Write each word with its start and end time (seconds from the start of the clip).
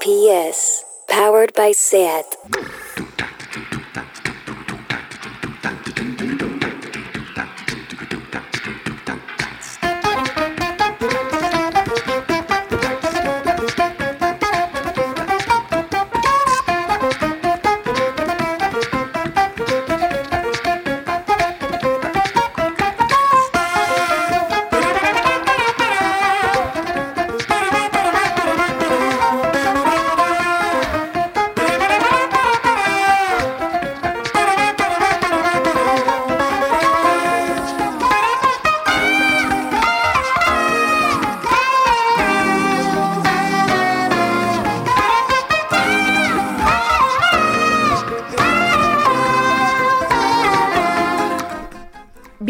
PS, 0.00 0.84
powered 1.08 1.52
by 1.54 1.72
SAT. 1.72 2.36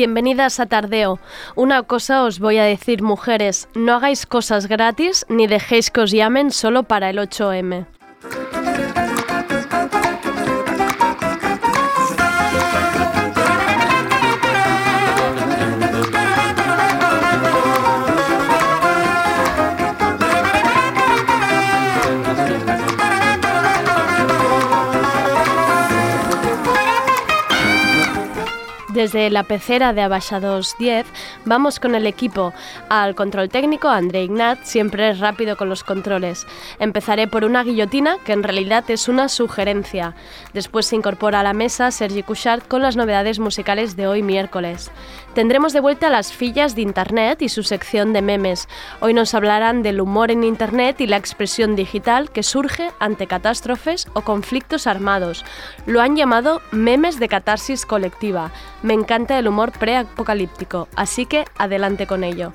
Bienvenidas 0.08 0.58
a 0.58 0.64
Tardeo. 0.64 1.18
Una 1.54 1.82
cosa 1.82 2.24
os 2.24 2.38
voy 2.38 2.56
a 2.56 2.64
decir, 2.64 3.02
mujeres, 3.02 3.68
no 3.74 3.92
hagáis 3.92 4.24
cosas 4.24 4.66
gratis 4.66 5.26
ni 5.28 5.46
dejéis 5.46 5.90
que 5.90 6.00
os 6.00 6.12
llamen 6.12 6.50
solo 6.50 6.84
para 6.84 7.10
el 7.10 7.18
8M. 7.18 7.97
Desde 28.98 29.30
la 29.30 29.44
pecera 29.44 29.92
de 29.92 30.02
Abaixados 30.02 30.74
10 30.80 31.06
vamos 31.44 31.78
con 31.78 31.94
el 31.94 32.04
equipo. 32.04 32.52
Al 32.88 33.14
control 33.14 33.48
técnico, 33.48 33.86
André 33.86 34.24
Ignat 34.24 34.64
siempre 34.64 35.08
es 35.08 35.20
rápido 35.20 35.56
con 35.56 35.68
los 35.68 35.84
controles. 35.84 36.48
Empezaré 36.80 37.28
por 37.28 37.44
una 37.44 37.62
guillotina 37.62 38.16
que 38.24 38.32
en 38.32 38.42
realidad 38.42 38.82
es 38.90 39.06
una 39.06 39.28
sugerencia. 39.28 40.16
Después 40.52 40.86
se 40.86 40.96
incorpora 40.96 41.38
a 41.38 41.42
la 41.44 41.52
mesa 41.52 41.92
Sergi 41.92 42.24
Couchard 42.24 42.64
con 42.66 42.82
las 42.82 42.96
novedades 42.96 43.38
musicales 43.38 43.94
de 43.94 44.08
hoy 44.08 44.24
miércoles. 44.24 44.90
Tendremos 45.32 45.72
de 45.72 45.78
vuelta 45.78 46.10
las 46.10 46.32
fillas 46.32 46.74
de 46.74 46.82
Internet 46.82 47.40
y 47.42 47.48
su 47.48 47.62
sección 47.62 48.12
de 48.12 48.22
memes. 48.22 48.68
Hoy 48.98 49.14
nos 49.14 49.32
hablarán 49.32 49.84
del 49.84 50.00
humor 50.00 50.32
en 50.32 50.42
Internet 50.42 51.00
y 51.00 51.06
la 51.06 51.18
expresión 51.18 51.76
digital 51.76 52.32
que 52.32 52.42
surge 52.42 52.90
ante 52.98 53.28
catástrofes 53.28 54.08
o 54.14 54.22
conflictos 54.22 54.88
armados. 54.88 55.44
Lo 55.86 56.00
han 56.00 56.16
llamado 56.16 56.60
memes 56.72 57.20
de 57.20 57.28
catarsis 57.28 57.86
colectiva. 57.86 58.50
Me 58.88 58.94
encanta 58.94 59.38
el 59.38 59.46
humor 59.46 59.72
preapocalíptico, 59.72 60.88
así 60.96 61.26
que 61.26 61.44
adelante 61.58 62.06
con 62.06 62.24
ello 62.24 62.54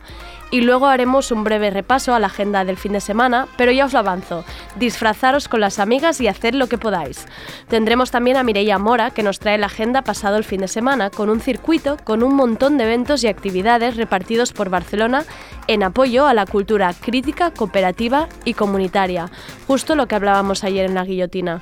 y 0.50 0.62
luego 0.62 0.88
haremos 0.88 1.32
un 1.32 1.44
breve 1.44 1.70
repaso 1.70 2.16
a 2.16 2.20
la 2.20 2.26
agenda 2.26 2.66
del 2.66 2.76
fin 2.76 2.94
de 2.94 3.02
semana, 3.02 3.48
pero 3.56 3.72
ya 3.72 3.86
os 3.86 3.94
lo 3.94 4.00
avanzo, 4.00 4.44
disfrazaros 4.76 5.48
con 5.48 5.62
las 5.62 5.78
amigas 5.78 6.20
y 6.22 6.28
haced 6.28 6.56
lo 6.56 6.66
que 6.68 6.80
podáis. 6.80 7.28
Tendremos 7.68 8.10
también 8.10 8.38
a 8.38 8.44
Mireia 8.44 8.80
Mora, 8.80 9.12
que 9.12 9.22
nos 9.22 9.38
trae 9.38 9.60
la 9.60 9.68
agenda 9.68 10.02
pasado 10.02 10.38
el 10.38 10.44
fin 10.44 10.62
de 10.62 10.68
semana, 10.68 11.12
con 11.12 11.30
un 11.30 11.40
circuito 11.40 11.98
con 12.04 12.24
un 12.24 12.34
montón 12.36 12.80
de 12.80 12.86
eventos 12.86 13.24
y 13.24 13.28
actividades 13.28 13.96
repartidos 13.96 14.54
por 14.54 14.72
Barcelona 14.72 15.26
en 15.68 15.84
apoyo 15.84 16.26
a 16.26 16.34
la 16.34 16.48
cultura 16.48 16.94
crítica, 17.00 17.52
cooperativa 17.52 18.28
y 18.44 18.56
comunitaria, 18.56 19.30
justo 19.68 19.96
lo 19.96 20.08
que 20.08 20.16
hablábamos 20.16 20.64
ayer 20.64 20.86
en 20.86 20.96
la 20.96 21.06
guillotina. 21.06 21.62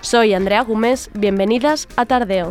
Soy 0.00 0.34
Andrea 0.34 0.62
Gómez, 0.62 1.08
bienvenidas 1.14 1.86
a 1.96 2.04
Tardeo. 2.04 2.50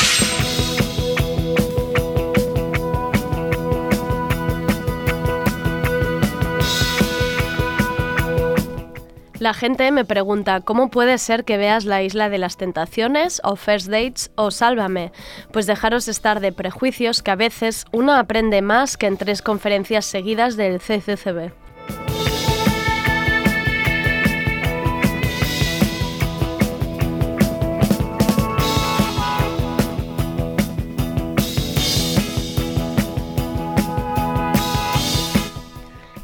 La 9.41 9.55
gente 9.55 9.91
me 9.91 10.05
pregunta, 10.05 10.61
¿cómo 10.61 10.91
puede 10.91 11.17
ser 11.17 11.45
que 11.45 11.57
veas 11.57 11.83
la 11.85 12.03
isla 12.03 12.29
de 12.29 12.37
las 12.37 12.57
tentaciones 12.57 13.41
o 13.43 13.55
First 13.55 13.87
Dates 13.87 14.29
o 14.35 14.51
Sálvame? 14.51 15.11
Pues 15.51 15.65
dejaros 15.65 16.07
estar 16.07 16.41
de 16.41 16.51
prejuicios 16.51 17.23
que 17.23 17.31
a 17.31 17.35
veces 17.35 17.85
uno 17.91 18.13
aprende 18.13 18.61
más 18.61 18.97
que 18.97 19.07
en 19.07 19.17
tres 19.17 19.41
conferencias 19.41 20.05
seguidas 20.05 20.57
del 20.57 20.79
CCCB. 20.79 21.53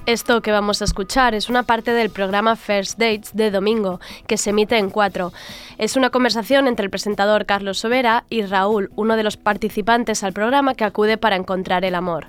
Esto 0.07 0.41
que 0.41 0.53
vamos 0.53 0.81
a 0.81 0.85
escuchar 0.85 1.35
es 1.35 1.50
una 1.50 1.63
parte 1.63 1.91
del 1.91 2.09
programa 2.09 2.56
First 2.56 2.97
Dates 2.97 3.35
de 3.35 3.51
domingo, 3.51 4.00
que 4.25 4.38
se 4.38 4.51
emite 4.51 4.78
en 4.78 4.90
cuatro. 4.90 5.34
Es 5.78 5.97
una 5.97 6.12
conversación 6.12 6.69
entre 6.69 6.85
el 6.85 6.90
presentador 6.90 7.45
Carlos 7.45 7.79
Sobera 7.79 8.23
y 8.29 8.44
Raúl, 8.44 8.90
uno 8.96 9.17
de 9.17 9.23
los 9.23 9.35
participantes 9.35 10.23
al 10.23 10.31
programa 10.31 10.75
que 10.75 10.85
acude 10.85 11.17
para 11.17 11.35
encontrar 11.35 11.84
el 11.84 11.94
amor. 11.94 12.28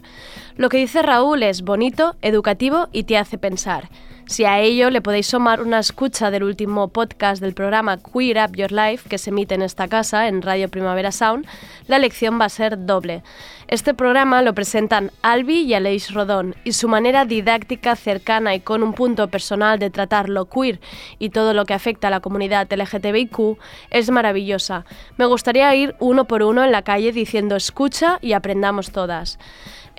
Lo 0.57 0.71
que 0.71 0.79
dice 0.79 1.03
Raúl 1.03 1.45
es 1.45 1.63
bonito, 1.63 2.17
educativo 2.21 2.89
y 2.91 3.05
te 3.05 3.17
hace 3.17 3.39
pensar. 3.39 3.89
Si 4.29 4.45
a 4.45 4.61
ello 4.61 4.91
le 4.91 5.01
podéis 5.01 5.29
sumar 5.29 5.63
una 5.63 5.79
escucha 5.79 6.31
del 6.31 6.43
último 6.43 6.89
podcast 6.89 7.41
del 7.41 7.55
programa 7.55 7.97
Queer 7.97 8.37
Up 8.45 8.57
Your 8.57 8.71
Life 8.71 9.09
que 9.09 9.17
se 9.17 9.31
emite 9.31 9.55
en 9.55 9.63
esta 9.63 9.89
casa, 9.89 10.29
en 10.29 10.43
Radio 10.43 10.69
Primavera 10.69 11.13
Sound, 11.13 11.47
la 11.87 11.99
lección 11.99 12.39
va 12.39 12.45
a 12.45 12.51
ser 12.51 12.85
doble. 12.85 13.23
Este 13.69 13.95
programa 13.95 14.43
lo 14.43 14.53
presentan 14.53 15.13
Albi 15.23 15.63
y 15.63 15.73
Aleix 15.73 16.13
Rodón 16.13 16.57
y 16.63 16.73
su 16.73 16.89
manera 16.89 17.25
didáctica, 17.25 17.97
cercana 17.97 18.55
y 18.55 18.61
con 18.61 18.83
un 18.83 18.93
punto 18.93 19.29
personal 19.29 19.79
de 19.79 19.89
tratar 19.89 20.29
lo 20.29 20.45
queer 20.45 20.79
y 21.19 21.31
todo 21.31 21.55
lo 21.55 21.65
que 21.65 21.73
afecta 21.73 22.09
a 22.09 22.11
la 22.11 22.21
comunidad 22.21 22.71
LGTBIQ 22.71 23.57
es 23.89 24.11
maravillosa. 24.11 24.85
Me 25.17 25.25
gustaría 25.25 25.75
ir 25.75 25.97
uno 26.01 26.27
por 26.27 26.43
uno 26.43 26.63
en 26.63 26.73
la 26.73 26.83
calle 26.83 27.13
diciendo 27.13 27.57
escucha 27.57 28.19
y 28.21 28.35
aprendamos 28.35 28.93
todas. 28.93 29.39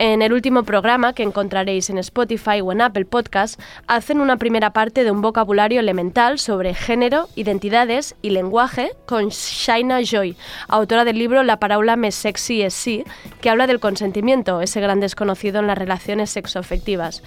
En 0.01 0.21
el 0.21 0.31
último 0.31 0.63
programa 0.63 1.11
que 1.11 1.23
encontraréis 1.23 1.89
en 1.89 1.97
Spotify 1.97 2.61
o 2.61 2.71
en 2.71 2.79
Apple 2.79 3.03
Podcast, 3.03 3.59
hacen 3.85 4.21
una 4.21 4.37
primera 4.37 4.71
parte 4.71 5.03
de 5.03 5.11
un 5.11 5.21
vocabulario 5.21 5.81
elemental 5.81 6.39
sobre 6.39 6.73
género, 6.73 7.27
identidades 7.35 8.15
y 8.21 8.29
lenguaje 8.29 8.93
con 9.05 9.27
Shaina 9.27 9.99
Joy, 10.01 10.37
autora 10.69 11.03
del 11.03 11.19
libro 11.19 11.43
La 11.43 11.59
paraula 11.59 11.97
més 11.97 12.15
sexy 12.15 12.61
es 12.61 12.73
sí, 12.73 13.03
que 13.41 13.49
habla 13.49 13.67
del 13.67 13.81
consentimiento, 13.81 14.61
ese 14.61 14.79
gran 14.79 15.01
desconocido 15.01 15.59
en 15.59 15.67
las 15.67 15.77
relaciones 15.77 16.29
sexoafectivas. 16.29 17.21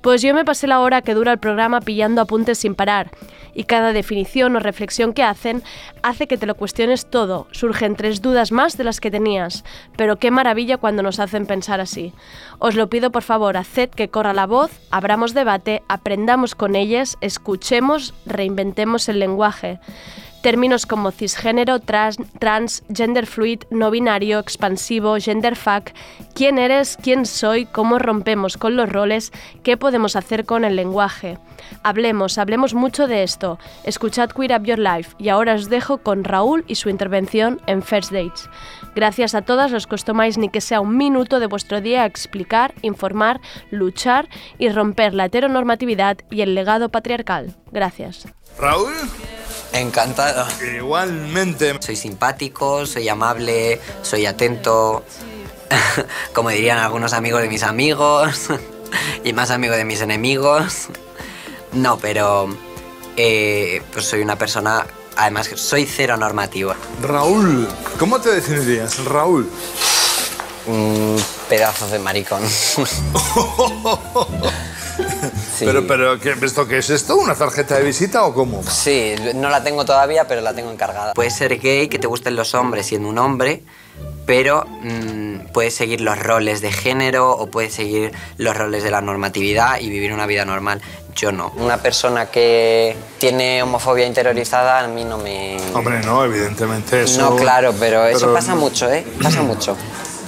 Pues 0.00 0.22
yo 0.22 0.34
me 0.34 0.46
pasé 0.46 0.66
la 0.66 0.80
hora 0.80 1.02
que 1.02 1.14
dura 1.14 1.32
el 1.32 1.38
programa 1.38 1.80
pillando 1.80 2.22
apuntes 2.22 2.58
sin 2.58 2.74
parar, 2.74 3.10
y 3.54 3.64
cada 3.64 3.92
definición 3.92 4.56
o 4.56 4.60
reflexión 4.60 5.12
que 5.12 5.22
hacen 5.22 5.62
hace 6.02 6.26
que 6.26 6.38
te 6.38 6.46
lo 6.46 6.54
cuestiones 6.54 7.10
todo. 7.10 7.46
Surgen 7.50 7.96
tres 7.96 8.22
dudas 8.22 8.50
más 8.50 8.78
de 8.78 8.84
las 8.84 9.00
que 9.00 9.10
tenías, 9.10 9.64
pero 9.96 10.16
qué 10.16 10.30
maravilla 10.30 10.78
cuando 10.78 11.02
nos 11.02 11.20
hacen 11.20 11.44
pensar 11.44 11.80
así. 11.80 12.14
Os 12.58 12.76
lo 12.76 12.88
pido 12.88 13.10
por 13.10 13.22
favor, 13.22 13.58
haced 13.58 13.90
que 13.90 14.08
corra 14.08 14.32
la 14.32 14.46
voz, 14.46 14.70
abramos 14.90 15.34
debate, 15.34 15.82
aprendamos 15.88 16.54
con 16.54 16.76
ellas, 16.76 17.18
escuchemos, 17.20 18.14
reinventemos 18.24 19.08
el 19.10 19.18
lenguaje. 19.18 19.80
Términos 20.42 20.86
como 20.86 21.10
cisgénero, 21.10 21.80
trans, 21.80 22.16
trans, 22.38 22.82
gender 22.92 23.26
fluid, 23.26 23.64
no 23.70 23.90
binario, 23.90 24.38
expansivo, 24.38 25.16
gender 25.20 25.54
fuck, 25.54 25.90
quién 26.34 26.58
eres, 26.58 26.96
quién 27.02 27.26
soy, 27.26 27.66
cómo 27.66 27.98
rompemos 27.98 28.56
con 28.56 28.74
los 28.74 28.88
roles, 28.88 29.32
qué 29.62 29.76
podemos 29.76 30.16
hacer 30.16 30.46
con 30.46 30.64
el 30.64 30.76
lenguaje. 30.76 31.38
Hablemos, 31.82 32.38
hablemos 32.38 32.72
mucho 32.72 33.06
de 33.06 33.22
esto. 33.22 33.58
Escuchad 33.84 34.30
Queer 34.30 34.58
Up 34.58 34.64
Your 34.64 34.78
Life 34.78 35.14
y 35.18 35.28
ahora 35.28 35.54
os 35.54 35.68
dejo 35.68 35.98
con 35.98 36.24
Raúl 36.24 36.64
y 36.66 36.76
su 36.76 36.88
intervención 36.88 37.60
en 37.66 37.82
First 37.82 38.10
Dates. 38.10 38.48
Gracias 38.94 39.34
a 39.34 39.42
todas 39.42 39.70
que 39.86 39.96
tomáis 40.04 40.38
ni 40.38 40.48
que 40.48 40.60
sea 40.60 40.80
un 40.80 40.96
minuto 40.96 41.38
de 41.38 41.46
vuestro 41.46 41.80
día 41.80 42.02
a 42.02 42.06
explicar, 42.06 42.74
informar, 42.82 43.40
luchar 43.70 44.28
y 44.58 44.68
romper 44.70 45.14
la 45.14 45.26
heteronormatividad 45.26 46.18
y 46.30 46.40
el 46.40 46.54
legado 46.54 46.88
patriarcal. 46.88 47.56
Gracias. 47.70 48.26
Raúl. 48.58 48.92
Encantado. 49.72 50.46
Igualmente. 50.76 51.76
Soy 51.80 51.96
simpático, 51.96 52.86
soy 52.86 53.08
amable, 53.08 53.80
soy 54.02 54.26
atento, 54.26 55.04
como 56.34 56.50
dirían 56.50 56.78
algunos 56.78 57.12
amigos 57.12 57.42
de 57.42 57.48
mis 57.48 57.62
amigos 57.62 58.48
y 59.24 59.32
más 59.32 59.50
amigos 59.50 59.76
de 59.76 59.84
mis 59.84 60.00
enemigos. 60.00 60.88
No, 61.72 61.98
pero 61.98 62.48
eh, 63.16 63.82
pues 63.92 64.06
soy 64.06 64.22
una 64.22 64.36
persona, 64.36 64.86
además 65.16 65.50
soy 65.54 65.86
cero 65.86 66.16
normativo. 66.16 66.74
Raúl, 67.02 67.68
¿cómo 67.98 68.20
te 68.20 68.30
definirías, 68.30 69.04
Raúl? 69.04 69.48
Un 70.66 71.22
pedazo 71.48 71.88
de 71.88 71.98
maricón. 71.98 72.42
Sí. 75.56 75.64
Pero, 75.66 75.86
pero 75.86 76.18
¿qué, 76.18 76.34
¿esto 76.42 76.66
qué 76.66 76.78
es 76.78 76.90
esto? 76.90 77.16
¿Una 77.16 77.34
tarjeta 77.34 77.76
de 77.76 77.82
visita 77.84 78.24
o 78.24 78.32
cómo? 78.34 78.62
Sí, 78.62 79.14
no 79.34 79.48
la 79.48 79.62
tengo 79.62 79.84
todavía, 79.84 80.26
pero 80.26 80.40
la 80.40 80.54
tengo 80.54 80.70
encargada. 80.70 81.12
Puedes 81.14 81.34
ser 81.34 81.58
gay, 81.58 81.88
que 81.88 81.98
te 81.98 82.06
gusten 82.06 82.36
los 82.36 82.54
hombres 82.54 82.86
siendo 82.86 83.08
un 83.08 83.18
hombre, 83.18 83.62
pero 84.26 84.64
mm, 84.82 85.52
puedes 85.52 85.74
seguir 85.74 86.00
los 86.00 86.18
roles 86.18 86.60
de 86.60 86.72
género 86.72 87.30
o 87.32 87.48
puedes 87.48 87.74
seguir 87.74 88.12
los 88.38 88.56
roles 88.56 88.82
de 88.82 88.90
la 88.90 89.00
normatividad 89.00 89.80
y 89.80 89.90
vivir 89.90 90.12
una 90.12 90.26
vida 90.26 90.44
normal. 90.44 90.80
Yo 91.16 91.32
no. 91.32 91.52
Una 91.56 91.76
persona 91.78 92.26
que 92.26 92.96
tiene 93.18 93.62
homofobia 93.62 94.06
interiorizada 94.06 94.78
a 94.78 94.88
mí 94.88 95.04
no 95.04 95.18
me... 95.18 95.58
Hombre, 95.74 96.00
no, 96.04 96.24
evidentemente 96.24 97.02
eso... 97.02 97.20
No, 97.20 97.36
claro, 97.36 97.74
pero 97.78 98.06
eso 98.06 98.20
pero- 98.20 98.34
pasa 98.34 98.54
mucho, 98.54 98.90
¿eh? 98.90 99.04
Pasa 99.22 99.42
mucho. 99.42 99.76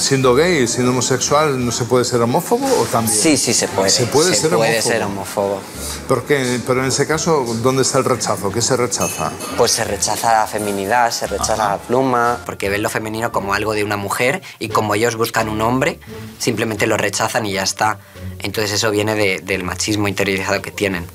Siendo 0.03 0.35
gay, 0.35 0.67
siendo 0.67 0.91
homosexual, 0.91 1.65
¿no 1.65 1.71
se 1.71 1.85
puede 1.85 2.05
ser 2.05 2.21
homófobo 2.21 2.67
o 2.81 2.85
también? 2.87 3.17
Sí, 3.17 3.37
sí 3.37 3.55
se 3.55 3.69
puede. 3.69 3.89
Se 3.89 4.07
puede 4.07 4.35
ser 4.35 4.51
puede 4.51 4.73
homófobo. 4.73 4.93
ser 4.93 5.03
homófobo. 5.05 5.61
¿Por 6.09 6.25
qué? 6.25 6.61
Pero 6.67 6.81
en 6.81 6.89
ese 6.89 7.07
caso, 7.07 7.45
¿dónde 7.63 7.83
está 7.83 7.99
el 7.99 8.05
rechazo? 8.05 8.51
¿Qué 8.51 8.61
se 8.61 8.77
rechaza? 8.77 9.31
Pues 9.57 9.71
se 9.71 9.85
rechaza 9.85 10.33
la 10.33 10.47
feminidad, 10.49 11.11
se 11.13 11.29
rechaza 11.29 11.57
la 11.57 11.79
pluma, 11.79 12.41
porque 12.45 12.69
ven 12.69 12.83
lo 12.83 12.91
femenino 12.91 13.31
como 13.31 13.55
algo 13.55 13.75
de 13.75 13.85
una 13.85 13.97
mujer 13.97 14.43
y 14.59 14.69
como 14.71 14.95
ellos 14.97 15.15
buscan 15.17 15.49
un 15.49 15.61
hombre, 15.61 16.01
simplemente 16.39 16.87
lo 16.89 16.97
rechazan 16.97 17.47
y 17.47 17.53
ya 17.53 17.63
está. 17.63 17.99
Entonces 18.41 18.73
eso 18.73 18.91
viene 18.91 19.15
de- 19.15 19.41
del 19.41 19.63
machismo 19.63 20.09
interiorizado 20.09 20.61
que 20.61 20.73
tienen. 20.73 21.07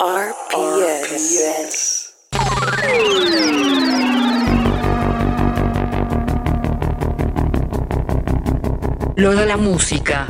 RPS. 0.00 1.69
Lo 9.20 9.34
la 9.44 9.58
música. 9.58 10.26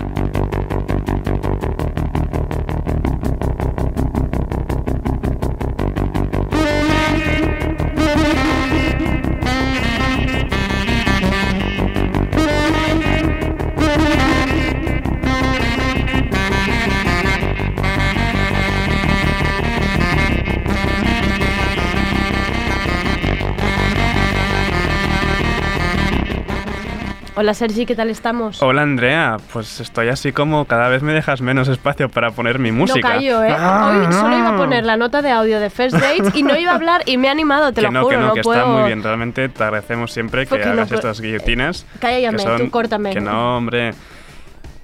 Hola 27.41 27.55
Sergi, 27.55 27.87
¿qué 27.87 27.95
tal 27.95 28.11
estamos? 28.11 28.63
Hola 28.63 28.83
Andrea, 28.83 29.39
pues 29.51 29.81
estoy 29.81 30.09
así 30.09 30.31
como 30.31 30.67
cada 30.67 30.91
vez 30.91 31.03
me 31.03 31.15
dejas 31.15 31.41
menos 31.41 31.69
espacio 31.69 32.11
para 32.11 32.33
poner 32.33 32.59
mi 32.59 32.71
música. 32.71 33.09
No 33.09 33.15
callo, 33.15 33.43
¿eh? 33.43 33.57
Ah, 33.59 34.05
Hoy 34.07 34.13
solo 34.13 34.37
iba 34.37 34.51
a 34.51 34.57
poner 34.59 34.85
la 34.85 34.99
nota 34.99 35.23
de 35.23 35.31
audio 35.31 35.59
de 35.59 35.71
First 35.71 35.97
Dates 35.97 36.35
y 36.35 36.43
no 36.43 36.55
iba 36.59 36.73
a 36.73 36.75
hablar 36.75 37.01
y 37.07 37.17
me 37.17 37.29
he 37.29 37.31
animado, 37.31 37.73
te 37.73 37.77
que 37.81 37.87
lo 37.87 37.93
no, 37.93 38.03
juro, 38.03 38.11
que 38.11 38.17
no, 38.21 38.27
no 38.27 38.35
que 38.35 38.43
puedo... 38.43 38.61
está 38.61 38.71
muy 38.71 38.83
bien. 38.89 39.03
Realmente 39.03 39.49
te 39.49 39.65
agradecemos 39.65 40.13
siempre 40.13 40.45
que 40.47 40.59
no 40.59 40.71
hagas 40.73 40.93
estas 40.93 41.19
guillotinas. 41.23 41.87
Cállame, 41.99 42.37
que 42.37 42.43
son- 42.43 42.59
tú 42.59 42.71
córtame. 42.71 43.15
Que 43.15 43.23
no, 43.23 43.57
hombre. 43.57 43.95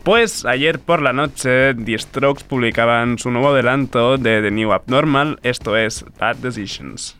Pues 0.03 0.47
ayer 0.47 0.79
por 0.79 1.03
la 1.03 1.13
noche, 1.13 1.75
The 1.75 1.99
Strokes 1.99 2.45
publicaban 2.49 3.19
su 3.19 3.31
nuevo 3.31 3.51
adelanto 3.51 4.17
de 4.17 4.41
The 4.41 4.51
New 4.51 4.73
Abnormal, 4.73 5.41
esto 5.43 5.77
es 5.77 6.07
Bad 6.19 6.37
Decisions. 6.37 7.19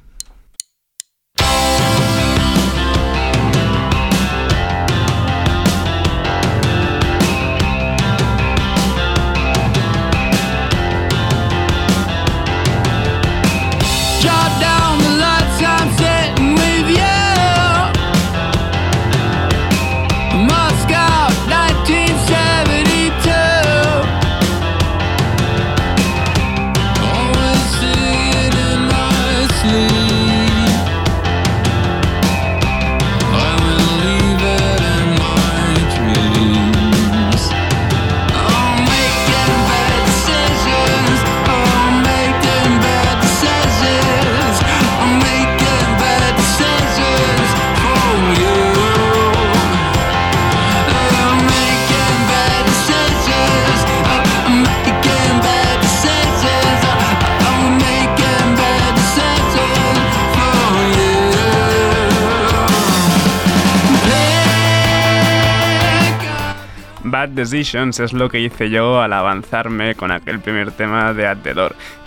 Es 67.53 68.13
lo 68.13 68.29
que 68.29 68.41
hice 68.41 68.71
yo 68.71 69.01
al 69.01 69.13
avanzarme 69.13 69.95
con 69.95 70.11
aquel 70.11 70.41
primer 70.41 70.73
tema 70.73 71.15
de 71.15 71.29
At 71.29 71.39
the 71.45 71.55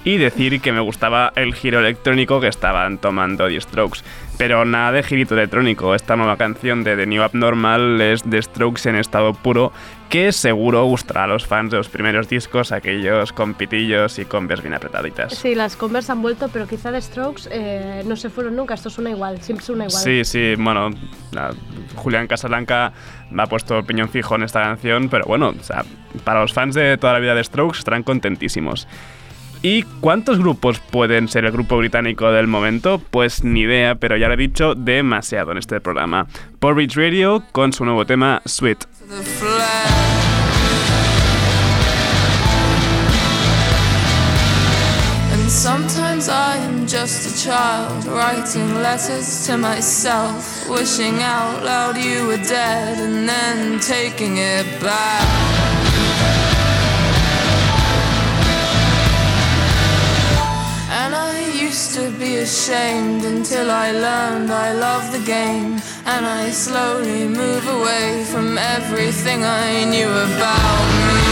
y 0.04 0.18
decir 0.18 0.60
que 0.60 0.74
me 0.74 0.82
gustaba 0.82 1.32
el 1.36 1.54
giro 1.54 1.80
electrónico 1.80 2.42
que 2.42 2.50
estaban 2.50 2.98
tomando 2.98 3.48
The 3.48 3.62
Strokes. 3.62 4.02
Pero 4.38 4.66
nada 4.66 4.92
de 4.92 5.02
girito 5.02 5.36
electrónico, 5.36 5.96
esta 5.96 6.18
nueva 6.18 6.36
canción 6.36 6.84
de 6.84 6.98
The 6.98 7.06
New 7.06 7.24
Abnormal 7.24 8.02
es 8.02 8.22
The 8.24 8.42
Strokes 8.42 8.90
en 8.90 8.98
estado 8.98 9.34
puro 9.34 9.72
que 10.10 10.32
seguro 10.32 10.84
gustará 10.86 11.26
a 11.26 11.28
los 11.28 11.46
fans 11.46 11.70
de 11.70 11.78
los 11.78 11.88
primeros 11.88 12.28
discos, 12.28 12.72
aquellos 12.72 13.32
con 13.32 13.54
pitillos 13.54 14.18
y 14.18 14.26
converse 14.26 14.64
bien 14.64 14.74
apretaditas. 14.74 15.36
Sí, 15.36 15.54
las 15.54 15.76
Converse 15.76 16.12
han 16.12 16.22
vuelto, 16.24 16.50
pero 16.52 16.68
quizá 16.68 16.92
de 16.92 17.00
Strokes 17.00 17.44
eh, 17.52 18.04
no 18.08 18.16
se 18.16 18.30
fueron 18.32 18.56
nunca, 18.56 18.74
esto 18.74 18.90
suena 18.90 19.12
igual, 19.12 19.40
siempre 19.42 19.64
suena 19.66 19.86
igual. 19.86 20.02
Sí, 20.04 20.26
sí, 20.26 20.56
bueno, 20.58 20.90
la- 21.32 21.54
Julián 21.96 22.26
Casablanca 22.28 22.92
me 23.30 23.44
ha 23.44 23.46
puesto 23.46 23.78
opinión 23.78 24.10
fijo 24.10 24.34
en 24.36 24.44
esta 24.44 24.62
canción, 24.64 25.10
pero 25.10 25.26
bueno, 25.26 25.50
o 25.60 25.64
sea, 25.64 25.86
para 26.24 26.42
los 26.42 26.54
fans 26.54 26.74
de 26.74 26.98
toda 26.98 27.14
la 27.14 27.20
vida 27.20 27.36
de 27.36 27.44
Strokes 27.44 27.78
estarán 27.78 28.02
contentísimos. 28.02 28.88
¿Y 29.62 29.84
cuántos 30.00 30.40
grupos 30.40 30.80
pueden 30.80 31.28
ser 31.28 31.44
el 31.44 31.52
grupo 31.52 31.78
británico 31.78 32.32
del 32.32 32.48
momento? 32.48 33.02
Pues 33.12 33.44
ni 33.44 33.62
idea, 33.62 33.96
pero 33.96 34.16
ya 34.16 34.28
lo 34.28 34.36
he 34.36 34.38
dicho 34.38 34.74
demasiado 34.74 35.52
en 35.52 35.58
este 35.58 35.82
programa. 35.82 36.28
Porridge 36.60 36.96
Radio 36.96 37.44
con 37.52 37.74
su 37.74 37.84
nuevo 37.84 38.06
tema 38.06 38.42
Sweet. 38.46 38.86
sometimes 45.50 46.30
I 46.30 46.58
am 46.58 46.86
just 46.86 47.26
a 47.26 47.44
child 47.44 48.06
writing 48.06 48.76
letters 48.76 49.48
to 49.48 49.58
myself, 49.58 50.70
wishing 50.70 51.24
out 51.24 51.64
loud 51.64 51.98
you 51.98 52.28
were 52.28 52.38
dead 52.38 53.00
and 53.00 53.28
then 53.28 53.80
taking 53.80 54.38
it 54.38 54.68
back. 54.80 55.79
Used 61.70 61.94
to 61.94 62.10
be 62.18 62.38
ashamed 62.38 63.24
until 63.26 63.70
I 63.70 63.92
learned 63.92 64.50
I 64.52 64.74
love 64.74 65.12
the 65.12 65.24
game. 65.24 65.74
And 66.12 66.26
I 66.26 66.50
slowly 66.50 67.28
move 67.28 67.66
away 67.78 68.24
from 68.24 68.58
everything 68.58 69.44
I 69.44 69.86
knew 69.94 70.10
about 70.28 70.86
me. 71.08 71.28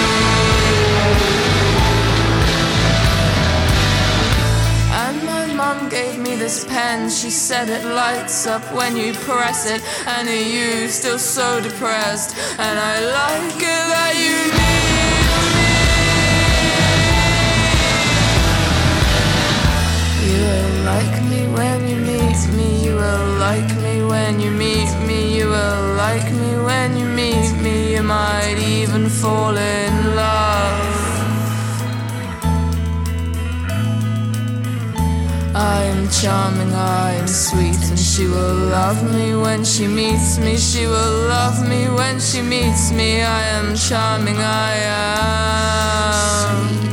And 5.04 5.18
my 5.34 5.46
mom 5.62 5.90
gave 5.90 6.20
me 6.20 6.36
this 6.36 6.66
pen. 6.66 7.10
She 7.10 7.32
said 7.32 7.68
it 7.70 7.86
lights 7.86 8.46
up 8.46 8.64
when 8.72 8.96
you 8.96 9.14
press 9.14 9.66
it. 9.66 9.82
And 10.06 10.28
are 10.28 10.48
you 10.56 10.88
still 10.88 11.18
so 11.18 11.60
depressed? 11.62 12.38
And 12.60 12.78
I 12.94 12.96
like 13.20 13.56
it 13.56 13.86
that 13.94 14.14
you 14.24 14.67
will 23.08 23.40
like 23.40 23.72
me 23.86 24.04
when 24.04 24.40
you 24.40 24.52
meet 24.52 24.92
me. 25.08 25.20
You 25.38 25.48
will 25.56 25.84
like 26.06 26.30
me 26.42 26.52
when 26.68 26.98
you 26.98 27.06
meet 27.06 27.52
me. 27.66 27.96
You 27.96 28.04
might 28.04 28.58
even 28.60 29.10
fall 29.10 29.56
in 29.56 29.94
love. 30.16 30.96
I 35.56 35.80
am 35.94 36.08
charming, 36.20 36.74
I 36.74 37.14
am 37.22 37.28
sweet, 37.28 37.82
and 37.90 38.00
she 38.00 38.26
will 38.28 38.58
love 38.78 39.02
me 39.16 39.36
when 39.36 39.64
she 39.64 39.88
meets 39.88 40.38
me. 40.38 40.58
She 40.58 40.86
will 40.86 41.18
love 41.36 41.58
me 41.68 41.82
when 42.00 42.20
she 42.20 42.42
meets 42.42 42.92
me. 42.92 43.22
I 43.22 43.44
am 43.58 43.76
charming, 43.76 44.38
I 44.38 44.74
am. 45.02 46.87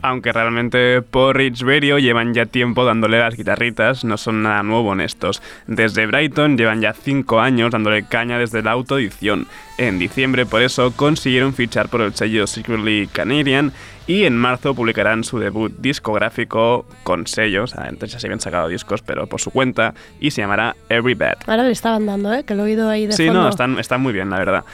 Aunque 0.00 0.32
realmente 0.32 1.02
Porridge 1.02 1.62
Radio 1.62 1.98
llevan 1.98 2.32
ya 2.32 2.46
tiempo 2.46 2.84
dándole 2.84 3.18
las 3.18 3.34
guitarritas, 3.36 4.04
no 4.04 4.16
son 4.16 4.42
nada 4.44 4.62
nuevo 4.62 4.92
en 4.92 5.00
estos. 5.00 5.42
Desde 5.66 6.06
Brighton 6.06 6.56
llevan 6.56 6.80
ya 6.80 6.92
5 6.92 7.40
años 7.40 7.72
dándole 7.72 8.04
caña 8.06 8.38
desde 8.38 8.62
la 8.62 8.70
autoedición. 8.70 9.48
En 9.76 9.98
diciembre, 9.98 10.46
por 10.46 10.62
eso, 10.62 10.92
consiguieron 10.94 11.52
fichar 11.52 11.88
por 11.88 12.00
el 12.02 12.14
sello 12.14 12.46
Secretly 12.46 13.08
Canadian 13.12 13.72
y 14.06 14.24
en 14.24 14.36
marzo 14.38 14.74
publicarán 14.74 15.24
su 15.24 15.38
debut 15.40 15.72
discográfico 15.78 16.86
con 17.02 17.26
sellos. 17.26 17.74
Ah, 17.76 17.86
entonces 17.88 18.12
ya 18.12 18.20
se 18.20 18.28
habían 18.28 18.40
sacado 18.40 18.68
discos, 18.68 19.02
pero 19.02 19.26
por 19.26 19.40
su 19.40 19.50
cuenta, 19.50 19.94
y 20.20 20.30
se 20.30 20.40
llamará 20.42 20.76
Every 20.88 21.14
Bad. 21.14 21.38
Ahora 21.46 21.64
le 21.64 21.72
estaban 21.72 22.06
dando, 22.06 22.32
¿eh? 22.32 22.44
Que 22.44 22.54
lo 22.54 22.62
he 22.62 22.66
oído 22.70 22.88
ahí 22.88 23.06
de 23.06 23.12
Sí, 23.12 23.26
fondo. 23.26 23.42
no, 23.42 23.48
están, 23.48 23.78
están 23.78 24.00
muy 24.00 24.12
bien, 24.12 24.30
la 24.30 24.38
verdad. 24.38 24.64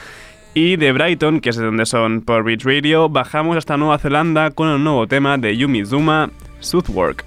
Y 0.57 0.77
de 0.77 0.93
Brighton, 0.93 1.41
que 1.41 1.49
es 1.49 1.57
de 1.57 1.65
donde 1.65 1.85
son 1.85 2.21
por 2.21 2.45
Beach 2.45 2.63
Radio, 2.63 3.09
bajamos 3.09 3.57
hasta 3.57 3.75
Nueva 3.75 3.97
Zelanda 3.97 4.51
con 4.51 4.69
el 4.69 4.81
nuevo 4.81 5.05
tema 5.05 5.37
de 5.37 5.57
Yumi 5.57 5.85
Zuma, 5.85 6.31
Southwark. 6.61 7.25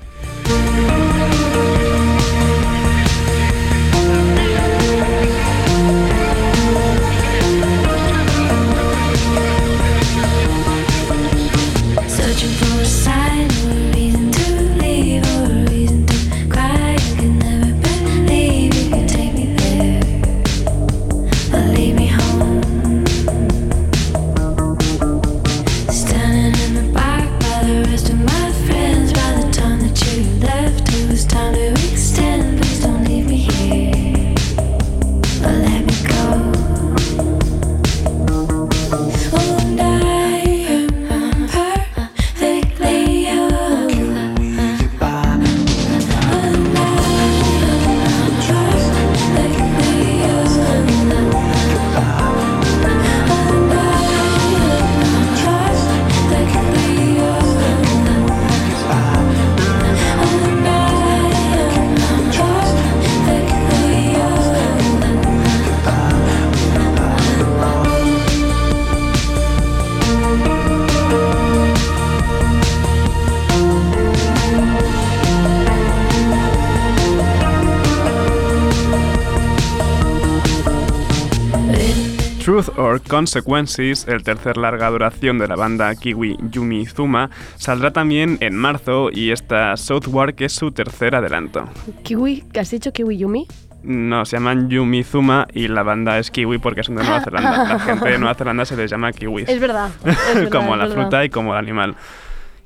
Consequences, 83.19 84.07
el 84.07 84.23
tercer 84.23 84.57
larga 84.57 84.89
duración 84.91 85.39
de 85.41 85.49
la 85.49 85.57
banda 85.57 85.93
Kiwi 85.97 86.37
Yumi 86.53 86.87
Zuma, 86.87 87.31
saldrá 87.57 87.91
también 87.91 88.39
en 88.39 88.55
marzo 88.55 89.11
y 89.13 89.33
esta 89.33 89.77
Southwark 89.77 90.41
es 90.41 90.53
su 90.53 90.71
tercer 90.71 91.17
adelanto. 91.17 91.65
Kiwi, 92.05 92.45
¿has 92.57 92.71
dicho 92.71 92.93
Kiwi 92.93 93.19
Yumi? 93.19 93.49
No, 93.83 94.25
se 94.25 94.37
llaman 94.37 94.69
Yumi 94.71 95.03
Zuma 95.03 95.49
y 95.53 95.67
la 95.67 95.83
banda 95.83 96.17
es 96.21 96.31
Kiwi 96.31 96.59
porque 96.59 96.85
son 96.85 96.95
de 96.95 97.03
Nueva 97.03 97.21
Zelanda. 97.25 97.65
La 97.65 97.79
gente 97.81 98.09
de 98.09 98.19
Nueva 98.19 98.35
Zelanda 98.37 98.65
se 98.65 98.77
les 98.77 98.89
llama 98.89 99.11
kiwis. 99.11 99.49
Es 99.49 99.59
verdad. 99.61 99.91
es 100.05 100.17
verdad, 100.37 100.51
como 100.53 100.75
es 100.75 100.79
la 100.79 100.85
verdad. 100.87 101.03
fruta 101.03 101.25
y 101.25 101.29
como 101.29 101.55
el 101.55 101.59
animal. 101.59 101.97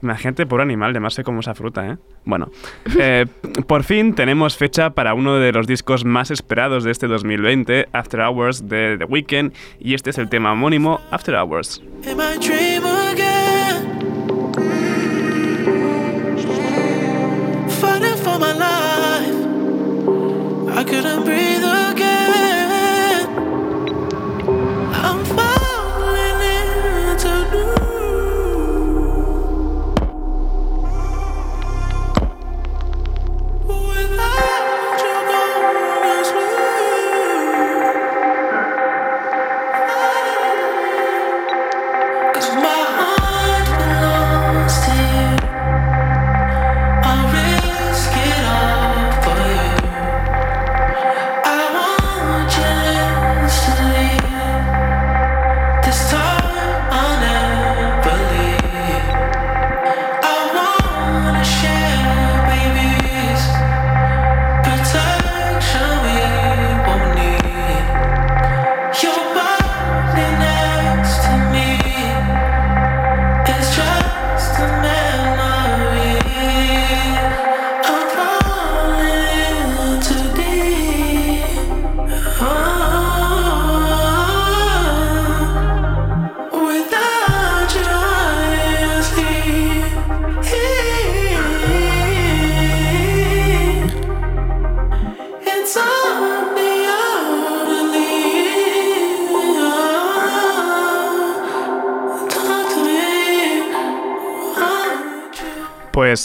Imagínate, 0.02 0.46
por 0.46 0.60
animal, 0.60 0.92
llamarse 0.92 1.22
como 1.22 1.40
esa 1.40 1.54
fruta, 1.54 1.86
¿eh? 1.86 1.96
Bueno, 2.24 2.50
eh, 2.98 3.26
por 3.66 3.84
fin 3.84 4.14
tenemos 4.14 4.56
fecha 4.56 4.90
para 4.90 5.14
uno 5.14 5.36
de 5.36 5.52
los 5.52 5.66
discos 5.66 6.04
más 6.04 6.30
esperados 6.30 6.84
de 6.84 6.90
este 6.90 7.06
2020, 7.06 7.88
After 7.92 8.20
Hours 8.20 8.68
de 8.68 8.96
The 8.98 9.04
Weeknd, 9.04 9.52
y 9.78 9.94
este 9.94 10.10
es 10.10 10.18
el 10.18 10.28
tema 10.28 10.52
homónimo, 10.52 11.00
After 11.10 11.34
Hours. 11.34 11.82
in 12.04 12.16
my 12.16 12.36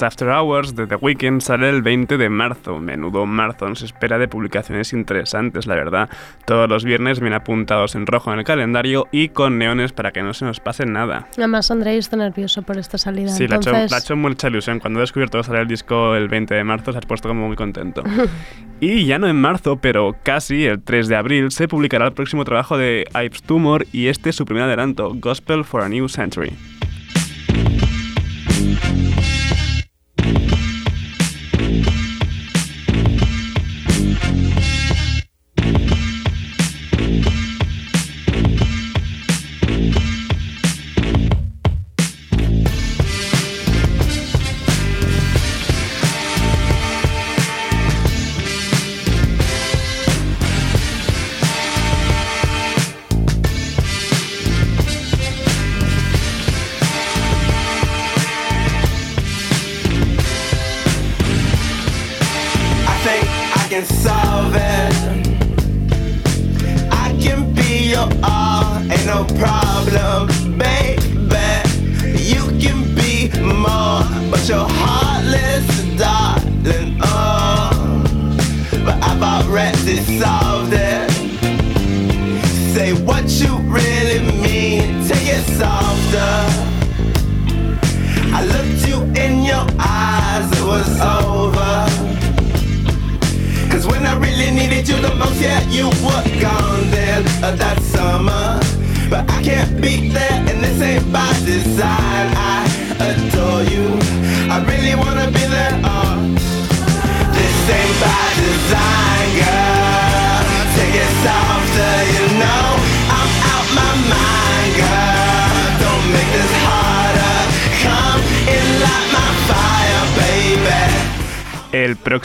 After 0.01 0.29
Hours 0.29 0.75
de 0.75 0.87
The 0.87 0.95
Weeknd 0.95 1.41
sale 1.41 1.69
el 1.69 1.81
20 1.81 2.17
de 2.17 2.29
marzo. 2.29 2.79
Menudo 2.79 3.25
marzo 3.25 3.67
nos 3.67 3.81
espera 3.81 4.17
de 4.17 4.27
publicaciones 4.27 4.93
interesantes, 4.93 5.65
la 5.67 5.75
verdad. 5.75 6.09
Todos 6.45 6.69
los 6.69 6.83
viernes 6.83 7.19
bien 7.19 7.33
apuntados 7.33 7.95
en 7.95 8.05
rojo 8.07 8.31
en 8.33 8.39
el 8.39 8.45
calendario 8.45 9.07
y 9.11 9.29
con 9.29 9.57
neones 9.57 9.93
para 9.93 10.11
que 10.11 10.21
no 10.23 10.33
se 10.33 10.45
nos 10.45 10.59
pase 10.59 10.85
nada. 10.85 11.27
Además, 11.37 11.71
Andrei 11.71 11.97
está 11.97 12.17
nervioso 12.17 12.61
por 12.61 12.77
esta 12.77 12.97
salida. 12.97 13.29
Sí, 13.29 13.43
ha 13.43 13.45
hecho- 13.47 13.55
entonces... 13.55 13.91
le 13.91 13.97
ha 13.97 13.99
hecho 13.99 14.15
mucha 14.15 14.47
ilusión. 14.47 14.79
Cuando 14.79 14.99
he 14.99 15.01
descubierto 15.01 15.37
que 15.37 15.43
sale 15.43 15.61
el 15.61 15.67
disco 15.67 16.15
el 16.15 16.27
20 16.27 16.53
de 16.55 16.63
marzo, 16.63 16.91
se 16.91 16.97
ha 16.97 17.01
puesto 17.01 17.27
como 17.27 17.47
muy 17.47 17.55
contento. 17.55 18.03
y 18.79 19.05
ya 19.05 19.19
no 19.19 19.27
en 19.27 19.35
marzo, 19.39 19.77
pero 19.77 20.15
casi 20.23 20.65
el 20.65 20.81
3 20.81 21.07
de 21.07 21.15
abril, 21.15 21.51
se 21.51 21.67
publicará 21.67 22.05
el 22.05 22.13
próximo 22.13 22.45
trabajo 22.45 22.77
de 22.77 23.05
Ives 23.13 23.41
Tumor 23.43 23.85
y 23.91 24.07
este 24.07 24.29
es 24.29 24.35
su 24.35 24.45
primer 24.45 24.63
adelanto, 24.63 25.13
Gospel 25.15 25.63
for 25.63 25.81
a 25.81 25.89
New 25.89 26.07
Century. 26.09 26.53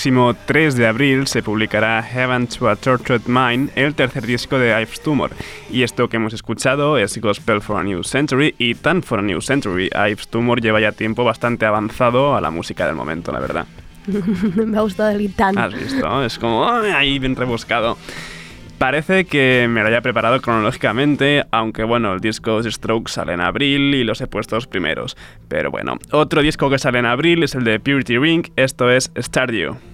Próximo 0.03 0.35
3 0.35 0.75
de 0.75 0.89
abril 0.89 1.29
se 1.29 1.45
publicará 1.45 2.03
Heaven 2.03 2.49
to 2.49 2.69
a 2.69 2.75
Tortured 2.75 3.23
Mind, 3.29 3.71
el 3.77 3.95
tercer 3.95 4.27
disco 4.27 4.59
de 4.59 4.71
Ives 4.71 5.01
Tumor. 5.01 5.31
Y 5.71 5.85
esto 5.85 6.09
que 6.09 6.17
hemos 6.17 6.33
escuchado 6.35 6.99
es 6.99 7.17
Gospel 7.21 7.61
for 7.61 7.77
a 7.77 7.85
New 7.85 8.03
Century 8.03 8.53
y 8.59 8.75
tan 8.75 9.05
for 9.05 9.21
a 9.21 9.23
New 9.23 9.41
Century. 9.41 9.89
Ives 9.95 10.27
Tumor 10.27 10.61
lleva 10.61 10.81
ya 10.81 10.91
tiempo 10.91 11.23
bastante 11.23 11.67
avanzado 11.67 12.35
a 12.35 12.41
la 12.41 12.51
música 12.51 12.85
del 12.85 12.97
momento, 12.97 13.31
la 13.31 13.39
verdad. 13.39 13.65
Me 14.57 14.77
ha 14.77 14.81
gustado 14.81 15.11
el 15.11 15.33
tan. 15.35 15.57
¿Has 15.57 15.73
visto? 15.73 16.25
Es 16.25 16.37
como 16.37 16.69
ahí 16.69 17.21
bien 17.21 17.37
rebuscado. 17.37 17.97
Parece 18.79 19.27
que 19.27 19.69
me 19.71 19.83
lo 19.83 19.87
haya 19.87 20.01
preparado 20.01 20.41
cronológicamente, 20.41 21.45
aunque 21.53 21.85
bueno, 21.85 22.13
el 22.15 22.19
disco 22.19 22.61
de 22.61 22.73
Strokes 22.73 23.13
sale 23.13 23.35
en 23.35 23.41
abril 23.41 23.95
y 23.95 24.03
los 24.03 24.21
he 24.21 24.27
puesto 24.27 24.57
los 24.57 24.67
primeros. 24.67 25.17
Pero 25.47 25.71
bueno, 25.71 25.99
otro 26.11 26.43
disco 26.43 26.69
que 26.69 26.81
sale 26.81 26.99
en 26.99 27.07
abril 27.07 27.45
es 27.45 27.55
el 27.55 27.63
de 27.63 27.79
Purity 27.79 28.19
Ring, 28.19 28.49
esto 28.57 28.91
es 28.91 29.13
Stardew. 29.17 29.92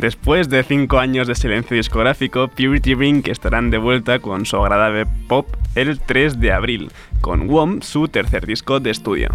Después 0.00 0.48
de 0.48 0.62
cinco 0.62 0.98
años 0.98 1.28
de 1.28 1.34
silencio 1.34 1.76
discográfico, 1.76 2.48
Purity 2.48 2.94
Ring 2.94 3.28
estarán 3.28 3.68
de 3.68 3.76
vuelta 3.76 4.18
con 4.18 4.46
su 4.46 4.56
agradable 4.56 5.04
pop 5.28 5.46
el 5.74 6.00
3 6.00 6.40
de 6.40 6.52
abril, 6.52 6.90
con 7.20 7.46
WOM, 7.46 7.82
su 7.82 8.08
tercer 8.08 8.46
disco 8.46 8.80
de 8.80 8.92
estudio. 8.92 9.28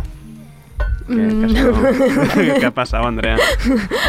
¿Qué, 1.07 1.15
qué 1.15 1.45
ha 1.45 1.49
sido? 1.49 1.73
¿Qué 2.59 2.65
ha 2.65 2.71
pasado, 2.71 3.07
Andrea? 3.07 3.37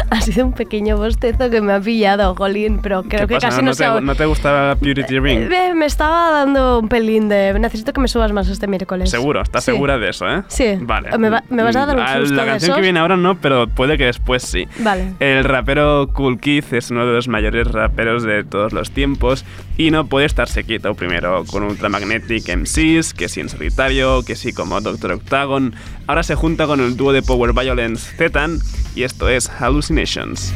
Ha 0.09 0.21
sido 0.21 0.45
un 0.45 0.53
pequeño 0.53 0.97
bostezo 0.97 1.49
que 1.49 1.61
me 1.61 1.73
ha 1.73 1.79
pillado, 1.79 2.35
Jolín, 2.35 2.79
pero 2.81 3.03
creo 3.03 3.21
¿Qué 3.21 3.27
que 3.27 3.33
pasa? 3.35 3.47
casi 3.49 3.61
¿No, 3.61 3.65
no, 3.67 3.71
te, 3.71 3.77
se 3.77 3.85
ha- 3.85 4.01
¿No 4.01 4.15
te 4.15 4.25
gustaba 4.25 4.75
Purity 4.75 5.19
Ring? 5.19 5.51
Eh, 5.51 5.73
Me 5.75 5.85
estaba 5.85 6.31
dando 6.31 6.79
un 6.79 6.89
pelín 6.89 7.29
de... 7.29 7.57
Necesito 7.59 7.93
que 7.93 8.01
me 8.01 8.07
subas 8.07 8.31
más 8.31 8.47
este 8.49 8.67
miércoles. 8.67 9.09
Seguro, 9.09 9.41
¿estás 9.41 9.63
Sí. 9.63 9.71
segura 9.71 9.97
de 9.97 10.09
eso, 10.09 10.27
eh? 10.29 10.43
Sí. 10.47 10.75
Vale. 10.81 11.17
¿Me 11.17 11.29
va- 11.29 11.43
me 11.49 11.63
vas 11.63 11.75
a 11.75 11.85
dar 11.85 11.95
un 11.97 12.01
Ah, 12.03 12.17
susto 12.19 12.35
La 12.35 12.43
de 12.45 12.49
canción 12.51 12.75
que 12.75 12.81
viene 12.81 12.99
ahora 12.99 13.17
no, 13.17 13.35
pero 13.39 13.67
puede 13.67 13.97
que 13.97 14.05
después 14.05 14.43
sí. 14.43 14.67
Vale. 14.79 15.13
El 15.19 15.43
rapero 15.43 16.09
Cool 16.13 16.39
Keith 16.39 16.73
es 16.73 16.91
uno 16.91 17.05
de 17.05 17.13
los 17.13 17.27
mayores 17.27 17.67
raperos 17.71 18.23
de 18.23 18.43
todos 18.43 18.73
los 18.73 18.91
tiempos 18.91 19.45
y 19.77 19.91
no 19.91 20.07
puede 20.07 20.25
estarse 20.25 20.63
quieto 20.63 20.95
primero 20.95 21.45
con 21.45 21.63
Ultramagnetic 21.63 22.49
MCs, 22.49 23.13
que 23.13 23.29
sí 23.29 23.39
en 23.39 23.49
solitario, 23.49 24.23
que 24.23 24.35
sí 24.35 24.51
como 24.53 24.81
Doctor 24.81 25.11
Octagon. 25.13 25.75
Ahora 26.07 26.23
se 26.23 26.35
junta 26.35 26.65
con 26.65 26.79
el 26.79 26.97
dúo 26.97 27.13
de 27.13 27.21
Power 27.21 27.53
Violence 27.53 28.15
Zetan 28.15 28.59
y 28.95 29.03
esto 29.03 29.29
es 29.29 29.47
Hallucinations. 29.47 30.51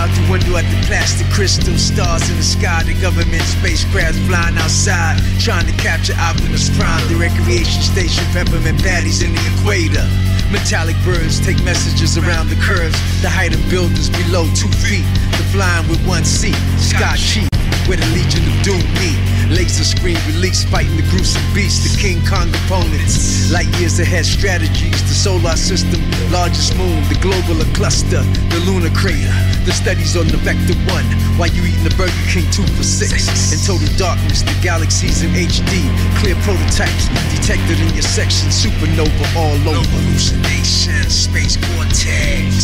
Out 0.00 0.08
the 0.16 0.32
window 0.32 0.56
at 0.56 0.64
the 0.72 0.80
plastic 0.88 1.28
crystal 1.28 1.76
stars 1.76 2.24
in 2.30 2.36
the 2.40 2.42
sky. 2.42 2.82
The 2.88 2.96
government 3.04 3.44
spacecraft 3.44 4.16
flying 4.24 4.56
outside, 4.56 5.20
trying 5.36 5.68
to 5.68 5.76
capture 5.76 6.16
Optimus 6.16 6.72
Prime. 6.72 7.04
The 7.12 7.20
recreation 7.20 7.84
station, 7.84 8.24
peppermint 8.32 8.80
patties 8.80 9.20
in 9.20 9.36
the 9.36 9.44
equator. 9.52 10.08
Metallic 10.48 10.96
birds 11.04 11.36
take 11.44 11.60
messages 11.68 12.16
around 12.16 12.48
the 12.48 12.56
curves. 12.64 12.96
The 13.20 13.28
height 13.28 13.52
of 13.52 13.60
buildings 13.68 14.08
below 14.08 14.48
two 14.56 14.72
feet. 14.80 15.04
The 15.36 15.44
flying 15.52 15.84
with 15.92 16.00
one 16.08 16.24
seat. 16.24 16.56
Scott 16.80 17.20
Sheep, 17.20 17.52
where 17.84 18.00
the 18.00 18.08
Legion 18.16 18.40
of 18.48 18.56
Doom 18.64 18.80
meet. 19.04 19.20
Laser 19.50 19.82
screen 19.82 20.16
release, 20.30 20.62
fighting 20.62 20.94
the 20.94 21.02
gruesome 21.10 21.42
beast, 21.52 21.82
the 21.82 21.90
King 21.98 22.22
Kong 22.22 22.46
opponents. 22.64 23.50
Light 23.50 23.66
years 23.82 23.98
ahead 23.98 24.24
strategies, 24.24 25.02
the 25.10 25.14
solar 25.14 25.56
system, 25.58 25.98
largest 26.30 26.78
moon, 26.78 27.02
the 27.10 27.18
global 27.18 27.58
cluster, 27.74 28.22
the 28.54 28.60
lunar 28.62 28.94
crater. 28.94 29.34
The 29.66 29.74
studies 29.74 30.14
on 30.16 30.28
the 30.30 30.38
Vector 30.38 30.78
1, 30.86 31.04
while 31.34 31.50
you 31.50 31.66
eating 31.66 31.82
the 31.82 31.90
Burger 31.98 32.14
King 32.30 32.46
2 32.54 32.62
for 32.78 32.86
6. 32.86 33.50
In 33.50 33.58
total 33.66 33.90
darkness, 33.98 34.46
the 34.46 34.54
galaxies 34.62 35.26
in 35.26 35.34
HD, 35.34 35.82
clear 36.22 36.38
prototypes 36.46 37.10
detected 37.34 37.82
in 37.82 37.90
your 37.90 38.06
section, 38.06 38.54
supernova 38.54 39.26
all 39.34 39.58
over. 39.66 39.82
Hallucination, 39.82 41.10
space 41.10 41.58
vortex. 41.74 42.54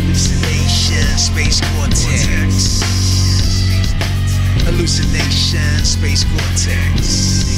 Hallucination, 0.00 1.04
space 1.20 1.60
vortex. 1.76 3.21
Hallucination, 4.64 5.84
space 5.84 6.22
vortex. 6.22 7.50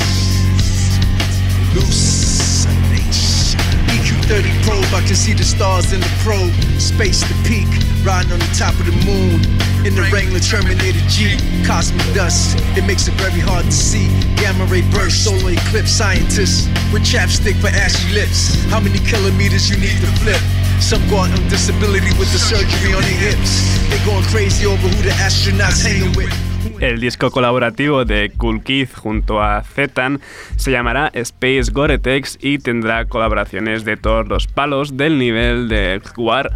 Hallucination. 1.76 3.60
EQ30 3.92 4.48
probe, 4.64 4.88
I 4.96 5.04
can 5.04 5.14
see 5.14 5.34
the 5.34 5.44
stars 5.44 5.92
in 5.92 6.00
the 6.00 6.08
probe. 6.24 6.52
Space 6.80 7.20
to 7.20 7.34
peak, 7.44 7.68
riding 8.04 8.32
on 8.32 8.38
the 8.38 8.52
top 8.56 8.72
of 8.80 8.86
the 8.88 8.96
moon. 9.04 9.44
In 9.84 9.92
the 9.94 10.08
Wrangler 10.08 10.40
Terminator 10.40 11.04
G, 11.12 11.36
cosmic 11.68 12.08
dust. 12.14 12.56
It 12.72 12.88
makes 12.88 13.06
it 13.06 13.12
very 13.20 13.38
hard 13.38 13.66
to 13.66 13.72
see. 13.72 14.08
Gamma 14.40 14.64
ray 14.64 14.80
burst, 14.88 15.24
solar 15.24 15.52
eclipse 15.52 15.92
scientists 15.92 16.72
with 16.88 17.04
chapstick 17.04 17.60
for 17.60 17.68
ashy 17.68 18.14
lips. 18.14 18.56
How 18.72 18.80
many 18.80 18.98
kilometers 19.04 19.68
you 19.68 19.76
need 19.76 20.00
to 20.00 20.08
flip? 20.24 20.40
Some 20.80 21.04
go 21.12 21.20
out 21.20 21.36
on 21.36 21.48
disability 21.52 22.16
with 22.16 22.32
the 22.32 22.40
surgery 22.40 22.96
on 22.96 23.04
their 23.04 23.28
hips. 23.28 23.60
They 23.92 24.00
going 24.08 24.24
crazy 24.32 24.64
over 24.64 24.88
who 24.88 25.02
the 25.04 25.12
astronauts 25.20 25.84
hanging 25.84 26.16
with. 26.16 26.32
El 26.80 27.00
disco 27.00 27.30
colaborativo 27.30 28.04
de 28.04 28.32
Cool 28.36 28.62
Kid 28.62 28.88
junto 28.94 29.42
a 29.42 29.62
Zetan 29.62 30.20
se 30.56 30.70
llamará 30.70 31.10
Space 31.14 31.70
Goretex 31.72 32.38
y 32.40 32.58
tendrá 32.58 33.06
colaboraciones 33.06 33.84
de 33.84 33.96
todos 33.96 34.28
los 34.28 34.46
palos 34.46 34.96
del 34.96 35.18
nivel 35.18 35.68
de 35.68 36.00
War, 36.16 36.52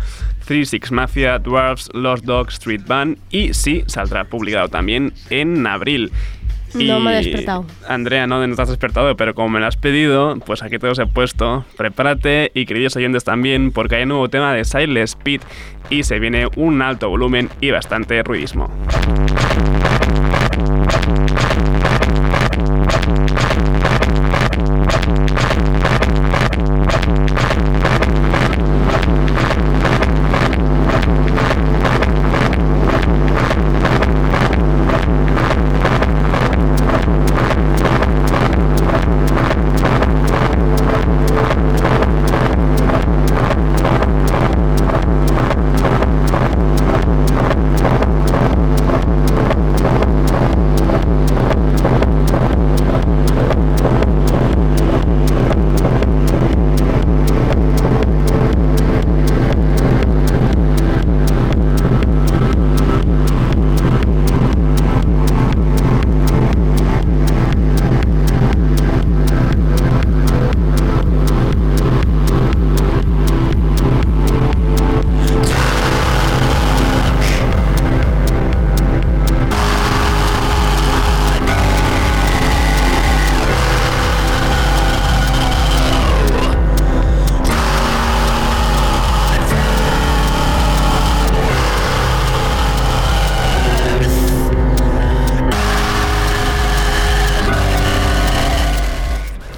36 0.47 0.93
Mafia, 0.93 1.39
Dwarfs, 1.39 1.91
Lost 1.93 2.25
Dogs, 2.25 2.55
Street 2.55 2.83
Band 2.87 3.19
y 3.31 3.55
sí, 3.55 3.85
saldrá 3.87 4.25
publicado 4.25 4.69
también 4.69 5.13
en 5.31 5.67
abril. 5.67 6.11
No 6.75 7.01
me 7.01 7.13
he 7.13 7.17
despertado. 7.17 7.65
Andrea, 7.89 8.27
no, 8.27 8.47
no 8.47 8.55
te 8.55 8.63
has 8.63 8.69
despertado, 8.69 9.17
pero 9.17 9.35
como 9.35 9.49
me 9.49 9.61
lo 9.61 9.67
has 9.67 9.77
pedido, 9.77 10.37
pues 10.45 10.63
aquí 10.63 10.79
te 10.79 10.87
los 10.87 10.99
he 10.99 11.07
puesto. 11.07 11.65
Prepárate 11.77 12.51
y 12.55 12.67
queridos 12.67 12.97
oyentes 12.97 13.25
también, 13.25 13.73
porque 13.73 13.97
hay 13.97 14.03
un 14.03 14.11
nuevo 14.11 14.29
tema 14.29 14.53
de 14.53 14.65
Silent 14.65 14.99
Speed 14.99 15.41
y 15.91 16.03
se 16.03 16.19
viene 16.19 16.47
un 16.57 16.83
alto 16.83 17.09
volumen 17.09 17.49
y 17.61 17.71
bastante 17.71 18.23
ruidismo. 18.23 18.71
Thank 19.59 20.23
you. 20.23 20.28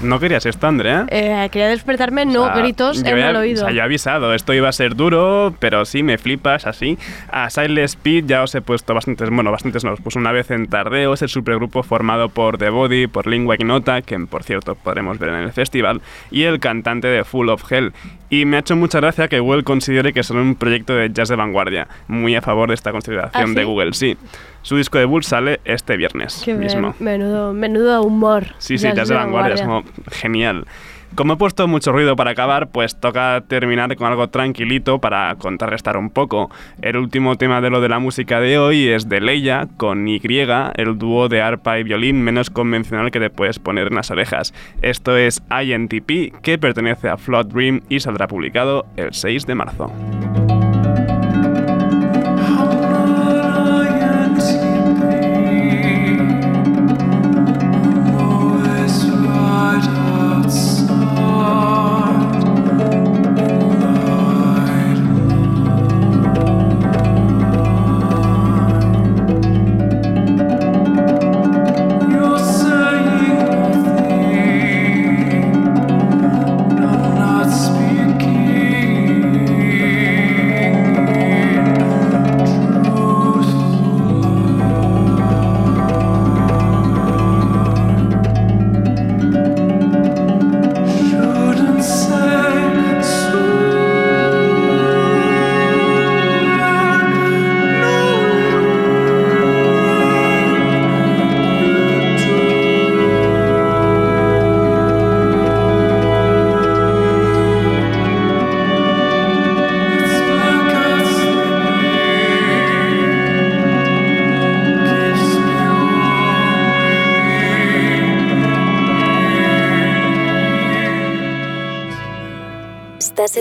¿No 0.03 0.19
querías 0.19 0.45
esto, 0.45 0.67
Andrea? 0.67 1.05
Eh, 1.09 1.47
quería 1.51 1.67
despertarme, 1.67 2.25
no 2.25 2.43
O 2.43 2.45
sea, 2.45 2.55
gritos 2.55 3.03
en 3.03 3.17
el 3.17 3.35
oído. 3.35 3.61
O 3.61 3.65
sea, 3.65 3.73
yo 3.73 3.81
he 3.81 3.83
avisado, 3.83 4.33
esto 4.33 4.53
iba 4.53 4.67
a 4.67 4.71
ser 4.71 4.95
duro, 4.95 5.53
pero 5.59 5.85
sí, 5.85 6.01
me 6.01 6.17
flipas 6.17 6.65
así. 6.65 6.97
A 7.31 7.49
Silent 7.49 7.77
Speed 7.79 8.25
ya 8.25 8.41
os 8.43 8.55
he 8.55 8.61
puesto 8.61 8.93
bastantes, 8.93 9.29
bueno, 9.29 9.51
bastantes 9.51 9.83
no, 9.83 9.93
os 9.93 10.01
puse 10.01 10.17
una 10.17 10.31
vez 10.31 10.49
en 10.51 10.67
Tardeo, 10.67 11.13
es 11.13 11.21
el 11.21 11.29
supergrupo 11.29 11.83
formado 11.83 12.29
por 12.29 12.57
The 12.57 12.69
Body, 12.69 13.07
por 13.07 13.27
Lingua 13.27 13.55
Ignota, 13.55 14.01
que 14.01 14.19
por 14.19 14.43
cierto 14.43 14.75
podremos 14.75 15.19
ver 15.19 15.29
en 15.29 15.35
el 15.35 15.51
festival, 15.51 16.01
y 16.31 16.43
el 16.43 16.59
cantante 16.59 17.07
de 17.07 17.23
Full 17.23 17.49
of 17.49 17.71
Hell. 17.71 17.93
Y 18.29 18.45
me 18.45 18.57
ha 18.57 18.61
hecho 18.61 18.75
mucha 18.75 18.99
gracia 18.99 19.27
que 19.27 19.39
Google 19.39 19.63
considere 19.63 20.13
que 20.13 20.23
son 20.23 20.37
un 20.37 20.55
proyecto 20.55 20.95
de 20.95 21.11
jazz 21.11 21.29
de 21.29 21.35
vanguardia, 21.35 21.87
muy 22.07 22.35
a 22.35 22.41
favor 22.41 22.69
de 22.69 22.75
esta 22.75 22.91
consideración 22.91 23.51
¿Ah, 23.51 23.53
de? 23.53 23.63
Google, 23.65 23.93
sí. 23.93 24.17
Su 24.61 24.77
disco 24.77 24.97
debut 24.97 25.23
sale 25.23 25.59
este 25.65 25.97
viernes 25.97 26.41
Qué 26.45 26.53
mismo. 26.53 26.93
menudo, 26.99 27.53
menudo 27.53 28.03
humor. 28.03 28.47
Sí, 28.57 28.77
sí, 28.77 28.83
Jazz 28.83 28.95
jazz 28.95 29.09
de 29.09 29.15
vanguardia, 29.15 29.55
es 29.55 29.61
como 29.61 29.83
genial. 30.11 30.65
Como 31.13 31.33
he 31.33 31.35
puesto 31.35 31.67
mucho 31.67 31.91
ruido 31.91 32.15
para 32.15 32.31
acabar, 32.31 32.69
pues 32.69 32.97
toca 32.97 33.43
terminar 33.45 33.93
con 33.97 34.07
algo 34.07 34.29
tranquilito 34.29 34.99
para 34.99 35.35
contrarrestar 35.35 35.97
un 35.97 36.09
poco. 36.09 36.49
El 36.81 36.95
último 36.95 37.35
tema 37.35 37.59
de 37.59 37.69
lo 37.69 37.81
de 37.81 37.89
la 37.89 37.99
música 37.99 38.39
de 38.39 38.57
hoy 38.57 38.87
es 38.87 39.09
de 39.09 39.19
Leia 39.19 39.67
con 39.75 40.07
Y, 40.07 40.21
el 40.75 40.97
dúo 40.97 41.27
de 41.27 41.41
arpa 41.41 41.79
y 41.79 41.83
violín 41.83 42.21
menos 42.21 42.49
convencional 42.49 43.11
que 43.11 43.19
te 43.19 43.29
puedes 43.29 43.59
poner 43.59 43.87
en 43.87 43.95
las 43.95 44.09
orejas. 44.09 44.53
Esto 44.81 45.17
es 45.17 45.43
INTP, 45.49 46.41
que 46.41 46.57
pertenece 46.57 47.09
a 47.09 47.17
Flood 47.17 47.47
Dream 47.47 47.81
y 47.89 47.99
saldrá 47.99 48.27
publicado 48.27 48.85
el 48.95 49.13
6 49.13 49.45
de 49.45 49.55
marzo. 49.55 49.91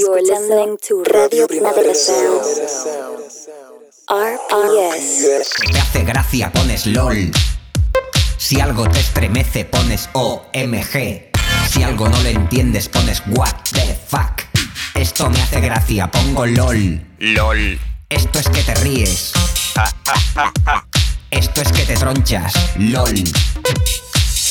Estás 0.00 0.16
escuchando 0.16 0.78
Radio 1.04 1.46
Primavera 1.46 1.94
Sound. 1.94 2.40
RPS. 4.08 5.70
te 5.70 5.78
hace 5.78 6.04
gracia 6.04 6.50
pones 6.50 6.86
LOL. 6.86 7.30
Si 8.38 8.58
algo 8.60 8.88
te 8.88 8.98
estremece 8.98 9.66
pones 9.66 10.08
OMG. 10.14 11.30
Si 11.68 11.82
algo 11.82 12.08
no 12.08 12.18
lo 12.22 12.28
entiendes 12.30 12.88
pones 12.88 13.22
What 13.26 13.52
the 13.72 13.94
fuck. 14.08 14.40
Esto 14.94 15.28
me 15.28 15.42
hace 15.42 15.60
gracia, 15.60 16.10
pongo 16.10 16.46
LOL. 16.46 17.04
LOL. 17.18 17.78
Esto 18.08 18.38
es 18.38 18.48
que 18.48 18.62
te 18.62 18.74
ríes. 18.76 19.32
Esto 21.30 21.60
es 21.60 21.72
que 21.72 21.82
te 21.84 21.94
tronchas. 21.96 22.54
LOL. 22.78 23.22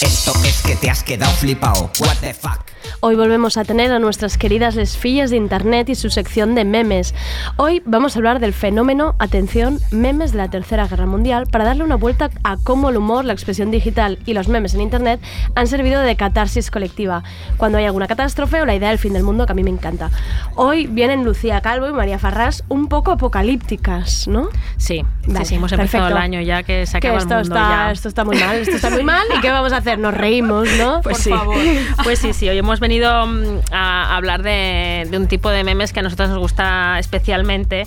Esto 0.02 0.34
es 0.46 0.62
que 0.62 0.76
te 0.76 0.92
has 0.92 1.02
quedado 1.02 1.34
flipao. 1.38 1.90
What 2.02 2.18
the 2.22 2.36
fuck. 2.36 2.69
Hoy 3.02 3.16
volvemos 3.16 3.58
a 3.58 3.64
tener 3.64 3.92
a 3.92 4.00
nuestras 4.00 4.38
queridas 4.38 4.76
lesfillas 4.76 5.30
de 5.30 5.38
internet 5.38 5.90
y 5.90 5.96
su 5.96 6.10
sección 6.10 6.56
de 6.56 6.66
memes. 6.66 7.14
Hoy 7.58 7.82
vamos 7.86 8.16
a 8.16 8.20
hablar 8.20 8.40
del 8.40 8.54
fenómeno, 8.54 9.16
atención, 9.20 9.80
memes 9.92 10.32
de 10.32 10.38
la 10.40 10.50
Tercera 10.50 10.88
Guerra 10.88 11.06
Mundial 11.06 11.48
para 11.48 11.66
darle 11.66 11.84
una 11.84 11.96
vuelta 11.96 12.30
a 12.44 12.58
cómo 12.58 12.90
el 12.90 12.98
humor, 12.98 13.26
la 13.26 13.34
expresión 13.34 13.72
digital 13.72 14.20
y 14.26 14.34
los 14.34 14.48
memes 14.48 14.74
en 14.74 14.82
internet 14.82 15.20
han 15.56 15.68
servido 15.68 16.02
de 16.02 16.16
catarsis 16.16 16.72
colectiva. 16.72 17.24
Cuando 17.58 17.78
hay 17.78 17.86
alguna 17.86 18.08
catástrofe 18.08 18.62
o 18.62 18.66
la 18.66 18.76
idea 18.76 18.90
del 18.90 19.00
fin 19.00 19.14
del 19.14 19.24
mundo 19.24 19.46
que 19.46 19.52
a 19.54 19.56
mí 19.56 19.64
me 19.64 19.70
encanta. 19.70 20.10
Hoy 20.56 20.88
vienen 20.88 21.24
Lucía 21.24 21.62
Calvo 21.62 21.88
y 21.88 21.94
María 21.94 22.20
Farrás 22.20 22.64
un 22.70 22.88
poco 22.88 23.12
apocalípticas, 23.12 24.28
¿no? 24.28 24.50
Sí, 24.78 25.04
Vale, 25.28 25.40
sí, 25.46 25.50
sí, 25.50 25.56
hemos 25.56 25.72
empezado 25.72 26.06
perfecto. 26.06 26.18
el 26.18 26.24
año 26.24 26.42
ya 26.42 26.64
que 26.64 26.86
se 26.86 27.00
Que 27.00 27.08
acaba 27.08 27.20
esto 27.20 27.34
el 27.36 27.40
mundo 27.42 27.56
está, 27.56 27.70
ya. 27.70 27.92
esto 27.92 28.08
está 28.10 28.24
muy 28.26 28.38
mal, 28.38 28.56
esto 28.58 28.76
está 28.76 28.90
muy 28.90 29.04
mal. 29.04 29.26
¿Y 29.38 29.42
qué 29.42 29.52
vamos 29.52 29.72
a 29.74 29.78
hacer? 29.78 30.00
Nos 30.00 30.14
reímos, 30.14 30.68
¿no? 30.78 31.02
Pues 31.02 31.18
Por 31.18 31.24
sí. 31.24 31.30
favor. 31.30 31.58
Pues 32.04 32.20
sí, 32.20 32.34
sí. 32.34 32.50
Hoy 32.50 32.58
hemos 32.58 32.79
venido 32.80 33.26
mm, 33.28 33.60
a 33.72 34.16
hablar 34.16 34.44
de, 34.44 35.08
de 35.10 35.18
un 35.18 35.28
tipo 35.28 35.50
de 35.50 35.64
memes 35.64 35.94
que 35.94 36.00
a 36.00 36.04
nosotros 36.04 36.30
nos 36.30 36.40
gusta 36.40 36.98
especialmente 37.00 37.86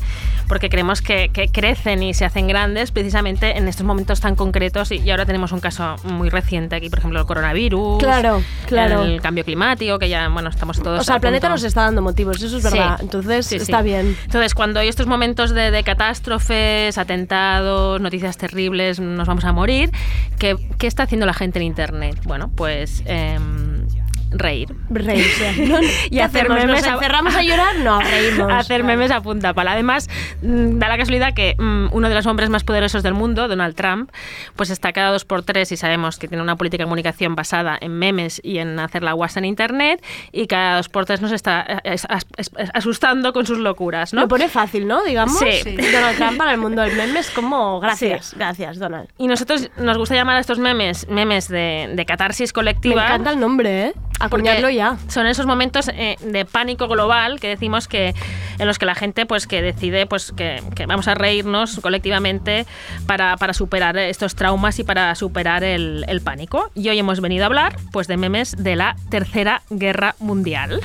porque 0.48 0.68
creemos 0.68 1.00
que, 1.00 1.30
que 1.30 1.48
crecen 1.48 2.02
y 2.02 2.12
se 2.14 2.24
hacen 2.24 2.46
grandes 2.46 2.90
precisamente 2.90 3.56
en 3.56 3.68
estos 3.68 3.86
momentos 3.86 4.20
tan 4.20 4.34
concretos 4.36 4.90
y, 4.92 4.96
y 4.96 5.10
ahora 5.10 5.24
tenemos 5.24 5.52
un 5.52 5.60
caso 5.60 5.96
muy 6.04 6.28
reciente 6.28 6.76
aquí, 6.76 6.90
por 6.90 6.98
ejemplo, 6.98 7.20
el 7.20 7.26
coronavirus, 7.26 7.98
Claro, 8.02 8.42
claro. 8.66 9.02
el 9.04 9.20
cambio 9.22 9.44
climático, 9.44 9.98
que 9.98 10.08
ya, 10.08 10.28
bueno, 10.28 10.50
estamos 10.50 10.82
todos 10.82 11.00
O 11.00 11.04
sea, 11.04 11.14
el 11.16 11.20
planeta 11.20 11.46
punto. 11.48 11.54
nos 11.54 11.64
está 11.64 11.82
dando 11.82 12.02
motivos, 12.02 12.42
eso 12.42 12.56
es 12.58 12.62
Sí, 12.62 12.68
verdad. 12.70 12.98
Entonces, 13.00 13.46
sí, 13.46 13.56
sí. 13.56 13.62
está 13.62 13.80
bien. 13.82 14.16
Entonces, 14.24 14.54
cuando 14.54 14.80
hay 14.80 14.88
estos 14.88 15.06
momentos 15.06 15.50
de, 15.52 15.70
de 15.70 15.82
catástrofes, 15.84 16.98
atentados, 16.98 18.00
noticias 18.00 18.36
terribles, 18.36 19.00
nos 19.00 19.26
vamos 19.28 19.44
a 19.44 19.52
morir, 19.52 19.90
¿qué, 20.38 20.56
qué 20.78 20.86
está 20.86 21.04
haciendo 21.04 21.24
la 21.26 21.34
gente 21.34 21.58
en 21.60 21.64
Internet? 21.64 22.18
Bueno, 22.24 22.50
pues 22.54 23.02
em, 23.06 23.86
reír. 24.34 24.74
Reírse. 24.90 25.52
¿no? 25.66 25.78
y 25.82 26.10
¿Qué 26.10 26.22
hacer 26.22 26.48
memes. 26.48 26.66
¿Nos 26.66 26.86
a- 26.86 26.94
encerramos 26.94 27.34
a 27.34 27.42
llorar? 27.42 27.76
No, 27.80 28.00
reímos. 28.10 28.52
hacer 28.52 28.84
memes 28.84 29.10
a 29.10 29.20
punta 29.20 29.54
pala. 29.54 29.72
Además, 29.72 30.08
mm, 30.42 30.78
da 30.78 30.88
la 30.88 30.96
casualidad 30.98 31.34
que 31.34 31.54
mm, 31.58 31.88
uno 31.92 32.08
de 32.08 32.14
los 32.14 32.26
hombres 32.26 32.50
más 32.50 32.64
poderosos 32.64 33.02
del 33.02 33.14
mundo, 33.14 33.48
Donald 33.48 33.74
Trump, 33.74 34.10
pues 34.56 34.70
está 34.70 34.92
cada 34.92 35.10
dos 35.10 35.24
por 35.24 35.42
tres 35.42 35.72
y 35.72 35.76
sabemos 35.76 36.18
que 36.18 36.28
tiene 36.28 36.42
una 36.42 36.56
política 36.56 36.82
de 36.82 36.86
comunicación 36.86 37.34
basada 37.34 37.76
en 37.80 37.98
memes 37.98 38.40
y 38.44 38.58
en 38.58 38.78
hacer 38.78 39.02
la 39.02 39.12
guasa 39.12 39.38
en 39.40 39.44
Internet 39.46 40.02
y 40.32 40.46
cada 40.46 40.76
dos 40.76 40.88
por 40.88 41.06
tres 41.06 41.20
nos 41.20 41.32
está 41.32 41.64
eh, 41.84 41.96
as- 42.08 42.26
asustando 42.74 43.32
con 43.32 43.46
sus 43.46 43.58
locuras, 43.58 44.12
¿no? 44.12 44.22
Lo 44.22 44.28
pone 44.28 44.48
fácil, 44.48 44.86
¿no? 44.86 45.02
Digamos. 45.04 45.38
Sí. 45.38 45.76
Donald 45.92 46.16
Trump 46.16 46.38
para 46.38 46.52
el 46.52 46.58
mundo 46.58 46.82
del 46.82 46.96
meme 46.96 47.20
es 47.20 47.30
como 47.30 47.80
gracias, 47.80 48.34
gracias, 48.36 48.78
Donald. 48.78 49.08
Y 49.18 49.26
nosotros 49.26 49.70
nos 49.76 49.98
gusta 49.98 50.14
llamar 50.14 50.36
a 50.36 50.40
estos 50.40 50.58
memes 50.58 51.06
memes 51.08 51.48
de, 51.48 51.90
de 51.94 52.04
catarsis 52.06 52.50
Me 52.50 52.54
colectiva. 52.54 53.04
encanta 53.06 53.30
el 53.30 53.40
nombre, 53.40 53.86
¿eh? 53.88 53.92
Acuñarlo 54.22 54.70
ya. 54.70 54.96
Son 55.08 55.26
esos 55.26 55.46
momentos 55.46 55.88
eh, 55.88 56.16
de 56.20 56.44
pánico 56.44 56.86
global 56.86 57.40
que 57.40 57.48
decimos 57.48 57.88
que 57.88 58.14
en 58.58 58.66
los 58.68 58.78
que 58.78 58.86
la 58.86 58.94
gente 58.94 59.26
pues 59.26 59.48
que 59.48 59.62
decide 59.62 60.06
pues 60.06 60.30
que, 60.30 60.62
que 60.76 60.86
vamos 60.86 61.08
a 61.08 61.14
reírnos 61.14 61.80
colectivamente 61.80 62.64
para, 63.06 63.36
para 63.36 63.52
superar 63.52 63.96
estos 63.98 64.36
traumas 64.36 64.78
y 64.78 64.84
para 64.84 65.12
superar 65.16 65.64
el, 65.64 66.04
el 66.06 66.20
pánico. 66.20 66.70
Y 66.74 66.88
hoy 66.88 67.00
hemos 67.00 67.20
venido 67.20 67.42
a 67.42 67.46
hablar 67.46 67.76
pues 67.90 68.06
de 68.06 68.16
memes 68.16 68.56
de 68.56 68.76
la 68.76 68.94
Tercera 69.10 69.62
Guerra 69.70 70.14
Mundial. 70.20 70.80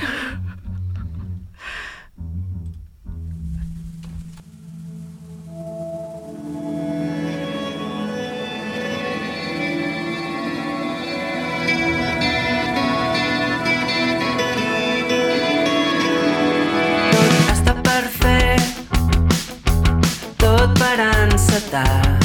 Encetar. 21.48 22.18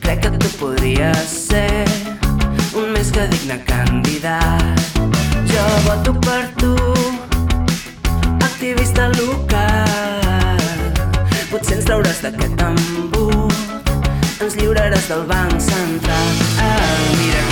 Crec 0.00 0.20
que 0.22 0.30
tu 0.30 0.48
podries 0.58 1.28
ser 1.28 1.84
un 2.74 2.92
més 2.92 3.10
que 3.10 3.26
digne 3.28 3.58
candidat. 3.66 4.80
Jo 5.50 5.64
voto 5.86 6.14
per 6.20 6.44
tu, 6.60 6.74
activista 8.40 9.08
local. 9.18 10.62
Potser 11.50 11.78
ens 11.78 11.88
trauràs 11.88 12.22
d'aquest 12.24 12.62
embut, 12.68 13.90
ens 14.40 14.56
lliuraràs 14.56 15.08
del 15.10 15.26
banc 15.28 15.58
central. 15.60 16.44
Ah, 16.62 16.94
mira 17.18 17.51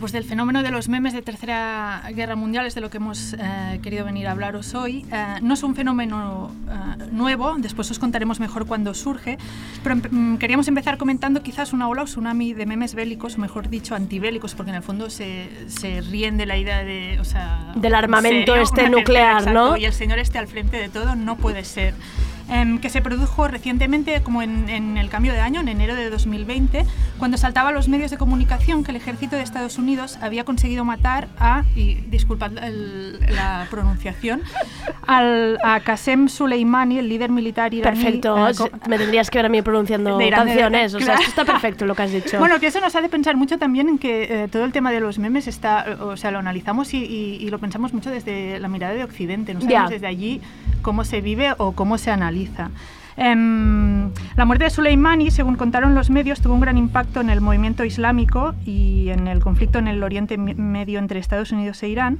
Bueno, 0.00 0.12
pues 0.12 0.12
del 0.12 0.24
fenómeno 0.24 0.62
de 0.62 0.70
los 0.70 0.88
memes 0.88 1.12
de 1.12 1.20
Tercera 1.20 2.02
Guerra 2.14 2.34
Mundial 2.34 2.64
es 2.64 2.74
de 2.74 2.80
lo 2.80 2.88
que 2.88 2.96
hemos 2.96 3.34
eh, 3.34 3.80
querido 3.82 4.06
venir 4.06 4.28
a 4.28 4.30
hablaros 4.30 4.74
hoy. 4.74 5.04
Eh, 5.12 5.34
no 5.42 5.52
es 5.52 5.62
un 5.62 5.74
fenómeno 5.74 6.50
eh, 6.70 7.04
nuevo, 7.12 7.54
después 7.58 7.90
os 7.90 7.98
contaremos 7.98 8.40
mejor 8.40 8.64
cuándo 8.66 8.94
surge, 8.94 9.36
pero 9.82 9.96
em- 9.96 10.34
mm, 10.34 10.38
queríamos 10.38 10.66
empezar 10.68 10.96
comentando 10.96 11.42
quizás 11.42 11.74
una 11.74 11.86
ola 11.86 12.00
o 12.00 12.04
tsunami 12.06 12.54
de 12.54 12.64
memes 12.64 12.94
bélicos, 12.94 13.36
o 13.36 13.40
mejor 13.42 13.68
dicho, 13.68 13.94
antibélicos, 13.94 14.54
porque 14.54 14.70
en 14.70 14.76
el 14.76 14.82
fondo 14.82 15.10
se, 15.10 15.50
se 15.66 16.00
ríen 16.00 16.38
de 16.38 16.46
la 16.46 16.56
idea 16.56 16.82
de... 16.82 17.18
O 17.20 17.24
sea, 17.24 17.72
Del 17.76 17.94
armamento 17.94 18.56
¿en 18.56 18.62
este 18.62 18.88
nuclear, 18.88 19.52
¿no? 19.52 19.76
Y 19.76 19.84
el 19.84 19.92
señor 19.92 20.18
esté 20.18 20.38
al 20.38 20.46
frente 20.46 20.78
de 20.78 20.88
todo 20.88 21.14
no 21.14 21.36
puede 21.36 21.62
ser. 21.62 21.92
Em, 22.50 22.78
que 22.80 22.90
se 22.90 23.00
produjo 23.00 23.46
recientemente, 23.46 24.22
como 24.22 24.42
en, 24.42 24.68
en 24.68 24.96
el 24.96 25.08
cambio 25.08 25.32
de 25.32 25.38
año, 25.40 25.60
en 25.60 25.68
enero 25.68 25.94
de 25.94 26.10
2020, 26.10 26.84
cuando 27.18 27.36
saltaba 27.36 27.68
a 27.68 27.72
los 27.72 27.86
medios 27.88 28.10
de 28.10 28.16
comunicación 28.18 28.82
que 28.82 28.90
el 28.90 28.96
ejército 28.96 29.36
de 29.36 29.42
Estados 29.42 29.78
Unidos 29.78 30.18
había 30.20 30.42
conseguido 30.44 30.84
matar 30.84 31.28
a, 31.38 31.62
y 31.76 31.94
disculpad 32.10 32.58
el- 32.58 33.20
la 33.34 33.68
pronunciación, 33.70 34.42
al, 35.06 35.58
a 35.62 35.78
Qasem 35.80 36.28
Soleimani, 36.28 36.98
el 36.98 37.08
líder 37.08 37.30
militar 37.30 37.72
iraní. 37.72 38.02
Perfecto. 38.02 38.48
eh, 38.48 38.52
Me 38.88 38.98
tendrías 38.98 39.30
que 39.30 39.38
ver 39.38 39.46
a 39.46 39.48
mí 39.48 39.62
pronunciando 39.62 40.20
Irán, 40.20 40.40
de- 40.46 40.52
canciones. 40.52 40.94
O 40.94 40.98
sea, 40.98 41.06
claro. 41.06 41.20
esto 41.20 41.42
está 41.42 41.44
perfecto 41.52 41.86
lo 41.86 41.94
que 41.94 42.02
has 42.02 42.12
dicho. 42.12 42.38
Bueno, 42.40 42.58
que 42.58 42.66
eso 42.66 42.80
nos 42.80 42.94
hace 42.96 43.08
pensar 43.08 43.36
mucho 43.36 43.58
también 43.58 43.88
en 43.88 43.98
que 43.98 44.24
eh, 44.44 44.48
todo 44.48 44.64
el 44.64 44.72
tema 44.72 44.90
de 44.90 44.98
los 44.98 45.20
memes 45.20 45.46
está, 45.46 45.86
o 46.00 46.16
sea, 46.16 46.32
lo 46.32 46.40
analizamos 46.40 46.94
y, 46.94 46.98
y- 47.04 47.36
y 47.40 47.48
lo 47.50 47.60
pensamos 47.60 47.92
mucho 47.94 48.10
desde 48.10 48.58
la 48.58 48.66
mirada 48.66 48.94
de 48.94 49.04
Occidente, 49.04 49.54
no 49.54 49.60
sabemos 49.60 49.88
Ya. 49.90 49.94
desde 49.94 50.06
allí 50.08 50.40
cómo 50.82 51.04
se 51.04 51.20
vive 51.20 51.54
o 51.58 51.72
cómo 51.72 51.96
se 51.98 52.10
analiza. 52.10 52.39
Em, 53.16 54.10
la 54.36 54.46
muerte 54.46 54.64
de 54.64 54.70
Soleimani, 54.70 55.30
según 55.30 55.56
contaron 55.56 55.94
los 55.94 56.08
medios, 56.08 56.40
tuvo 56.40 56.54
un 56.54 56.60
gran 56.60 56.78
impacto 56.78 57.20
en 57.20 57.28
el 57.28 57.42
movimiento 57.42 57.84
islámico 57.84 58.54
y 58.64 59.10
en 59.10 59.28
el 59.28 59.40
conflicto 59.40 59.78
en 59.78 59.88
el 59.88 60.02
Oriente 60.02 60.38
Medio 60.38 60.98
entre 60.98 61.20
Estados 61.20 61.52
Unidos 61.52 61.82
e 61.82 61.88
Irán. 61.88 62.18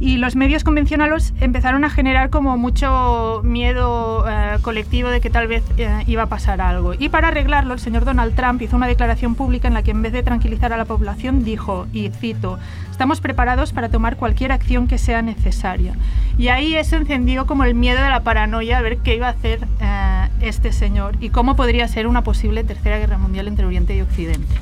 Y 0.00 0.16
los 0.16 0.36
medios 0.36 0.62
convencionales 0.62 1.34
empezaron 1.40 1.84
a 1.84 1.90
generar 1.90 2.30
como 2.30 2.56
mucho 2.56 3.42
miedo 3.44 4.24
eh, 4.28 4.56
colectivo 4.62 5.08
de 5.10 5.20
que 5.20 5.28
tal 5.28 5.48
vez 5.48 5.64
eh, 5.76 6.04
iba 6.06 6.22
a 6.22 6.26
pasar 6.26 6.60
algo. 6.60 6.94
Y 6.96 7.08
para 7.08 7.28
arreglarlo, 7.28 7.74
el 7.74 7.80
señor 7.80 8.04
Donald 8.04 8.34
Trump 8.36 8.62
hizo 8.62 8.76
una 8.76 8.86
declaración 8.86 9.34
pública 9.34 9.66
en 9.66 9.74
la 9.74 9.82
que 9.82 9.90
en 9.90 10.00
vez 10.00 10.12
de 10.12 10.22
tranquilizar 10.22 10.72
a 10.72 10.76
la 10.76 10.84
población 10.84 11.44
dijo, 11.44 11.88
y 11.92 12.10
cito, 12.10 12.58
estamos 12.98 13.20
preparados 13.20 13.72
para 13.72 13.90
tomar 13.90 14.16
cualquier 14.16 14.50
acción 14.50 14.88
que 14.88 14.98
sea 14.98 15.22
necesaria. 15.22 15.94
Y 16.36 16.48
ahí 16.48 16.74
eso 16.74 16.96
encendió 16.96 17.46
como 17.46 17.62
el 17.62 17.76
miedo 17.76 18.02
de 18.02 18.08
la 18.08 18.24
paranoia 18.24 18.78
a 18.78 18.82
ver 18.82 18.98
qué 18.98 19.14
iba 19.14 19.28
a 19.28 19.30
hacer 19.30 19.60
eh, 19.80 20.28
este 20.40 20.72
señor 20.72 21.14
y 21.20 21.30
cómo 21.30 21.54
podría 21.54 21.86
ser 21.86 22.08
una 22.08 22.24
posible 22.24 22.64
tercera 22.64 22.98
guerra 22.98 23.16
mundial 23.16 23.46
entre 23.46 23.66
Oriente 23.66 23.94
y 23.94 24.00
Occidente. 24.00 24.52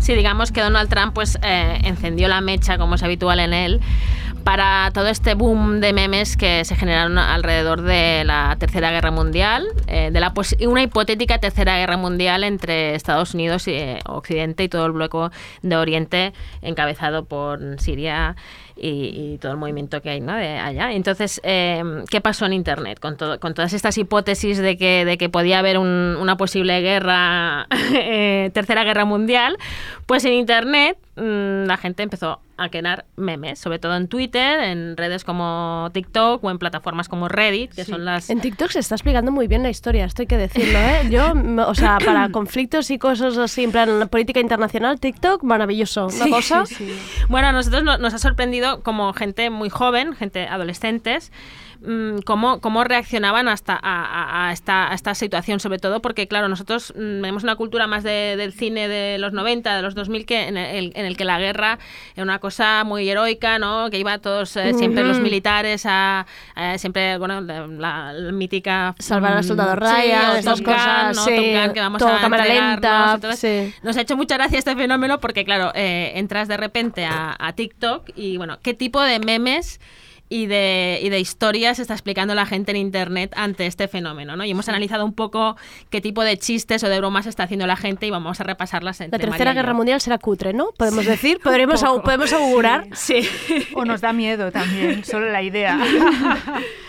Sí, 0.00 0.14
digamos 0.14 0.52
que 0.52 0.60
Donald 0.60 0.90
Trump 0.90 1.14
pues 1.14 1.38
eh, 1.40 1.80
encendió 1.84 2.28
la 2.28 2.42
mecha, 2.42 2.76
como 2.76 2.96
es 2.96 3.02
habitual 3.02 3.40
en 3.40 3.54
él, 3.54 3.80
para 4.44 4.90
todo 4.94 5.08
este 5.08 5.34
boom 5.34 5.80
de 5.80 5.92
memes 5.92 6.36
que 6.36 6.64
se 6.64 6.74
generaron 6.76 7.18
alrededor 7.18 7.82
de 7.82 8.22
la 8.24 8.56
Tercera 8.58 8.90
Guerra 8.90 9.10
Mundial, 9.10 9.66
eh, 9.86 10.10
de 10.12 10.20
la 10.20 10.32
pos- 10.34 10.56
una 10.66 10.82
hipotética 10.82 11.38
Tercera 11.38 11.76
Guerra 11.78 11.96
Mundial 11.96 12.44
entre 12.44 12.94
Estados 12.94 13.34
Unidos 13.34 13.68
y 13.68 13.72
eh, 13.72 13.98
Occidente 14.06 14.64
y 14.64 14.68
todo 14.68 14.86
el 14.86 14.92
bloque 14.92 15.34
de 15.62 15.76
Oriente 15.76 16.32
encabezado 16.62 17.24
por 17.24 17.60
Siria 17.80 18.36
y, 18.80 19.38
todo 19.40 19.50
el 19.52 19.58
movimiento 19.58 20.00
que 20.00 20.10
hay 20.10 20.20
¿no? 20.20 20.34
de 20.34 20.56
allá. 20.58 20.92
Entonces, 20.92 21.40
eh, 21.42 21.82
¿qué 22.10 22.20
pasó 22.20 22.46
en 22.46 22.52
Internet 22.52 23.00
con, 23.00 23.16
todo, 23.16 23.40
con 23.40 23.52
todas 23.52 23.72
estas 23.72 23.98
hipótesis 23.98 24.56
de 24.58 24.76
que, 24.76 25.28
podía 25.32 25.58
haber 25.58 25.78
un- 25.78 26.16
una 26.20 26.36
posible 26.36 26.80
guerra, 26.80 27.66
tercera 28.52 28.84
guerra 28.84 29.04
mundial? 29.04 29.56
Pues 30.06 30.24
en 30.24 30.34
Internet 30.34 30.96
mm, 31.16 31.64
la 31.66 31.76
gente 31.76 32.02
empezó 32.04 32.40
a 32.58 32.68
crear 32.70 33.06
memes, 33.16 33.58
sobre 33.58 33.78
todo 33.78 33.96
en 33.96 34.08
Twitter, 34.08 34.60
en 34.60 34.96
redes 34.96 35.24
como 35.24 35.88
TikTok 35.92 36.42
o 36.42 36.50
en 36.50 36.58
plataformas 36.58 37.08
como 37.08 37.28
Reddit, 37.28 37.72
que 37.72 37.84
son 37.84 38.04
las... 38.04 38.28
En 38.30 38.40
TikTok 38.40 38.70
se 38.70 38.80
está 38.80 38.96
explicando 38.96 39.30
muy 39.32 39.46
bien 39.46 39.62
la 39.62 39.70
historia, 39.70 40.04
esto 40.04 40.22
hay 40.22 40.26
que 40.26 40.36
decirlo, 40.36 40.78
¿eh? 40.78 41.08
Yo, 41.08 41.32
o 41.66 41.74
sea, 41.74 41.98
para 42.04 42.28
conflictos 42.32 42.90
y 42.90 42.98
cosas 42.98 43.38
así, 43.38 43.64
en 43.64 43.70
plan 43.72 44.08
política 44.10 44.40
internacional, 44.40 44.98
TikTok, 45.00 45.42
maravilloso. 45.44 46.06
Una 46.06 46.24
Sí, 46.24 46.30
cosa... 46.30 46.66
sí, 46.66 46.74
sí. 46.74 47.24
Bueno, 47.28 47.48
a 47.48 47.52
nosotros 47.52 47.82
no- 47.84 47.96
nos 47.98 48.12
ha 48.14 48.18
sorprendido 48.18 48.82
como 48.82 49.12
gente 49.12 49.50
muy 49.50 49.70
joven, 49.70 50.14
gente 50.14 50.46
adolescentes, 50.48 51.32
cómo, 52.24 52.60
cómo 52.60 52.84
reaccionaban 52.84 53.48
hasta 53.48 53.74
a, 53.74 54.04
a- 54.04 54.48
a 54.48 54.52
esta, 54.52 54.90
a 54.90 54.94
esta 54.94 55.14
situación, 55.14 55.60
sobre 55.60 55.78
todo 55.78 56.00
porque, 56.02 56.26
claro, 56.26 56.48
nosotros 56.48 56.92
mm, 56.96 57.20
tenemos 57.20 57.42
una 57.44 57.56
cultura 57.56 57.86
más 57.86 58.02
de- 58.02 58.34
del 58.36 58.52
cine 58.52 58.88
de 58.88 59.18
los 59.18 59.32
90, 59.32 59.76
de 59.76 59.82
los 59.82 59.94
2000, 59.94 60.26
que 60.26 60.48
en 60.48 60.56
el, 60.56 60.92
en 60.94 61.06
el 61.06 61.16
que 61.16 61.24
la 61.24 61.38
guerra 61.38 61.78
era 62.14 62.24
una 62.24 62.38
cosa 62.40 62.82
muy 62.84 63.08
heroica, 63.08 63.58
¿no? 63.58 63.90
Que 63.90 63.98
iba 63.98 64.18
todos, 64.18 64.56
eh, 64.56 64.74
siempre 64.74 65.04
los 65.04 65.16
Ujú. 65.18 65.24
militares 65.24 65.84
a, 65.86 66.26
a 66.54 66.78
siempre, 66.78 67.16
bueno, 67.18 67.40
la, 67.40 67.66
la- 67.66 68.12
la 68.12 68.32
mítica... 68.32 68.94
Salvar 68.98 69.34
al 69.34 69.40
mm, 69.44 69.46
soldado 69.46 69.72
sí, 69.74 69.80
Ryan, 69.80 70.30
o 70.30 70.34
estas 70.34 70.62
cosas, 70.62 71.16
¿no? 71.16 71.24
sí, 71.24 71.30
Gun, 71.36 71.72
que 71.72 71.80
vamos 71.80 71.98
todo 72.00 72.12
a 72.12 72.20
cámara 72.20 72.44
lenta, 72.44 73.12
entonces, 73.14 73.38
sí. 73.40 73.74
nos 73.82 73.96
ha 73.96 74.00
hecho 74.00 74.16
mucha 74.16 74.36
gracia 74.36 74.58
este 74.58 74.74
fenómeno 74.74 75.20
porque, 75.20 75.44
claro, 75.44 75.70
eh, 75.74 76.12
entras 76.16 76.48
de 76.48 76.56
repente 76.56 77.04
a, 77.04 77.36
a 77.38 77.52
TikTok 77.52 78.10
y, 78.16 78.36
bueno, 78.36 78.58
¿qué 78.62 78.74
tipo 78.74 79.00
de 79.00 79.18
memes 79.20 79.80
y 80.28 80.46
de, 80.46 81.00
y 81.02 81.08
de 81.08 81.20
historias 81.20 81.78
está 81.78 81.94
explicando 81.94 82.34
la 82.34 82.46
gente 82.46 82.70
en 82.70 82.76
Internet 82.76 83.32
ante 83.36 83.66
este 83.66 83.88
fenómeno? 83.88 84.36
¿no? 84.36 84.44
Y 84.44 84.50
hemos 84.50 84.68
analizado 84.68 85.04
un 85.04 85.12
poco 85.14 85.56
qué 85.90 86.00
tipo 86.00 86.22
de 86.24 86.38
chistes 86.38 86.82
o 86.84 86.88
de 86.88 86.98
bromas 86.98 87.26
está 87.26 87.44
haciendo 87.44 87.66
la 87.66 87.76
gente 87.76 88.06
y 88.06 88.10
vamos 88.10 88.40
a 88.40 88.44
repasarlas 88.44 89.00
La 89.00 89.06
entre 89.06 89.18
Tercera 89.18 89.38
María 89.38 89.52
y 89.52 89.54
Guerra 89.56 89.72
yo. 89.72 89.76
Mundial 89.76 90.00
será 90.00 90.18
cutre, 90.18 90.52
¿no? 90.52 90.70
Podemos 90.76 91.06
decir, 91.06 91.38
podremos, 91.42 91.82
podemos 92.04 92.32
augurar. 92.32 92.86
Sí. 92.92 93.28
O 93.74 93.84
nos 93.84 94.00
da 94.00 94.12
miedo 94.12 94.50
también, 94.52 95.04
solo 95.04 95.30
la 95.30 95.42
idea. 95.42 95.78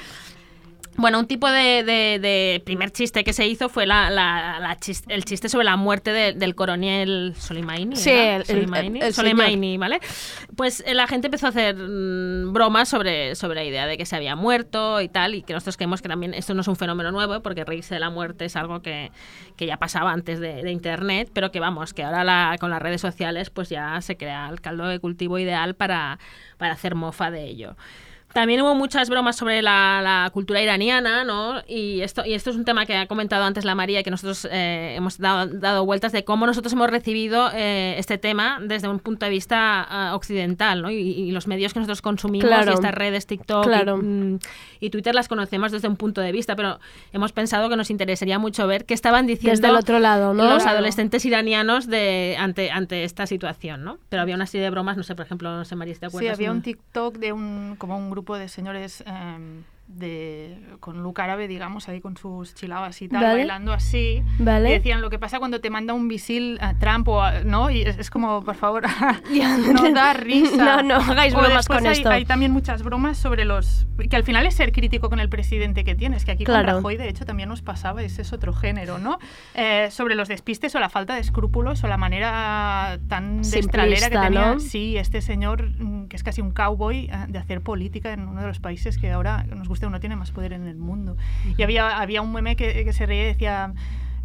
Bueno, 0.99 1.19
un 1.19 1.27
tipo 1.27 1.49
de, 1.49 1.83
de- 1.83 2.19
de 2.19 2.61
primer 2.65 2.91
chiste 2.91 3.23
que 3.23 3.31
se 3.31 3.47
hizo 3.47 3.69
fue 3.69 3.85
la, 3.85 4.09
la- 4.09 4.59
la 4.59 4.77
chis- 4.77 5.05
el 5.07 5.23
chiste 5.23 5.47
sobre 5.47 5.63
la 5.63 5.77
muerte 5.77 6.11
de- 6.11 6.33
del 6.33 6.55
coronel 6.55 7.33
Soleimani. 7.37 7.95
Sí, 7.95 8.09
el- 8.09 8.41
el- 8.41 8.45
Soleimani, 8.45 8.99
el 9.01 9.13
Soleimani, 9.13 9.77
¿vale? 9.77 9.99
Pues 10.57 10.83
eh, 10.85 10.93
la 10.93 11.07
gente 11.07 11.27
empezó 11.27 11.45
a 11.45 11.49
hacer 11.49 11.75
mm, 11.77 12.51
bromas 12.51 12.89
sobre, 12.89 13.35
sobre 13.35 13.55
la 13.55 13.63
idea 13.63 13.85
de 13.85 13.97
que 13.97 14.05
se 14.05 14.15
había 14.17 14.35
muerto 14.35 14.99
y 14.99 15.07
tal, 15.07 15.35
y 15.35 15.41
que 15.43 15.53
nosotros 15.53 15.77
creemos 15.77 16.01
que 16.01 16.09
también 16.09 16.33
esto 16.33 16.53
no 16.53 16.61
es 16.61 16.67
un 16.67 16.75
fenómeno 16.75 17.11
nuevo, 17.11 17.41
porque 17.41 17.63
reírse 17.63 17.93
de 17.93 18.01
la 18.01 18.09
muerte 18.09 18.43
es 18.45 18.55
algo 18.57 18.81
que, 18.81 19.11
que 19.55 19.65
ya 19.65 19.77
pasaba 19.77 20.11
antes 20.11 20.39
de, 20.41 20.63
de 20.63 20.71
Internet, 20.71 21.29
pero 21.33 21.49
que 21.51 21.61
vamos, 21.61 21.93
que 21.93 22.03
ahora 22.03 22.25
la- 22.25 22.57
con 22.59 22.69
las 22.71 22.81
redes 22.81 22.99
sociales 22.99 23.49
pues 23.49 23.69
ya 23.69 24.01
se 24.01 24.17
crea 24.17 24.49
el 24.49 24.59
caldo 24.59 24.85
de 24.85 24.99
cultivo 24.99 25.39
ideal 25.39 25.75
para, 25.75 26.19
para 26.57 26.73
hacer 26.73 26.95
mofa 26.95 27.31
de 27.31 27.45
ello. 27.45 27.77
También 28.33 28.61
hubo 28.61 28.75
muchas 28.75 29.09
bromas 29.09 29.35
sobre 29.37 29.61
la, 29.63 30.01
la 30.03 30.29
cultura 30.31 30.61
iraniana, 30.61 31.23
¿no? 31.23 31.61
Y 31.67 32.01
esto, 32.01 32.23
y 32.25 32.35
esto 32.35 32.51
es 32.51 32.55
un 32.55 32.63
tema 32.63 32.85
que 32.85 32.95
ha 32.95 33.07
comentado 33.07 33.43
antes 33.43 33.65
la 33.65 33.73
María, 33.73 34.03
que 34.03 34.11
nosotros 34.11 34.47
eh, 34.51 34.93
hemos 34.95 35.17
dado, 35.17 35.47
dado 35.47 35.83
vueltas 35.83 36.11
de 36.11 36.23
cómo 36.23 36.45
nosotros 36.45 36.71
hemos 36.73 36.91
recibido 36.91 37.49
eh, 37.53 37.95
este 37.97 38.19
tema 38.19 38.59
desde 38.61 38.87
un 38.87 38.99
punto 38.99 39.25
de 39.25 39.31
vista 39.31 39.81
ah, 39.81 40.15
occidental, 40.15 40.83
¿no? 40.83 40.91
Y, 40.91 40.97
y 40.97 41.31
los 41.31 41.47
medios 41.47 41.73
que 41.73 41.79
nosotros 41.79 42.03
consumimos 42.03 42.47
Claro. 42.47 42.71
y 42.71 42.73
estas 42.75 42.93
redes 42.93 43.25
TikTok 43.25 43.65
y- 43.65 43.67
Claro. 43.67 43.97
mm, 43.97 44.37
y, 44.79 44.89
Twitter 44.91 45.15
las 45.15 45.27
conocemos 45.27 45.71
desde 45.71 45.87
un 45.87 45.95
punto 45.95 46.21
de 46.21 46.31
vista, 46.31 46.55
pero 46.55 46.79
hemos 47.11 47.31
pensado 47.31 47.67
que 47.67 47.75
nos 47.77 47.89
interesaría 47.89 48.37
mucho 48.37 48.67
ver 48.67 48.85
qué 48.85 48.93
estaban 48.93 49.25
diciendo 49.25 49.59
Desde 49.59 49.69
el 49.69 49.75
otro 49.75 49.97
lado, 49.97 50.35
¿no? 50.35 50.43
los 50.43 50.61
Claro. 50.61 50.77
adolescentes 50.77 51.25
iranianos 51.25 51.87
de, 51.87 52.35
ante, 52.39 52.69
ante 52.69 53.03
esta 53.05 53.25
situación, 53.25 53.83
¿no? 53.83 53.97
Pero 54.09 54.21
había 54.21 54.35
una 54.35 54.45
serie 54.45 54.65
de 54.65 54.69
bromas, 54.69 54.97
no 54.97 55.03
sé, 55.03 55.15
por 55.15 55.25
ejemplo, 55.25 55.49
no 55.55 55.65
sé, 55.65 55.75
María, 55.75 55.95
si 55.95 55.99
te 55.99 56.05
Sí, 56.05 56.15
acuerdas. 56.15 56.35
había 56.37 56.49
¿no? 56.49 56.53
un 56.55 56.61
TikTok 56.61 57.17
de 57.17 57.33
un, 57.33 57.75
como 57.79 57.97
un 57.97 58.09
grupo 58.11 58.18
de 58.37 58.47
señores 58.49 59.01
em, 59.05 59.63
de, 59.89 60.57
con 60.79 61.01
look 61.01 61.19
árabe, 61.19 61.47
digamos, 61.47 61.89
ahí 61.89 61.99
con 61.99 62.15
sus 62.15 62.53
chilavas 62.53 63.01
y 63.01 63.09
tal, 63.09 63.23
Vale. 63.23 63.37
bailando 63.39 63.73
así. 63.73 64.21
Vale. 64.37 64.69
Y 64.69 64.73
decían 64.73 65.01
lo 65.01 65.09
que 65.09 65.17
pasa 65.17 65.39
cuando 65.39 65.59
te 65.61 65.69
manda 65.71 65.93
un 65.95 66.05
misil 66.07 66.57
a 66.61 66.75
Trump 66.77 67.07
o 67.07 67.21
a- 67.23 67.41
¿no? 67.43 67.69
Y 67.71 67.81
es, 67.81 67.97
es 67.97 68.09
como, 68.11 68.43
por 68.43 68.55
favor, 68.55 68.83
no 69.73 69.91
da 69.91 70.13
risa. 70.13 70.81
No, 70.83 70.83
no 70.83 70.95
hagáis 71.11 71.33
O 71.33 71.39
bromas 71.39 71.67
con 71.67 71.85
hay, 71.85 71.93
esto. 71.93 72.09
Hay 72.09 72.25
también 72.25 72.51
muchas 72.51 72.83
bromas 72.83 73.17
sobre 73.17 73.45
los... 73.45 73.87
Que 74.09 74.15
al 74.15 74.23
final 74.23 74.45
es 74.45 74.53
ser 74.55 74.71
crítico 74.71 75.09
con 75.09 75.19
el 75.19 75.27
presidente 75.27 75.83
que 75.83 75.95
tienes, 75.95 76.23
que 76.23 76.31
aquí 76.31 76.43
Claro. 76.45 76.65
con 76.67 76.75
Rajoy 76.75 76.97
de 76.97 77.09
hecho 77.09 77.25
también 77.25 77.49
nos 77.49 77.61
pasaba, 77.61 78.01
ese 78.03 78.21
es 78.21 78.31
otro 78.31 78.53
género, 78.53 78.99
¿no? 78.99 79.17
Eh, 79.55 79.89
sobre 79.91 80.15
los 80.15 80.27
despistes 80.27 80.73
o 80.75 80.79
la 80.79 80.89
falta 80.89 81.15
de 81.15 81.21
escrúpulos 81.21 81.83
o 81.83 81.87
la 81.87 81.97
manera 81.97 82.99
tan 83.09 83.37
destralera 83.41 83.89
que 84.09 84.15
Simplista, 84.15 84.21
tenía 84.21 84.53
¿no? 84.53 84.59
sí, 84.59 84.97
este 84.97 85.21
señor 85.21 85.69
mm, 85.79 86.07
que 86.07 86.15
es 86.15 86.23
casi 86.23 86.41
un 86.41 86.51
cowboy 86.51 87.09
eh, 87.11 87.25
de 87.27 87.39
hacer 87.39 87.61
política 87.61 88.13
en 88.13 88.27
uno 88.27 88.41
de 88.41 88.47
los 88.47 88.59
países 88.59 88.97
que 88.97 89.11
ahora, 89.11 89.43
nos 89.43 89.67
guste 89.79 89.85
o 89.85 89.89
no, 89.89 89.99
tiene 89.99 90.15
más 90.15 90.31
poder 90.31 90.53
en 90.53 90.67
el 90.67 90.77
mundo. 90.77 91.15
Y 91.57 91.63
había, 91.63 91.99
había 91.99 92.21
un 92.21 92.33
meme 92.33 92.55
que, 92.55 92.83
que 92.83 92.93
se 92.93 93.05
reía 93.05 93.23
y 93.23 93.27
decía... 93.27 93.73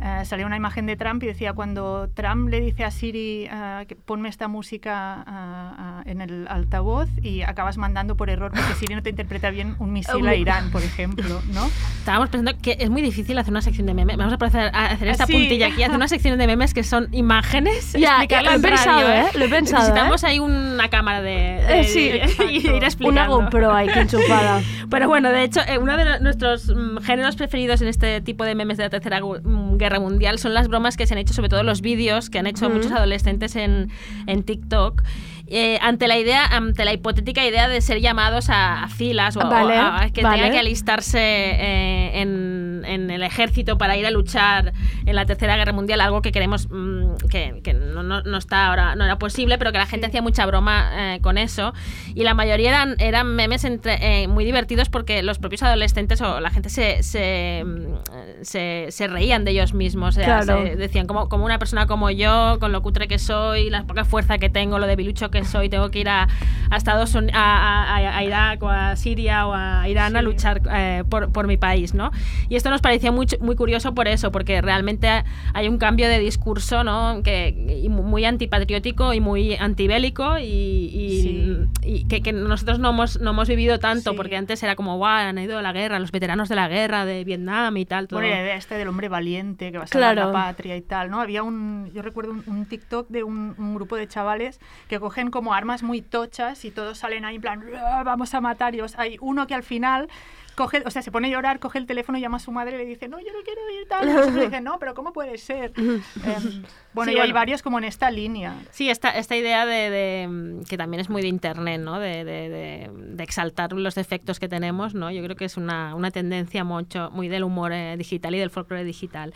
eh, 0.03 0.25
salía 0.25 0.47
una 0.47 0.57
imagen 0.57 0.87
de 0.87 0.97
Trump 0.97 1.23
y 1.23 1.27
decía 1.27 1.53
cuando 1.53 2.09
Trump 2.15 2.49
le 2.49 2.61
dice 2.61 2.85
a 2.85 2.91
Siri 2.91 3.47
eh, 3.51 3.85
que 3.89 3.97
ponme 3.97 4.29
esta 4.29 4.49
música 4.49 5.25
ah, 5.27 6.03
en 6.07 6.21
el 6.21 6.47
altavoz 6.49 7.09
y 7.23 7.43
acabas 7.43 7.77
mandando 7.79 8.17
por 8.17 8.31
error 8.31 8.53
porque 8.55 8.75
Siri 8.75 8.95
no 8.95 9.03
te 9.03 9.11
interpreta 9.11 9.51
bien 9.51 9.77
un 9.79 9.93
misil 9.93 10.27
a 10.27 10.35
Irán, 10.35 10.71
por 10.71 10.83
ejemplo, 10.83 11.41
¿no? 11.53 11.67
Estábamos 11.99 12.29
pensando 12.29 12.61
que 12.61 12.77
es 12.79 12.91
muy 12.91 13.03
difícil 13.03 13.39
hacer 13.39 13.51
una 13.53 13.63
sección 13.63 13.87
de 13.87 13.95
memes. 13.95 14.17
Vamos 14.17 14.35
a 14.39 14.45
hacer, 14.47 14.71
a 14.75 14.87
hacer 14.87 15.09
esta 15.09 15.27
Sí. 15.27 15.33
puntilla 15.33 15.69
aquí, 15.69 15.83
hacer 15.83 15.97
una 15.97 16.09
sección 16.09 16.39
de 16.39 16.47
memes 16.47 16.75
que 16.75 16.83
son 16.85 17.09
imágenes. 17.13 17.93
Ya, 17.93 18.19
lo 18.43 18.51
he 18.51 18.55
en 18.55 18.63
pensado, 18.63 19.09
¿eh? 19.13 19.25
Lo 19.35 19.45
he 19.45 19.49
pensado, 19.49 19.83
Necesitamos 19.85 20.25
ahí 20.25 20.39
una 20.39 20.89
cámara 20.91 21.21
de, 21.23 21.31
de- 21.67 21.81
Eh, 21.81 21.85
sí, 21.85 22.11
y 22.51 22.57
ir 22.69 22.85
explicando. 22.85 23.09
Una 23.09 23.27
GoPro 23.27 23.73
ahí 23.75 23.89
que 23.89 24.01
enchufada. 24.01 24.61
Pero 24.91 25.09
bueno, 25.09 25.31
de 25.31 25.43
hecho, 25.45 25.61
eh, 25.67 25.79
uno 25.79 25.97
de 25.97 26.21
nuestros 26.21 26.69
mm, 26.69 26.99
géneros 26.99 27.37
preferidos 27.37 27.81
en 27.83 27.89
este 27.89 28.21
tipo 28.21 28.45
de 28.45 28.55
memes 28.55 28.77
de 28.77 28.85
la 28.85 28.91
Tercera 28.91 29.21
Gu- 29.21 29.41
mm, 29.43 29.77
Guerra 29.85 30.01
Mundial 30.01 30.39
son 30.39 30.55
las 30.55 30.69
bromas 30.69 30.97
que 30.97 31.07
se 31.07 31.13
han 31.13 31.19
hecho, 31.19 31.35
sobre 31.35 31.51
todo 31.51 31.63
los 31.63 31.83
vídeos 31.83 32.31
que 32.31 32.39
han 32.39 32.47
hecho 32.47 32.71
muchos 32.71 32.91
adolescentes 32.91 33.55
en, 33.55 33.91
en 34.27 34.43
TikTok. 34.43 35.03
Eh, 35.47 35.79
ante 35.83 36.09
la 36.09 36.17
idea, 36.19 36.45
ante 36.47 36.85
la 36.85 36.93
hipotética 36.93 37.45
idea 37.45 37.69
de 37.69 37.81
ser 37.81 38.01
llamados 38.01 38.49
a, 38.51 38.85
a 38.85 38.89
filas 38.89 39.37
o, 39.37 39.41
o 39.41 39.49
Vale, 39.51 39.77
a, 39.77 40.11
que 40.13 40.23
vale. 40.23 40.39
tenga 40.39 40.53
que 40.53 40.59
alistarse 40.59 41.19
eh, 41.21 42.21
en, 42.23 42.83
en 42.87 43.11
el 43.11 43.23
ejército 43.23 43.77
para 43.79 43.97
ir 43.97 44.07
a 44.07 44.11
luchar 44.11 44.73
en 45.07 45.15
la 45.15 45.27
Tercera 45.27 45.57
Guerra 45.57 45.73
Mundial, 45.73 46.01
algo 46.01 46.23
que 46.23 46.33
queremos 46.33 46.69
mm, 46.71 47.17
que, 47.31 47.61
que 47.63 47.75
no, 47.75 48.03
no- 48.03 48.23
no 48.23 48.39
está 48.39 48.67
ahora, 48.67 48.95
no 48.97 49.05
era 49.05 49.19
posible, 49.19 49.59
pero 49.59 49.71
que 49.73 49.79
la 49.79 49.87
gente 49.87 50.07
hacía 50.07 50.23
mucha 50.23 50.47
broma 50.47 51.15
eh, 51.15 51.21
con 51.21 51.37
eso. 51.39 51.75
Y 52.15 52.23
la 52.25 52.35
mayoría 52.35 52.71
eran, 52.71 52.97
eran 52.99 53.27
memes 53.35 53.65
entre, 53.65 54.23
eh, 54.23 54.29
muy 54.29 54.45
divertidos 54.45 54.89
porque 54.89 55.23
los 55.23 55.39
propios 55.39 55.63
adolescentes 55.63 56.21
o 56.23 56.41
la 56.41 56.51
gente 56.51 56.69
se, 56.71 57.03
se, 57.03 57.63
mm, 57.65 58.43
se, 58.43 58.87
se 58.91 59.07
reían 59.09 59.45
de 59.45 59.51
ellos 59.53 59.75
mismos. 59.75 60.17
o 60.17 60.21
sea, 60.21 60.25
Claro. 60.41 60.63
se 60.65 60.77
decían, 60.77 61.07
como, 61.07 61.29
como 61.29 61.45
una 61.45 61.59
persona 61.59 61.87
como 61.87 62.11
yo, 62.11 62.59
con 62.61 62.73
lo 62.73 62.83
cutre 62.83 63.09
que 63.09 63.19
soy, 63.19 63.69
la 63.71 63.85
poca 63.85 64.05
fuerza 64.05 64.39
que 64.39 64.49
tengo, 64.49 64.79
lo 64.79 64.87
debilucho 64.87 65.31
que 65.35 65.45
soy, 65.45 65.69
tengo 65.69 65.91
que 65.91 65.99
ir 65.99 66.09
a, 66.09 66.29
a 66.71 66.77
Estados 66.77 67.15
Unidos, 67.15 67.35
a, 67.37 67.97
a- 67.97 68.17
a 68.19 68.25
Irak 68.25 68.63
o 68.63 68.69
a 68.71 68.97
Siria 68.97 69.47
o 69.47 69.53
a 69.55 69.87
Irán 69.89 70.17
a 70.17 70.21
Sí. 70.21 70.25
luchar 70.25 70.63
eh, 70.75 71.05
por, 71.11 71.31
por 71.33 71.47
mi 71.47 71.57
país, 71.59 71.93
¿no? 71.95 72.11
Y 72.49 72.57
esto 72.57 72.71
nos 72.71 72.81
parecía 72.81 73.13
muy, 73.13 73.27
muy 73.41 73.57
curioso 73.57 73.95
por 73.95 74.09
eso, 74.09 74.33
porque 74.33 74.63
realmente 74.63 75.09
hay 75.53 75.69
un 75.69 75.77
cambio 75.79 76.09
de 76.09 76.19
discurso, 76.19 76.85
¿no? 76.85 77.21
Que, 77.23 77.85
muy 77.91 78.25
antipatriótico 78.25 79.13
y 79.13 79.21
muy 79.21 79.55
antibélico 79.57 80.39
y, 80.39 80.45
y- 80.45 81.21
Sí. 81.25 81.57
y 81.83 82.05
que, 82.07 82.23
que 82.23 82.33
nosotros 82.33 82.79
no 82.79 82.91
hemos, 82.91 83.21
no 83.21 83.31
hemos 83.31 83.49
vivido 83.49 83.79
tanto, 83.79 84.11
Sí. 84.13 84.17
porque 84.17 84.37
antes 84.37 84.63
era 84.63 84.75
como, 84.77 84.97
guau, 84.97 85.29
han 85.29 85.39
ido 85.39 85.59
a 85.59 85.63
la 85.63 85.73
guerra, 85.73 85.99
los 85.99 86.13
veteranos 86.13 86.49
de 86.49 86.55
la 86.55 86.69
guerra, 86.69 87.05
de 87.05 87.25
Vietnam 87.25 87.77
y 87.77 87.85
tal, 87.85 88.09
todo. 88.09 88.21
Bueno, 88.21 88.35
la 88.35 88.43
idea 88.43 88.57
esta 88.57 88.77
del 88.77 88.89
hombre 88.89 89.09
valiente 89.09 89.73
que 89.73 89.79
va 89.79 89.85
a 89.85 89.87
salvar 89.87 90.15
Claro. 90.15 90.33
la 90.33 90.33
patria 90.33 90.77
y 90.77 90.83
tal, 90.83 91.11
¿no? 91.11 91.21
Había 91.21 91.43
un, 91.43 91.91
yo 91.95 92.03
recuerdo 92.03 92.31
un, 92.33 92.43
un 92.47 92.67
TikTok 92.67 93.09
de 93.09 93.23
un, 93.25 93.55
un 93.59 93.75
grupo 93.75 93.97
de 93.97 94.07
chavales 94.09 94.61
que 94.89 94.99
cogen 95.01 95.24
como 95.31 95.55
armas 95.55 95.83
muy 95.83 96.03
tochas 96.03 96.65
y 96.65 96.71
todos 96.71 96.99
salen 96.99 97.25
ahí 97.25 97.37
en 97.37 97.41
plan, 97.41 97.65
"Ah, 97.77 98.03
vamos 98.05 98.35
a 98.35 98.41
matar. 98.41 98.75
Y 98.75 98.81
hay 98.97 99.17
uno 99.21 99.47
que 99.47 99.55
al 99.55 99.63
final 99.63 100.09
coge, 100.55 100.85
o 100.87 100.91
sea, 100.91 101.03
se 101.03 101.11
pone 101.11 101.27
a 101.27 101.31
llorar, 101.33 101.59
coge 101.59 101.79
el 101.79 101.87
teléfono, 101.87 102.17
llama 102.17 102.37
a 102.37 102.41
su 102.41 102.53
madre 102.53 102.77
y 102.77 102.79
le 102.79 102.85
dice, 102.87 103.09
no, 103.09 103.19
yo 103.19 103.27
no 103.33 103.41
quiero 103.45 103.61
ir 103.71 103.89
tal. 103.89 104.09
Y 104.09 104.13
madre 104.13 104.45
dice, 104.45 104.61
no, 104.61 104.79
pero 104.79 104.95
¿cómo 104.95 105.13
puede 105.13 105.37
ser? 105.37 105.73
Em, 105.77 106.63
bueno, 106.93 107.11
Sí, 107.11 107.17
y 107.17 107.21
hay 107.21 107.27
bueno. 107.29 107.35
varios 107.35 107.61
como 107.63 107.79
en 107.79 107.85
esta 107.85 108.09
línea. 108.11 108.55
Sí, 108.71 108.89
esta, 108.89 109.11
esta 109.11 109.35
idea 109.37 109.67
de, 109.67 109.91
de, 109.91 110.29
mm, 110.29 110.63
que 110.65 110.77
también 110.79 111.01
es 111.01 111.11
muy 111.11 111.23
de 111.23 111.29
internet, 111.29 111.81
¿no? 111.81 111.99
De, 111.99 112.25
de- 112.25 112.49
de- 112.49 112.91
de 112.95 113.25
exaltar 113.25 113.73
los 113.73 113.97
defectos 113.97 114.39
que 114.39 114.49
tenemos, 114.49 114.95
¿no? 114.95 115.11
Yo 115.11 115.25
creo 115.25 115.35
que 115.35 115.45
es 115.47 115.57
una, 115.57 115.95
una 115.97 116.13
tendencia 116.13 116.63
mucho, 116.63 117.11
muy 117.11 117.27
del 117.27 117.43
humor 117.43 117.73
eh, 117.73 117.97
digital 117.97 118.35
y 118.37 118.39
del 118.39 118.51
folclore 118.51 118.85
digital. 118.85 119.35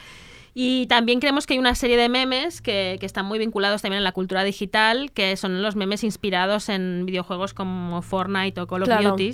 Y 0.61 0.89
también 0.89 1.21
creemos 1.21 1.47
que 1.47 1.53
hay 1.55 1.61
una 1.61 1.77
serie 1.77 1.97
de 1.97 2.09
memes 2.09 2.61
que, 2.61 2.97
que 2.99 3.07
están 3.07 3.27
muy 3.27 3.39
vinculados 3.39 3.81
también 3.81 4.01
a 4.01 4.03
la 4.03 4.11
cultura 4.11 4.43
digital, 4.43 5.13
que 5.13 5.37
son 5.37 5.63
los 5.63 5.77
memes 5.77 6.03
inspirados 6.03 6.69
en 6.69 7.07
videojuegos 7.07 7.55
como 7.55 8.03
Fortnite 8.03 8.61
o 8.61 8.67
Call 8.67 8.83
of 8.83 8.89
Claro. 8.89 9.11
Duty, 9.11 9.29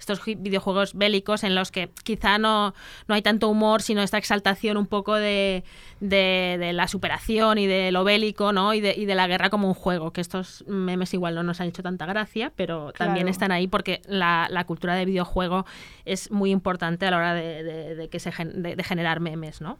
estos 0.00 0.24
videojuegos 0.24 0.94
bélicos 0.94 1.44
en 1.44 1.54
los 1.54 1.70
que 1.70 1.90
quizá 2.02 2.38
no, 2.38 2.74
no 3.06 3.14
hay 3.14 3.22
tanto 3.22 3.48
humor, 3.48 3.82
sino 3.82 4.02
esta 4.02 4.18
exaltación 4.18 4.76
un 4.76 4.88
poco 4.88 5.14
de, 5.14 5.62
de- 6.00 6.56
de 6.58 6.72
la 6.72 6.88
superación 6.88 7.58
y 7.58 7.68
de 7.68 7.92
lo 7.92 8.02
bélico, 8.02 8.52
¿no? 8.52 8.74
Y 8.74 8.80
de, 8.80 8.94
y 8.96 9.04
de 9.04 9.14
la 9.14 9.28
guerra 9.28 9.50
como 9.50 9.68
un 9.68 9.74
juego, 9.74 10.12
que 10.12 10.20
estos 10.22 10.64
memes 10.66 11.14
igual 11.14 11.36
no 11.36 11.44
nos 11.44 11.60
han 11.60 11.68
hecho 11.68 11.84
tanta 11.84 12.04
gracia, 12.04 12.52
pero 12.56 12.90
también 12.92 13.28
están 13.28 13.52
ahí 13.52 13.68
porque 13.68 14.02
la, 14.08 14.48
la 14.50 14.64
cultura 14.64 14.96
de 14.96 15.04
videojuego 15.04 15.66
es 16.04 16.32
muy 16.32 16.50
importante 16.50 17.06
a 17.06 17.12
la 17.12 17.16
hora 17.18 17.34
de, 17.34 17.62
de- 17.62 18.08
que 18.08 18.18
se 18.18 18.32
de 18.44 18.82
generar 18.82 19.20
memes, 19.20 19.60
¿no? 19.60 19.78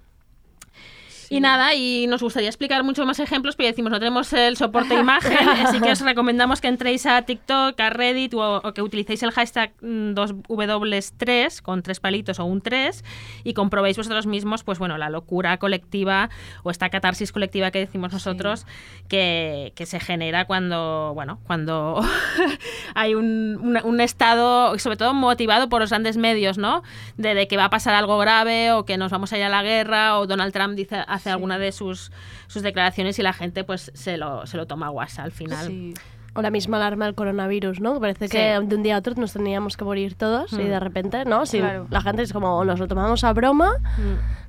Y 1.31 1.41
nada, 1.41 1.75
y 1.75 2.07
nos 2.07 2.23
gustaría 2.23 2.49
explicar 2.49 2.83
muchos 2.85 3.07
más 3.07 3.19
ejemplos, 3.21 3.57
pero 3.57 3.67
ya 3.67 3.73
decimos, 3.73 3.91
no 3.93 3.99
tenemos 3.99 4.33
el 4.33 4.57
soporte 4.57 4.95
imagen, 4.95 5.49
así 5.67 5.81
que 5.81 5.91
os 5.93 6.01
recomendamos 6.01 6.61
que 6.61 6.69
entréis 6.69 7.07
a 7.07 7.23
TikTok, 7.23 7.79
a 7.81 7.91
Reddit 7.91 8.35
o, 8.35 8.57
o 8.59 8.75
que 8.75 8.83
utilicéis 8.83 9.23
el 9.23 9.31
hashtag 9.31 9.73
mm, 9.81 10.15
2W3 10.15 11.63
con 11.63 11.83
tres 11.83 12.01
palitos 12.01 12.39
o 12.39 12.45
un 12.45 12.61
3 12.61 13.05
y 13.45 13.55
comprobéis 13.55 13.97
vosotros 13.97 14.27
mismos, 14.27 14.65
pues 14.65 14.79
bueno, 14.79 14.99
la 14.99 15.11
locura 15.11 15.57
colectiva 15.59 16.31
o 16.63 16.71
esta 16.71 16.89
catarsis 16.91 17.33
colectiva 17.33 17.71
que 17.71 17.81
decimos 17.81 18.13
nosotros 18.13 18.67
que, 19.09 19.73
que 19.77 19.87
se 19.87 20.01
genera 20.01 20.45
cuando, 20.47 21.13
bueno, 21.15 21.41
cuando 21.47 22.01
hay 22.95 23.15
un, 23.15 23.59
un- 23.61 23.81
un 23.85 24.01
estado, 24.01 24.79
sobre 24.79 24.97
todo 24.97 25.15
motivado 25.15 25.69
por 25.69 25.81
los 25.81 25.91
grandes 25.91 26.17
medios, 26.17 26.59
¿no? 26.59 26.83
De, 27.17 27.35
de 27.35 27.49
que 27.49 27.57
va 27.57 27.65
a 27.67 27.71
pasar 27.71 27.95
algo 27.95 28.19
grave 28.19 28.73
o 28.73 28.85
que 28.85 28.97
nos 28.97 29.11
vamos 29.11 29.33
a 29.33 29.39
ir 29.39 29.45
a 29.45 29.49
la 29.49 29.63
guerra 29.63 30.19
o 30.19 30.27
Donald 30.27 30.53
Trump 30.53 30.75
dice, 30.75 31.05
hace 31.15 31.31
alguna 31.31 31.59
de 31.59 31.73
sus, 31.73 32.13
sus 32.47 32.63
declaraciones 32.63 33.19
y 33.19 33.23
la 33.23 33.33
gente 33.33 33.65
pues 33.65 33.91
se 33.95 34.17
lo, 34.17 34.47
se 34.47 34.57
lo 34.57 34.67
toma 34.67 34.87
a 34.87 34.91
guasa 34.91 35.23
al 35.23 35.33
final. 35.33 35.95
O 36.37 36.43
la 36.43 36.51
misma 36.51 36.79
alarma 36.79 37.05
del 37.05 37.15
coronavirus, 37.15 37.81
¿no? 37.81 38.01
Parece 38.01 38.27
Sí. 38.27 38.33
que 38.37 38.59
de 38.61 38.75
un 38.77 38.83
día 38.83 38.97
a 38.97 38.99
otro 38.99 39.15
nos 39.17 39.33
teníamos 39.33 39.77
que 39.77 39.85
morir 39.85 40.17
todos 40.17 40.53
y 40.53 40.57
Mm. 40.57 40.69
de 40.69 40.81
repente, 40.81 41.25
¿no? 41.25 41.47
Si 41.47 41.61
Claro. 41.61 41.87
la 41.91 42.01
gente 42.01 42.23
es 42.23 42.33
como, 42.33 42.65
nos 42.65 42.81
lo 42.81 42.89
tomamos 42.89 43.23
a 43.23 43.33
broma, 43.33 43.75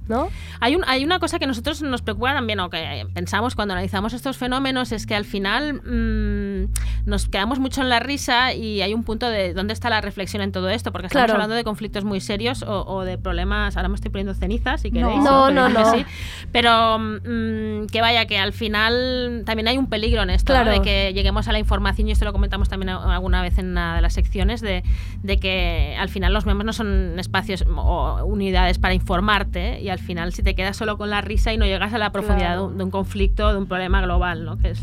¿no? 0.07 0.29
Hay, 0.59 0.75
un, 0.75 0.83
hay 0.87 1.03
una 1.03 1.19
cosa 1.19 1.39
que 1.39 1.47
nosotros 1.47 1.81
nos 1.81 2.01
preocupa 2.01 2.33
también, 2.33 2.59
o 2.59 2.69
que 2.69 3.05
pensamos 3.13 3.55
cuando 3.55 3.73
analizamos 3.73 4.13
estos 4.13 4.37
fenómenos, 4.37 4.91
es 4.91 5.05
que 5.05 5.15
al 5.15 5.25
final 5.25 5.73
mm, 5.75 7.09
nos 7.09 7.27
quedamos 7.27 7.59
mucho 7.59 7.81
en 7.81 7.89
la 7.89 7.99
risa 7.99 8.53
y 8.53 8.81
hay 8.81 8.93
un 8.93 9.03
punto 9.03 9.29
de 9.29 9.53
dónde 9.53 9.73
está 9.73 9.89
la 9.89 10.01
reflexión 10.01 10.41
en 10.41 10.51
todo 10.51 10.69
esto, 10.69 10.91
porque 10.91 11.07
estamos 11.07 11.25
Claro. 11.25 11.33
hablando 11.33 11.55
de 11.55 11.63
conflictos 11.63 12.03
muy 12.03 12.19
serios 12.21 12.63
o, 12.63 12.83
o 12.85 13.03
de 13.03 13.17
problemas. 13.17 13.75
Ahora 13.77 13.89
me 13.89 13.95
estoy 13.95 14.11
poniendo 14.11 14.33
cenizas, 14.33 14.81
si 14.81 14.91
queréis. 14.91 15.17
No, 15.23 15.45
Pero 15.47 15.69
no, 15.69 15.91
sí. 15.91 16.05
Pero 16.51 16.99
mm, 16.99 17.87
que 17.87 18.01
vaya, 18.01 18.25
que 18.25 18.37
al 18.37 18.53
final 18.53 19.43
también 19.45 19.67
hay 19.67 19.77
un 19.77 19.87
peligro 19.87 20.23
en 20.23 20.29
esto, 20.29 20.53
de 20.53 20.81
que 20.81 21.13
lleguemos 21.13 21.47
a 21.47 21.51
la 21.51 21.59
información, 21.59 22.07
y 22.07 22.11
esto 22.11 22.25
lo 22.25 22.31
comentamos 22.33 22.69
también 22.69 22.89
a- 22.89 23.13
alguna 23.15 23.41
vez 23.41 23.57
en 23.57 23.69
una 23.71 23.95
de 23.95 24.01
las 24.01 24.13
secciones, 24.13 24.61
de, 24.61 24.83
de 25.23 25.37
que 25.37 25.95
al 25.99 26.09
final 26.09 26.33
los 26.33 26.45
memes 26.45 26.65
no 26.65 26.73
son 26.73 27.17
espacios 27.19 27.63
o 27.67 28.23
unidades 28.25 28.79
para 28.79 28.93
informarte 28.93 29.81
y 29.81 29.89
al 29.95 29.99
final 29.99 30.31
si 30.33 30.43
te 30.43 30.53
quedas 30.55 30.77
solo 30.77 30.97
con 30.97 31.09
la 31.09 31.21
risa 31.21 31.51
y 31.51 31.57
no 31.57 31.65
llegas 31.65 31.93
a 31.93 31.97
la 31.97 32.11
profundidad 32.11 32.49
Claro. 32.49 32.61
de, 32.67 32.67
un, 32.73 32.77
de 32.77 32.83
un 32.83 32.91
conflicto, 32.91 33.51
de 33.51 33.57
un 33.57 33.65
problema 33.67 34.01
global, 34.01 34.45
¿no? 34.45 34.57
Que 34.57 34.69
es, 34.71 34.81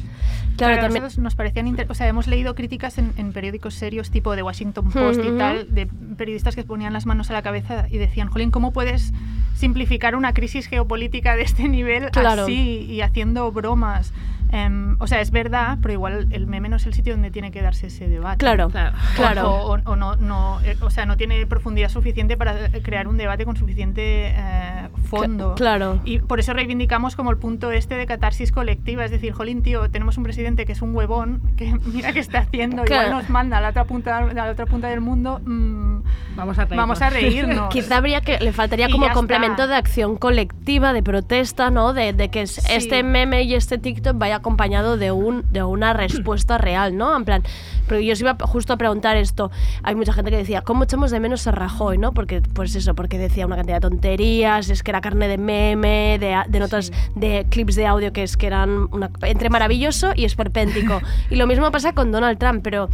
Claro, 0.56 0.80
a 0.82 0.88
nosotros 0.88 1.18
nos 1.18 1.34
parecían, 1.34 1.66
inter- 1.66 1.86
o 1.90 1.94
sea, 1.94 2.06
hemos 2.08 2.26
leído 2.26 2.54
críticas 2.54 2.98
en, 2.98 3.12
en 3.16 3.32
periódicos 3.32 3.74
serios 3.74 4.10
tipo 4.10 4.34
The 4.34 4.42
Washington 4.42 4.90
Post 4.90 5.20
y 5.24 5.30
tal, 5.38 5.66
de 5.74 5.86
periodistas 6.16 6.54
que 6.54 6.62
ponían 6.62 6.92
las 6.92 7.06
manos 7.06 7.30
a 7.30 7.32
la 7.32 7.42
cabeza 7.42 7.86
y 7.90 7.96
decían, 7.96 8.28
Jolín, 8.28 8.50
¿cómo 8.50 8.70
puedes 8.72 9.12
simplificar 9.54 10.14
una 10.14 10.34
crisis 10.34 10.66
geopolítica 10.66 11.36
de 11.36 11.42
este 11.42 11.68
nivel 11.68 12.10
Claro. 12.10 12.42
así 12.42 12.86
y 12.88 13.00
haciendo 13.00 13.50
bromas? 13.52 14.12
Em, 14.52 14.96
o 15.00 15.06
sea, 15.06 15.20
es 15.22 15.30
verdad, 15.30 15.78
pero 15.80 15.94
igual 15.94 16.28
el 16.30 16.46
meme 16.46 16.68
no 16.68 16.76
es 16.76 16.84
el 16.86 16.92
sitio 16.94 17.14
donde 17.14 17.30
tiene 17.30 17.50
que 17.50 17.62
darse 17.62 17.86
ese 17.86 18.06
debate. 18.08 18.36
Claro, 18.38 18.68
Claro. 18.68 18.96
claro. 19.16 19.50
O, 19.50 19.74
o- 19.76 19.80
o 19.84 19.96
no, 19.96 20.16
no, 20.16 20.60
eh, 20.62 20.76
o 20.82 20.90
sea, 20.90 21.06
no 21.06 21.16
tiene 21.16 21.44
profundidad 21.46 21.88
suficiente 21.88 22.36
para 22.36 22.66
eh, 22.66 22.82
crear 22.82 23.08
un 23.08 23.16
debate 23.16 23.44
con 23.46 23.56
suficiente 23.56 24.34
eh, 24.36 24.88
fondo. 25.08 25.54
Cl- 25.54 25.56
claro. 25.56 26.00
Y 26.04 26.18
por 26.18 26.38
eso 26.38 26.52
reivindicamos 26.52 27.16
como 27.16 27.30
el 27.30 27.38
punto 27.38 27.70
este 27.72 27.94
de 27.96 28.04
catarsis 28.06 28.52
colectiva, 28.52 29.04
es 29.04 29.10
decir, 29.10 29.32
jolín, 29.32 29.62
tío, 29.62 29.90
tenemos 29.90 30.18
un 30.18 30.24
presidente 30.24 30.66
que 30.66 30.72
es 30.72 30.82
un 30.82 30.94
huevón, 30.94 31.40
que 31.56 31.72
mira 31.86 32.12
qué 32.12 32.18
está 32.20 32.40
haciendo, 32.40 32.84
Claro. 32.84 33.08
igual 33.08 33.22
nos 33.22 33.30
manda 33.30 33.56
a 33.56 33.60
la 33.62 33.70
otra 33.70 33.84
punta, 33.84 34.18
a 34.18 34.34
la 34.34 34.50
otra 34.50 34.66
punta 34.66 34.88
del 34.88 35.00
mundo, 35.00 35.40
mm, 35.44 36.02
vamos 36.36 36.58
a 36.58 36.64
reírnos. 36.66 36.76
vamos 36.76 37.00
a 37.02 37.08
reírnos. 37.10 37.68
Quizá 37.72 37.96
habría 37.96 38.20
que 38.20 38.38
le 38.38 38.52
faltaría 38.52 38.88
Y 38.88 38.92
como 38.92 39.08
complemento 39.12 39.62
está. 39.62 39.66
de 39.68 39.76
acción 39.76 40.16
colectiva, 40.16 40.92
de 40.92 41.02
protesta, 41.02 41.70
¿no? 41.70 41.94
De, 41.94 42.12
de 42.12 42.28
que 42.28 42.46
Sí. 42.46 42.60
este 42.70 43.02
meme 43.02 43.44
y 43.44 43.54
este 43.54 43.78
TikTok 43.78 44.18
vaya 44.18 44.40
acompañado 44.42 44.96
de 44.96 45.10
un 45.12 45.44
de 45.50 45.62
una 45.62 45.92
respuesta 46.04 46.58
real, 46.58 46.96
¿no? 46.96 47.16
En 47.16 47.24
plan, 47.24 47.42
pero 47.88 48.00
yo 48.00 48.12
os 48.12 48.20
iba 48.20 48.36
justo 48.42 48.72
a 48.72 48.76
preguntar 48.76 49.16
esto. 49.16 49.50
Hay 49.82 49.94
mucha 49.94 50.12
gente 50.12 50.30
que 50.30 50.36
decía, 50.36 50.62
¿cómo 50.62 50.84
echamos 50.84 51.10
de 51.10 51.20
menos 51.20 51.46
a 51.46 51.52
Rajoy, 51.52 51.96
no? 51.98 52.12
Porque 52.12 52.42
pues 52.42 52.74
eso, 52.74 52.94
porque 52.94 53.18
decía 53.18 53.46
una 53.46 53.56
cantidad 53.56 53.76
de 53.76 53.88
tonterías, 53.88 54.68
es 54.68 54.82
que 54.82 54.90
era 54.90 55.00
carne 55.00 55.28
de 55.28 55.38
meme, 55.38 56.18
de, 56.20 56.36
de 56.48 56.60
notas 56.60 56.92
de 57.14 57.46
clips 57.48 57.74
de 57.76 57.86
audio 57.86 58.12
que 58.12 58.22
es 58.24 58.36
que 58.36 58.46
eran 58.46 58.88
una- 58.92 59.10
entre 59.22 59.48
maravilloso 59.48 60.12
y 60.14 60.24
esperpéntico. 60.24 61.00
y 61.30 61.36
lo 61.36 61.46
mismo 61.46 61.70
pasa 61.70 61.92
con 61.94 62.12
Donald 62.12 62.38
Trump, 62.38 62.60
pero 62.62 62.88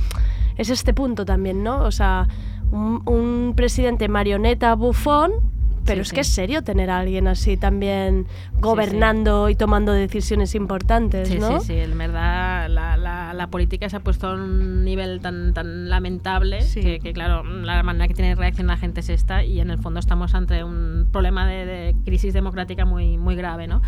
es 0.57 0.71
este 0.71 0.93
punto 0.95 1.25
también, 1.25 1.63
¿no? 1.65 1.83
O 1.85 1.91
sea, 1.91 2.29
un, 2.71 3.03
un 3.07 3.55
presidente 3.57 4.09
marioneta 4.09 4.75
bufón, 4.75 5.33
pero 5.89 6.05
Sí, 6.05 6.09
es 6.09 6.13
que 6.13 6.25
sí. 6.25 6.31
es 6.31 6.35
serio 6.35 6.63
tener 6.63 6.91
a 6.91 6.99
alguien 6.99 7.27
así 7.27 7.57
también 7.57 8.27
gobernando 8.61 9.49
y 9.49 9.55
tomando 9.55 9.93
decisiones 9.93 10.55
importantes, 10.55 11.29
Sí, 11.29 11.39
¿no? 11.39 11.59
sí, 11.61 11.67
sí, 11.69 11.73
en 11.79 11.97
verdad 11.99 12.69
la, 12.69 12.97
la- 12.97 13.33
la 13.35 13.47
política 13.49 13.89
se 13.89 13.97
ha 13.97 14.01
puesto 14.01 14.29
a 14.29 14.35
un 14.35 14.85
nivel 14.85 15.21
tan, 15.21 15.55
tan 15.55 15.89
lamentable 15.89 16.59
que, 16.75 16.99
que, 17.01 17.13
claro, 17.13 17.43
la 17.45 17.83
manera 17.83 18.09
que 18.09 18.15
tiene 18.15 18.31
de 18.31 18.35
reaccionar 18.35 18.77
la 18.77 18.81
gente 18.81 19.01
es 19.01 19.09
esta 19.09 19.45
y 19.45 19.61
en 19.61 19.71
el 19.71 19.79
fondo 19.79 20.01
estamos 20.01 20.35
ante 20.35 20.65
un 20.65 21.09
problema 21.11 21.47
de, 21.47 21.65
de 21.67 21.97
crisis 22.05 22.35
democrática 22.35 22.85
muy, 22.85 23.17
muy 23.17 23.35
grave, 23.37 23.67
¿no? 23.67 23.81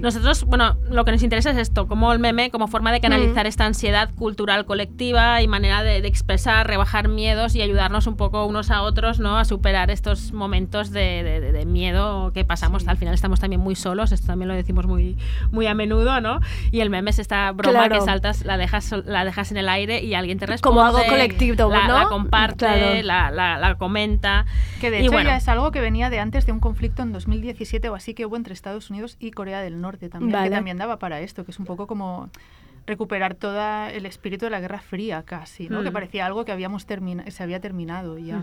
Nosotros, 0.00 0.44
bueno, 0.44 0.76
lo 0.90 1.04
que 1.04 1.12
nos 1.12 1.22
interesa 1.22 1.50
es 1.50 1.56
esto, 1.58 1.86
como 1.86 2.12
el 2.12 2.18
meme, 2.18 2.50
como 2.50 2.68
forma 2.68 2.90
de 2.92 3.00
canalizar 3.00 3.44
Mm. 3.46 3.48
esta 3.48 3.66
ansiedad 3.66 4.10
cultural 4.14 4.64
colectiva 4.66 5.42
y 5.42 5.48
manera 5.48 5.82
de, 5.82 6.00
de 6.00 6.08
expresar, 6.08 6.66
rebajar 6.66 7.08
miedos 7.08 7.54
y 7.54 7.62
ayudarnos 7.62 8.06
un 8.06 8.16
poco 8.16 8.46
unos 8.46 8.70
a 8.70 8.82
otros, 8.82 9.20
¿no? 9.20 9.38
A 9.38 9.44
superar 9.44 9.90
estos 9.90 10.32
momentos 10.32 10.90
de, 10.90 11.22
de- 11.22 11.35
de- 11.40 11.52
de 11.52 11.66
miedo 11.66 12.32
que 12.32 12.44
pasamos. 12.44 12.86
Al 12.88 12.96
final 12.96 13.14
estamos 13.14 13.40
también 13.40 13.60
muy 13.60 13.74
solos, 13.76 14.12
esto 14.12 14.26
también 14.26 14.48
lo 14.48 14.54
decimos 14.54 14.86
muy, 14.86 15.16
muy 15.50 15.66
a 15.66 15.74
menudo, 15.74 16.20
¿no? 16.20 16.40
Y 16.70 16.80
el 16.80 16.90
meme 16.90 17.10
es 17.10 17.18
esta 17.18 17.50
broma 17.52 17.86
Claro. 17.86 17.94
que 17.96 18.00
saltas, 18.04 18.44
la 18.44 18.56
dejas, 18.56 18.92
la 19.04 19.24
dejas 19.24 19.50
en 19.50 19.56
el 19.58 19.68
aire 19.68 20.02
y 20.02 20.14
alguien 20.14 20.38
te 20.38 20.46
responde. 20.46 20.76
Como 20.76 20.86
algo 20.86 20.98
colectivo, 21.08 21.68
la, 21.70 21.88
¿no? 21.88 21.94
La 21.98 22.08
comparte, 22.08 22.56
Claro. 22.66 23.02
la, 23.02 23.30
la- 23.30 23.58
la 23.58 23.74
comenta. 23.76 24.46
Que 24.80 24.90
de 24.90 25.00
hecho 25.00 25.12
bueno, 25.12 25.30
ya 25.30 25.36
es 25.36 25.48
algo 25.48 25.70
que 25.70 25.80
venía 25.80 26.10
de 26.10 26.18
antes 26.20 26.46
de 26.46 26.52
un 26.52 26.60
conflicto 26.60 27.02
en 27.02 27.12
2017 27.12 27.88
o 27.88 27.94
así 27.94 28.14
que 28.14 28.26
hubo 28.26 28.36
entre 28.36 28.54
Estados 28.54 28.90
Unidos 28.90 29.16
y 29.20 29.30
Corea 29.30 29.60
del 29.60 29.80
Norte 29.80 30.08
también, 30.08 30.32
Vale. 30.32 30.48
que 30.48 30.54
también 30.54 30.78
daba 30.78 30.98
para 30.98 31.20
esto, 31.20 31.44
que 31.44 31.50
es 31.50 31.58
un 31.58 31.66
poco 31.66 31.86
como 31.86 32.28
recuperar 32.86 33.34
todo 33.34 33.60
el 33.88 34.06
espíritu 34.06 34.44
de 34.46 34.50
la 34.50 34.60
Guerra 34.60 34.80
Fría 34.80 35.22
casi, 35.24 35.68
¿no? 35.68 35.80
Mm. 35.80 35.84
Que 35.84 35.90
parecía 35.92 36.26
algo 36.26 36.44
que 36.44 36.52
habíamos 36.52 36.86
se 37.32 37.42
había 37.42 37.60
terminado 37.60 38.16
ya. 38.18 38.40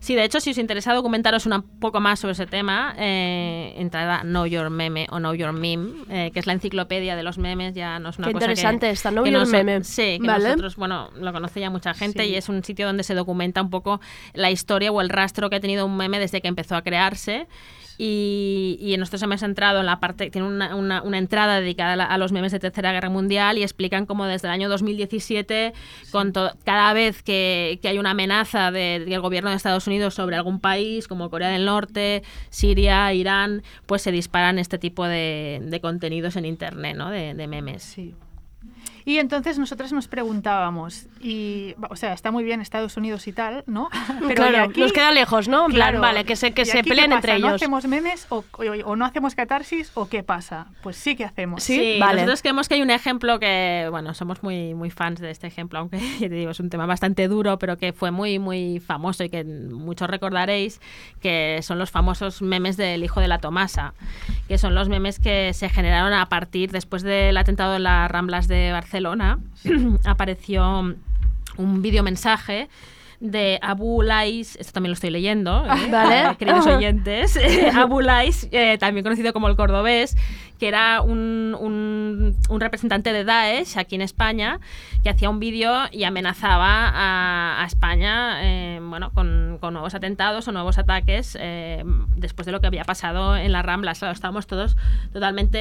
Sí, 0.00 0.14
de 0.14 0.24
hecho, 0.24 0.40
si 0.40 0.50
os 0.50 0.58
interesa 0.58 0.92
documentaros 0.94 1.46
un 1.46 1.62
poco 1.80 2.00
más 2.00 2.18
sobre 2.20 2.32
ese 2.32 2.46
tema, 2.46 2.94
eh, 2.98 3.74
entrad 3.76 4.10
a 4.10 4.20
Know 4.22 4.46
Your 4.46 4.70
Meme 4.70 5.06
o 5.10 5.18
Know 5.18 5.34
Your 5.34 5.52
Meme, 5.52 5.92
eh, 6.10 6.30
que 6.32 6.40
es 6.40 6.46
la 6.46 6.52
enciclopedia 6.54 7.14
de 7.16 7.22
los 7.22 7.38
memes, 7.38 7.74
ya 7.74 7.98
no 7.98 8.08
es 8.10 8.18
una 8.18 8.28
Qué 8.28 8.32
cosa 8.34 8.46
que- 8.46 8.52
interesante 8.52 8.90
esta, 8.90 9.10
Know 9.10 9.24
que 9.24 9.30
Your 9.30 9.40
noso- 9.42 9.52
Meme. 9.52 9.84
Sí, 9.84 10.18
que 10.20 10.26
Vale. 10.26 10.44
nosotros, 10.44 10.76
bueno, 10.76 11.10
lo 11.16 11.32
conoce 11.32 11.60
ya 11.60 11.70
mucha 11.70 11.94
gente 11.94 12.24
Sí. 12.24 12.30
y 12.30 12.34
es 12.34 12.48
un 12.48 12.64
sitio 12.64 12.86
donde 12.86 13.02
se 13.04 13.14
documenta 13.14 13.62
un 13.62 13.70
poco 13.70 14.00
la 14.34 14.50
historia 14.50 14.90
o 14.90 15.00
el 15.00 15.08
rastro 15.08 15.50
que 15.50 15.56
ha 15.56 15.60
tenido 15.60 15.86
un 15.86 15.96
meme 15.96 16.18
desde 16.18 16.40
que 16.40 16.48
empezó 16.48 16.74
a 16.76 16.82
crearse. 16.82 17.46
Y, 18.00 18.78
y 18.80 18.96
nosotros 18.96 19.20
hemos 19.24 19.42
entrado 19.42 19.80
en 19.80 19.86
la 19.86 19.98
parte, 19.98 20.30
tiene 20.30 20.46
una, 20.46 20.76
una- 20.76 21.02
una 21.02 21.18
entrada 21.18 21.60
dedicada 21.60 21.94
a, 21.94 21.96
la- 21.96 22.04
a 22.04 22.16
los 22.16 22.30
memes 22.30 22.52
de 22.52 22.60
Tercera 22.60 22.92
Guerra 22.92 23.10
Mundial 23.10 23.58
y 23.58 23.64
explican 23.64 24.06
cómo 24.06 24.24
desde 24.24 24.46
el 24.46 24.52
año 24.54 24.68
2017, 24.68 25.72
con 26.12 26.32
to- 26.32 26.52
cada 26.64 26.92
vez 26.92 27.24
que, 27.24 27.80
que 27.82 27.88
hay 27.88 27.98
una 27.98 28.12
amenaza 28.12 28.70
de- 28.70 29.04
del 29.04 29.20
gobierno 29.20 29.50
de 29.50 29.56
Estados 29.56 29.86
Unidos 29.88 30.14
sobre 30.14 30.36
algún 30.36 30.60
país, 30.60 31.08
como 31.08 31.28
Corea 31.28 31.48
del 31.48 31.64
Norte, 31.64 32.22
Siria, 32.50 33.12
Irán, 33.12 33.62
pues 33.86 34.02
se 34.02 34.12
disparan 34.12 34.60
este 34.60 34.78
tipo 34.78 35.04
de, 35.04 35.60
de 35.64 35.80
contenidos 35.80 36.36
en 36.36 36.44
Internet, 36.44 36.96
¿no? 36.96 37.10
de, 37.10 37.34
de 37.34 37.46
memes. 37.48 37.82
Sí. 37.82 38.14
Y 39.04 39.18
entonces 39.18 39.58
nosotras 39.58 39.92
nos 39.92 40.08
preguntábamos, 40.08 41.06
y, 41.20 41.74
o 41.88 41.96
sea, 41.96 42.12
está 42.12 42.30
muy 42.30 42.44
bien 42.44 42.60
Estados 42.60 42.96
Unidos 42.96 43.26
y 43.28 43.32
tal, 43.32 43.64
¿no? 43.66 43.88
claro, 44.34 44.56
¿y 44.56 44.60
aquí? 44.60 44.80
nos 44.80 44.92
queda 44.92 45.12
lejos, 45.12 45.48
¿no? 45.48 45.66
En 45.66 45.72
plan, 45.72 45.88
Claro. 45.90 46.00
vale, 46.00 46.24
que 46.24 46.36
se, 46.36 46.52
que 46.52 46.62
¿Y 46.62 46.66
se 46.66 46.82
peleen 46.84 47.12
entre 47.12 47.32
¿No 47.38 47.48
ellos. 47.48 47.54
hacemos 47.54 47.86
memes 47.86 48.26
o, 48.30 48.44
o- 48.52 48.62
o 48.90 48.96
no 48.96 49.04
hacemos 49.04 49.34
catarsis 49.34 49.90
o 49.94 50.08
qué 50.08 50.22
pasa? 50.22 50.66
Pues 50.82 50.96
sí 50.96 51.16
que 51.16 51.24
hacemos. 51.24 51.62
Sí, 51.62 51.98
nosotros 51.98 52.42
creemos 52.42 52.68
que 52.68 52.74
hay 52.74 52.82
un 52.82 52.90
ejemplo 52.90 53.38
que, 53.38 53.86
bueno, 53.90 54.14
somos 54.14 54.42
muy, 54.42 54.74
muy 54.74 54.90
fans 54.90 55.20
de 55.20 55.30
este 55.30 55.46
ejemplo, 55.46 55.78
aunque 55.78 55.98
ya 56.20 56.28
te 56.28 56.34
digo, 56.34 56.50
es 56.50 56.60
un 56.60 56.70
tema 56.70 56.86
bastante 56.86 57.28
duro, 57.28 57.58
pero 57.58 57.76
que 57.78 57.92
fue 57.92 58.10
muy, 58.10 58.38
muy 58.38 58.80
famoso 58.80 59.24
y 59.24 59.30
que 59.30 59.44
muchos 59.44 60.08
recordaréis, 60.10 60.80
que 61.20 61.60
son 61.62 61.78
los 61.78 61.90
famosos 61.90 62.42
memes 62.42 62.76
del 62.76 63.02
hijo 63.04 63.20
de 63.20 63.28
la 63.28 63.38
Tomasa, 63.38 63.94
que 64.48 64.58
son 64.58 64.74
los 64.74 64.88
memes 64.88 65.18
que 65.18 65.52
se 65.54 65.68
generaron 65.68 66.12
a 66.12 66.26
partir, 66.28 66.70
después 66.72 67.02
del 67.02 67.36
atentado 67.36 67.76
en 67.76 67.84
las 67.84 68.10
Ramblas 68.10 68.48
de 68.48 68.72
Barcelona, 68.72 68.97
apareció 70.04 70.94
un 71.56 71.82
videomensaje 71.82 72.68
de 73.20 73.58
Abu 73.62 74.02
Lais, 74.02 74.56
esto 74.56 74.72
también 74.72 74.90
lo 74.90 74.94
estoy 74.94 75.10
leyendo, 75.10 75.64
¿eh? 75.66 75.88
Vale. 75.90 76.20
Eh, 76.20 76.36
queridos 76.38 76.66
oyentes, 76.68 77.38
Abu 77.74 78.00
Lais, 78.00 78.48
eh, 78.52 78.78
también 78.78 79.02
conocido 79.02 79.32
como 79.32 79.48
el 79.48 79.56
cordobés, 79.56 80.16
que 80.58 80.68
era 80.68 81.00
un, 81.02 81.56
un- 81.60 82.36
un 82.48 82.60
representante 82.60 83.12
de 83.12 83.24
Daesh 83.24 83.78
aquí 83.78 83.94
en 83.94 84.02
España, 84.02 84.58
que 85.02 85.10
hacía 85.10 85.30
un 85.30 85.38
vídeo 85.40 85.74
y 85.92 86.04
amenazaba 86.04 86.88
a, 86.88 87.62
a 87.62 87.66
España 87.66 88.38
eh, 88.42 88.80
bueno, 88.82 89.10
con, 89.12 89.58
con 89.60 89.72
nuevos 89.74 89.94
atentados 89.94 90.46
o 90.48 90.52
nuevos 90.52 90.78
ataques 90.78 91.36
eh, 91.40 91.84
después 92.16 92.46
de 92.46 92.52
lo 92.52 92.60
que 92.60 92.66
había 92.66 92.84
pasado 92.84 93.36
en 93.36 93.52
las 93.52 93.64
Ramblas. 93.64 93.98
Claro, 93.98 94.12
estábamos 94.14 94.46
todos 94.46 94.76
totalmente 95.12 95.58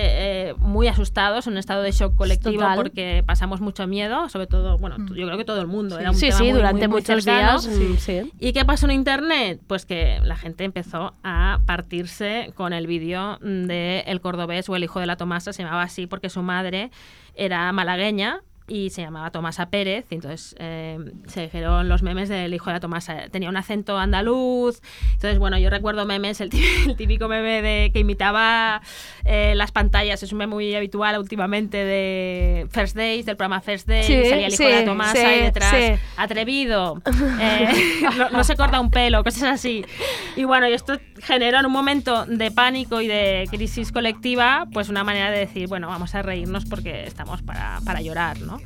eh, 0.49 0.53
muy 0.57 0.87
asustados, 0.87 1.47
en 1.47 1.53
un 1.53 1.57
estado 1.59 1.81
de 1.83 1.91
shock 1.91 2.15
colectivo 2.15 2.61
Total. 2.61 2.75
porque 2.75 3.23
pasamos 3.25 3.61
mucho 3.61 3.87
miedo, 3.87 4.29
sobre 4.29 4.47
todo, 4.47 4.77
bueno, 4.77 4.97
yo 5.13 5.25
creo 5.25 5.37
que 5.37 5.45
todo 5.45 5.61
el 5.61 5.67
mundo. 5.67 5.99
Era 5.99 6.09
un 6.11 6.15
Mm. 6.17 6.19
Sí, 6.19 6.25
tema 6.27 6.37
sí, 6.39 6.43
muy, 6.45 6.53
durante 6.53 6.87
muy, 6.87 6.97
muchos 7.01 7.25
días. 7.25 7.67
mm, 7.67 7.97
sí. 7.97 8.31
¿Y 8.39 8.53
qué 8.53 8.65
pasó 8.65 8.85
en 8.87 8.91
Internet? 8.93 9.59
Pues 9.67 9.85
que 9.85 10.19
la 10.23 10.35
gente 10.35 10.63
empezó 10.63 11.13
a 11.23 11.59
partirse 11.65 12.51
con 12.55 12.73
el 12.73 12.87
vídeo 12.87 13.37
de 13.41 13.99
El 14.07 14.19
Cordobés 14.21 14.67
o 14.69 14.75
El 14.75 14.86
Hijo 14.87 14.99
de 15.01 15.05
la 15.05 15.17
Tomasa, 15.17 15.51
se 15.53 15.63
llamaba 15.63 15.83
así 15.83 16.07
porque 16.07 16.29
su 16.29 16.41
madre 16.41 16.91
era 17.35 17.71
malagueña 17.73 18.41
y 18.69 18.89
se 18.89 19.01
llamaba 19.01 19.31
Tomasa 19.31 19.69
Pérez, 19.69 20.05
y 20.09 20.15
entonces 20.15 20.53
eh, 20.59 20.97
se 21.27 21.43
dijeron 21.43 21.87
los 21.87 22.03
memes 22.03 22.27
del 22.27 22.53
hijo 22.53 22.65
de 22.69 22.73
la 22.73 22.79
Tomasa. 22.81 23.29
Tenía 23.29 23.47
un 23.49 23.55
acento 23.57 23.97
andaluz, 23.97 24.81
entonces 25.13 25.39
bueno, 25.39 25.57
yo 25.57 25.69
recuerdo 25.69 26.05
memes, 26.05 26.41
el 26.41 26.49
tí- 26.49 26.61
el 26.85 26.95
típico 26.97 27.27
meme 27.29 27.61
de 27.61 27.91
que 27.93 27.99
imitaba 27.99 28.81
eh, 29.23 29.53
las 29.55 29.71
pantallas, 29.71 30.21
es 30.21 30.31
un 30.33 30.39
meme 30.39 30.53
muy 30.53 30.75
habitual 30.75 31.17
últimamente 31.17 31.77
de 31.77 32.67
First 32.71 32.95
Days, 32.97 33.25
del 33.25 33.37
programa 33.37 33.61
First 33.61 33.87
Days, 33.87 34.05
Sí, 34.05 34.13
salía 34.29 34.47
el 34.47 34.53
hijo 34.53 34.63
de 34.63 34.69
la 34.79 34.85
Tomasa 34.85 35.13
sí, 35.13 35.19
y 35.39 35.43
detrás, 35.43 35.99
atrevido, 36.17 37.01
eh, 37.39 37.69
no, 38.17 38.29
no 38.31 38.43
se 38.43 38.55
corta 38.57 38.79
un 38.81 38.91
pelo, 38.91 39.23
cosas 39.23 39.43
así. 39.43 39.85
Y 40.35 40.43
bueno, 40.43 40.67
y 40.67 40.73
esto 40.73 40.97
generó 41.21 41.59
en 41.59 41.65
un 41.65 41.71
momento 41.71 42.25
de 42.25 42.51
pánico 42.51 42.99
y 43.01 43.07
de 43.07 43.47
crisis 43.49 43.91
colectiva, 43.91 44.67
pues 44.73 44.89
una 44.89 45.03
manera 45.05 45.31
de 45.31 45.39
decir, 45.39 45.67
bueno, 45.67 45.87
vamos 45.87 46.13
a 46.15 46.21
reírnos 46.21 46.65
porque 46.65 47.05
estamos 47.05 47.41
para, 47.41 47.79
para 47.85 48.01
llorar, 48.01 48.39
¿no? 48.41 48.56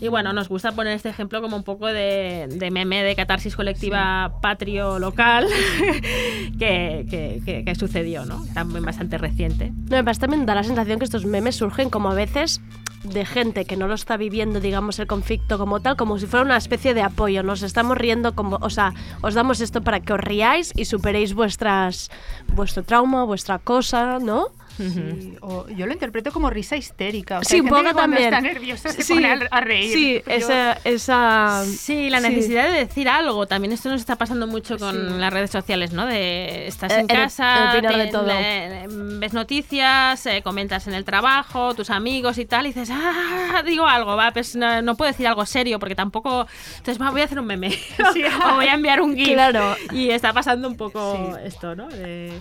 Y 0.00 0.08
bueno, 0.08 0.32
nos 0.32 0.48
gusta 0.48 0.72
poner 0.72 0.94
este 0.94 1.10
ejemplo 1.10 1.40
como 1.40 1.56
un 1.56 1.62
poco 1.62 1.86
de, 1.86 2.48
de 2.50 2.70
meme 2.72 3.04
de 3.04 3.14
catarsis 3.14 3.54
colectiva 3.54 4.32
patrio 4.42 4.98
local 4.98 5.46
que, 6.58 7.06
que- 7.08 7.40
que- 7.44 7.64
que 7.64 7.74
sucedió, 7.74 8.24
¿no? 8.24 8.44
También 8.54 8.84
bastante 8.84 9.18
reciente. 9.18 9.70
No, 9.70 9.94
además 9.96 10.18
también 10.18 10.44
da 10.46 10.54
la 10.54 10.64
sensación 10.64 10.98
que 10.98 11.04
estos 11.04 11.24
memes 11.24 11.56
surgen 11.56 11.90
como 11.90 12.10
a 12.10 12.14
veces 12.14 12.60
de 13.04 13.24
gente 13.24 13.64
que 13.64 13.76
no 13.76 13.88
lo 13.88 13.94
está 13.94 14.16
viviendo, 14.16 14.60
digamos, 14.60 14.98
el 14.98 15.06
conflicto 15.08 15.58
como 15.58 15.80
tal, 15.80 15.96
como 15.96 16.18
si 16.18 16.26
fuera 16.26 16.44
una 16.44 16.56
especie 16.56 16.94
de 16.94 17.02
apoyo. 17.02 17.42
Nos 17.42 17.62
estamos 17.62 17.96
riendo 17.98 18.34
como, 18.34 18.58
o 18.60 18.70
sea, 18.70 18.94
os 19.22 19.34
damos 19.34 19.60
esto 19.60 19.82
para 19.82 20.00
que 20.00 20.12
os 20.12 20.20
riáis 20.20 20.72
y 20.76 20.84
superéis 20.84 21.34
vuestras, 21.34 22.10
vuestro 22.48 22.82
trauma, 22.84 23.24
vuestra 23.24 23.58
cosa, 23.58 24.18
¿no? 24.20 24.46
Sí, 24.76 25.34
o 25.40 25.68
yo 25.68 25.86
lo 25.86 25.92
interpreto 25.92 26.32
como 26.32 26.50
risa 26.50 26.76
histérica. 26.76 27.38
O 27.38 27.44
sea, 27.44 27.50
Sí, 27.56 27.60
un 27.60 27.68
poco 27.68 27.94
también. 27.94 28.24
está 28.24 28.40
nerviosa 28.40 28.88
se 28.90 29.02
Sí, 29.02 29.14
pone 29.14 29.32
a, 29.32 29.38
a 29.50 29.60
reír. 29.60 29.92
sí, 29.92 30.22
Yo- 30.26 30.32
esa, 30.32 30.72
esa... 30.84 31.64
Sí, 31.66 32.08
la 32.10 32.20
sí. 32.20 32.28
necesidad 32.28 32.70
de 32.70 32.78
decir 32.78 33.08
algo. 33.08 33.46
También 33.46 33.72
esto 33.72 33.88
nos 33.90 34.00
está 34.00 34.16
pasando 34.16 34.46
mucho 34.46 34.78
con 34.78 35.20
las 35.20 35.32
redes 35.32 35.50
sociales, 35.50 35.92
¿no? 35.92 36.06
De 36.06 36.66
estás 36.66 36.92
Eh, 36.92 37.00
en 37.00 37.06
casa, 37.06 37.72
opinar 37.74 37.96
de 37.96 38.04
te- 38.06 38.10
todo. 38.12 38.26
le- 38.26 38.86
ves 39.18 39.32
noticias, 39.32 40.24
eh, 40.26 40.42
comentas 40.42 40.86
en 40.86 40.94
el 40.94 41.04
trabajo, 41.04 41.74
tus 41.74 41.90
amigos 41.90 42.38
y 42.38 42.44
tal, 42.46 42.66
y 42.66 42.70
dices, 42.72 42.88
ah, 42.92 43.62
digo 43.64 43.86
algo, 43.86 44.16
va, 44.16 44.32
pues 44.32 44.56
no, 44.56 44.82
no 44.82 44.96
puedo 44.96 45.10
decir 45.10 45.26
algo 45.26 45.44
serio 45.46 45.78
porque 45.78 45.94
tampoco. 45.94 46.46
Entonces, 46.78 47.00
va, 47.00 47.10
voy 47.10 47.20
a 47.20 47.24
hacer 47.24 47.38
un 47.38 47.46
meme. 47.46 47.68
o 48.50 48.54
voy 48.56 48.66
a 48.66 48.74
enviar 48.74 49.00
un 49.00 49.14
GIF. 49.16 49.34
Claro. 49.34 49.76
Y 49.92 50.10
está 50.10 50.32
pasando 50.32 50.66
un 50.68 50.76
poco 50.76 51.36
esto, 51.44 51.74
¿no? 51.76 51.88
De- 51.88 52.32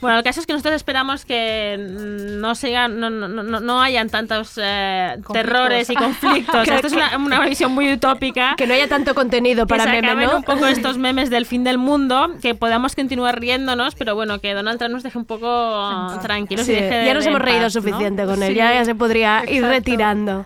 Bueno, 0.00 0.18
el 0.18 0.24
caso 0.24 0.40
es 0.40 0.46
que 0.46 0.52
nosotros 0.52 0.74
esperamos 0.76 1.24
que 1.24 1.79
no 1.88 2.54
sigan, 2.54 3.00
no, 3.00 3.10
no, 3.10 3.28
no, 3.28 3.60
no 3.60 3.82
hayan 3.82 4.08
tantos 4.08 4.52
eh, 4.62 5.16
terrores 5.32 5.88
y 5.90 5.94
conflictos. 5.94 6.68
Esto 6.68 6.86
es 6.86 6.92
una, 6.92 7.16
una 7.16 7.40
visión 7.46 7.72
muy 7.72 7.92
utópica. 7.92 8.54
Que 8.56 8.66
no 8.66 8.74
haya 8.74 8.88
tanto 8.88 9.14
contenido 9.14 9.66
para 9.66 9.84
que 9.84 9.90
se 9.90 10.02
meme, 10.02 10.26
¿no? 10.26 10.36
un 10.38 10.42
poco 10.42 10.66
estos 10.66 10.98
memes 10.98 11.30
del 11.30 11.46
fin 11.46 11.64
del 11.64 11.78
mundo, 11.78 12.34
que 12.42 12.54
podamos 12.54 12.94
continuar 12.94 13.38
riéndonos, 13.40 13.94
pero 13.94 14.14
bueno, 14.14 14.40
que 14.40 14.54
Donald 14.54 14.78
Trump 14.78 14.94
nos 14.94 15.02
deje 15.02 15.18
un 15.18 15.24
poco 15.24 16.18
tranquilos 16.22 16.66
Sí, 16.66 16.72
y 16.72 16.74
deje 16.76 16.94
de- 16.94 17.06
ya 17.06 17.14
nos 17.14 17.26
hemos 17.26 17.40
reído 17.40 17.70
suficiente 17.70 18.24
con 18.24 18.42
él, 18.42 18.50
Sí. 18.50 18.54
ya, 18.56 18.72
ya 18.74 18.84
se 18.84 18.94
podría 18.94 19.42
ir 19.50 19.64
retirando. 19.64 20.44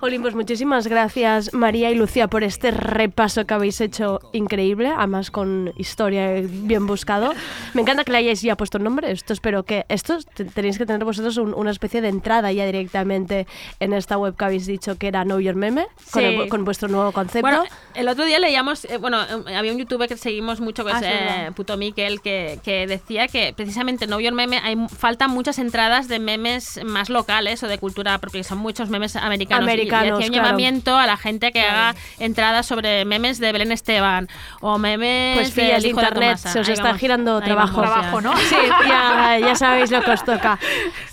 Jolín, 0.00 0.22
pues 0.22 0.34
muchísimas 0.34 0.86
gracias 0.86 1.52
María 1.52 1.90
y 1.90 1.94
Lucía 1.94 2.26
por 2.26 2.42
este 2.42 2.70
repaso 2.70 3.44
que 3.44 3.52
habéis 3.52 3.82
hecho 3.82 4.18
increíble, 4.32 4.90
además 4.96 5.30
con 5.30 5.74
historia 5.76 6.40
bien 6.42 6.86
buscado. 6.86 7.34
Me 7.74 7.82
encanta 7.82 8.02
que 8.04 8.12
le 8.12 8.16
hayáis 8.18 8.40
ya 8.40 8.56
puesto 8.56 8.78
un 8.78 8.84
nombre, 8.84 9.10
esto 9.10 9.34
espero 9.34 9.62
que 9.64 9.84
esto 9.90 10.16
te- 10.34 10.46
tenéis 10.46 10.78
que 10.78 10.86
tener 10.86 11.04
vosotros 11.04 11.36
un- 11.36 11.52
una 11.52 11.70
especie 11.70 12.00
de 12.00 12.08
entrada 12.08 12.50
ya 12.50 12.64
directamente 12.64 13.46
en 13.78 13.92
esta 13.92 14.16
web 14.16 14.34
que 14.36 14.44
habéis 14.46 14.64
dicho 14.64 14.96
que 14.96 15.06
era 15.08 15.22
Know 15.24 15.38
Your 15.38 15.54
Meme, 15.54 15.86
con, 16.12 16.22
Sí. 16.22 16.28
el- 16.28 16.48
con 16.48 16.64
vuestro 16.64 16.88
nuevo 16.88 17.12
concepto. 17.12 17.42
Bueno, 17.46 17.64
el 17.94 18.08
otro 18.08 18.24
día 18.24 18.38
leíamos, 18.38 18.86
eh, 18.86 18.96
bueno, 18.96 19.20
eh, 19.22 19.54
había 19.54 19.70
un 19.70 19.78
youtuber 19.78 20.08
que 20.08 20.16
seguimos 20.16 20.60
mucho, 20.62 20.82
que 20.82 20.92
Ah, 20.92 20.96
es 20.96 21.00
verdad. 21.02 21.46
eh, 21.48 21.52
Puto 21.52 21.76
Miquel, 21.76 22.22
que, 22.22 22.58
que 22.64 22.86
decía 22.86 23.28
que 23.28 23.52
precisamente 23.54 24.04
en 24.04 24.10
No 24.12 24.18
Your 24.18 24.32
Meme 24.32 24.60
hay, 24.64 24.76
faltan 24.88 25.30
muchas 25.30 25.58
entradas 25.58 26.08
de 26.08 26.20
memes 26.20 26.80
más 26.86 27.10
locales 27.10 27.62
o 27.62 27.68
de 27.68 27.76
cultura 27.76 28.16
propia, 28.16 28.40
que 28.40 28.44
son 28.44 28.56
muchos 28.58 28.88
memes 28.88 29.14
americanos. 29.16 29.66
Y, 29.96 29.98
hacía 29.98 30.14
un 30.14 30.20
claro. 30.22 30.34
llamamiento 30.34 30.96
a 30.96 31.06
la 31.06 31.16
gente 31.16 31.52
que 31.52 31.60
haga 31.62 31.94
entradas 32.18 32.66
sobre 32.66 33.04
memes 33.04 33.38
de 33.38 33.52
Belén 33.52 33.72
Esteban 33.72 34.28
o 34.60 34.78
memes 34.78 35.36
Pues 35.36 35.52
fillas 35.52 35.82
de 35.82 35.88
hijo 35.88 36.00
de 36.00 36.06
internet, 36.06 36.36
Tomasa. 36.36 36.52
se 36.52 36.60
os 36.60 36.68
Ahí 36.68 36.72
está 36.74 36.84
vamos, 36.84 37.00
girando 37.00 37.40
trabajo. 37.40 37.80
Trabajo, 37.82 38.20
¿no? 38.20 38.36
Sí, 38.36 38.56
ya, 38.88 39.38
ya 39.40 39.54
sabéis 39.54 39.90
lo 39.90 40.02
que 40.02 40.10
os 40.10 40.24
toca. 40.24 40.58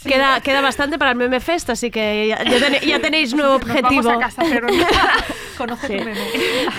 Queda, 0.04 0.42
queda 0.42 0.62
bastante 0.62 0.98
para 0.98 1.12
el 1.12 1.18
Meme 1.18 1.40
Fest, 1.40 1.70
así 1.70 1.92
que 1.92 2.28
ya, 2.30 2.44
ya 2.44 2.60
tene- 2.60 2.80
ya 2.86 3.00
tenéis 3.00 3.34
nuevo 3.34 3.54
Nos 3.54 3.62
objetivo. 3.64 4.04
vamos 4.04 4.24
a 4.24 4.26
casa, 4.26 4.44
pero 4.50 4.68
no. 4.68 4.86
Conoce 5.58 5.88
Sí. 5.88 5.98
tu 5.98 6.04
meme. 6.06 6.20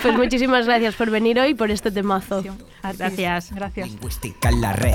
Pues 0.03 0.15
muchísimas 0.15 0.67
gracias 0.67 0.95
por 0.95 1.11
venir 1.11 1.39
hoy 1.41 1.55
por 1.55 1.71
este 1.71 1.91
temazo. 1.91 2.43
Gracias. 2.97 3.53
Gracias. 3.53 3.89
Lingüística 3.89 4.49
en 4.51 4.61
la 4.61 4.73
red. 4.73 4.95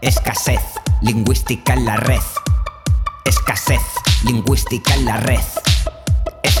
Escasez. 0.00 0.60
Lingüística 1.00 1.74
en 1.74 1.84
la 1.84 1.96
red. 1.96 2.20
Escasez. 3.24 3.80
Lingüística 4.24 4.94
en 4.94 5.04
la 5.04 5.16
red. 5.18 5.40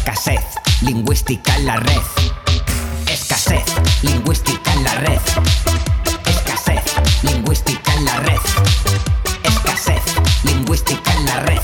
Escasez. 0.04 0.44
Lingüística 0.80 1.54
en 1.54 1.66
la 1.66 1.76
red. 1.76 2.02
Escasez. 3.06 3.62
Lingüística 4.02 4.72
en 4.72 4.82
la 4.82 4.94
red. 4.96 5.20
Escasez. 6.26 6.82
Lingüística 7.22 7.94
en 7.94 8.04
la 8.04 8.16
red. 8.16 8.40
Escasez. 9.44 10.02
Lingüística 10.42 11.14
en 11.14 11.24
la 11.24 11.40
red. 11.42 11.60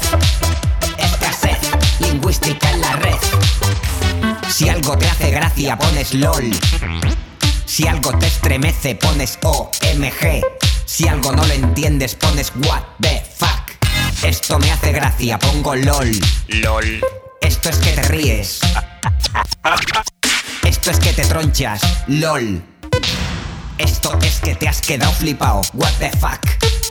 Escasez. 0.98 1.58
Lingüística 1.98 2.70
en 2.70 2.80
la 2.80 2.92
red. 2.92 3.16
Si 4.48 4.68
algo 4.68 4.96
te 4.96 5.08
hace 5.08 5.32
gracia 5.32 5.76
pones 5.76 6.14
LOL. 6.14 6.52
Si 7.66 7.88
algo 7.88 8.16
te 8.18 8.28
estremece 8.28 8.94
pones 8.94 9.36
OMG. 9.42 10.42
Si 10.84 11.08
algo 11.08 11.32
no 11.32 11.44
lo 11.44 11.54
entiendes 11.54 12.14
pones 12.14 12.52
What 12.54 12.84
the 13.00 13.20
fuck. 13.36 13.72
Esto 14.22 14.60
me 14.60 14.70
hace 14.70 14.92
gracia, 14.92 15.40
pongo 15.40 15.74
LOL. 15.74 16.12
LOL. 16.46 17.00
Esto 17.48 17.70
es 17.70 17.78
que 17.78 17.92
te 17.92 18.02
ríes. 18.02 18.60
Esto 20.64 20.90
es 20.90 21.00
que 21.00 21.14
te 21.14 21.24
tronchas. 21.24 21.80
LOL. 22.06 22.62
Esto 23.78 24.18
es 24.20 24.40
que 24.40 24.54
te 24.54 24.68
has 24.68 24.82
quedado 24.82 25.10
flipado. 25.14 25.62
What 25.72 25.92
the 25.98 26.10
fuck. 26.10 26.40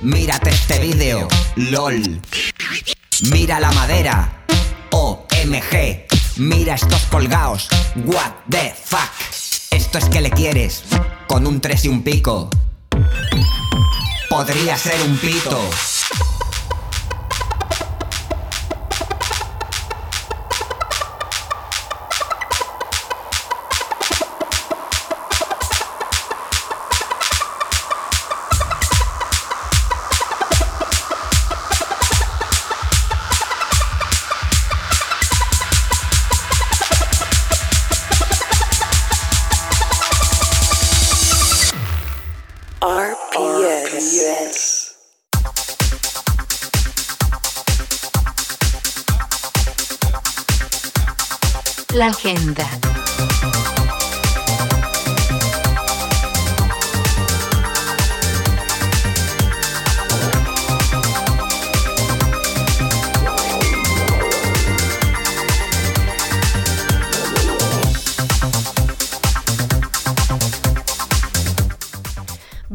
Mírate 0.01 0.49
este 0.49 0.79
vídeo. 0.79 1.27
LOL. 1.57 2.19
Mira 3.29 3.59
la 3.59 3.71
madera. 3.73 4.45
OMG. 4.89 6.07
Mira 6.37 6.73
estos 6.73 7.03
colgaos. 7.03 7.69
What 7.95 8.31
the 8.49 8.73
fuck. 8.83 9.11
Esto 9.69 9.99
es 9.99 10.05
que 10.09 10.21
le 10.21 10.31
quieres. 10.31 10.85
Con 11.27 11.45
un 11.45 11.61
3 11.61 11.85
y 11.85 11.87
un 11.89 12.01
pico. 12.01 12.49
Podría 14.27 14.75
ser 14.75 14.99
un 15.03 15.17
pito. 15.17 15.69
La 51.97 52.09
agenda. 52.09 52.76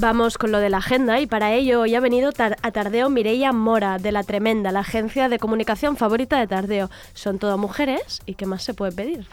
Vamos 0.03 0.37
con 0.37 0.51
lo 0.51 0.59
de 0.59 0.69
la 0.69 0.79
agenda 0.79 1.21
y 1.21 1.29
para 1.29 1.53
ello 1.53 1.83
hoy 1.83 1.95
ha 1.95 2.01
venido 2.01 2.33
tar- 2.33 2.57
a 2.63 2.73
Tardeo 2.73 3.09
Mireia 3.09 3.53
Mora, 3.53 3.99
de 3.99 4.11
La 4.11 4.25
Tremenda, 4.25 4.73
la 4.73 4.81
agencia 4.81 5.29
de 5.29 5.39
comunicación 5.39 5.97
favorita 5.97 6.41
de 6.41 6.49
Tardeo. 6.49 6.91
Son 7.15 7.39
todo 7.39 7.57
mujeres 7.57 8.21
y 8.27 8.35
¿qué 8.35 8.45
más 8.45 8.65
se 8.65 8.75
puede 8.75 8.91
pedir? 8.91 9.29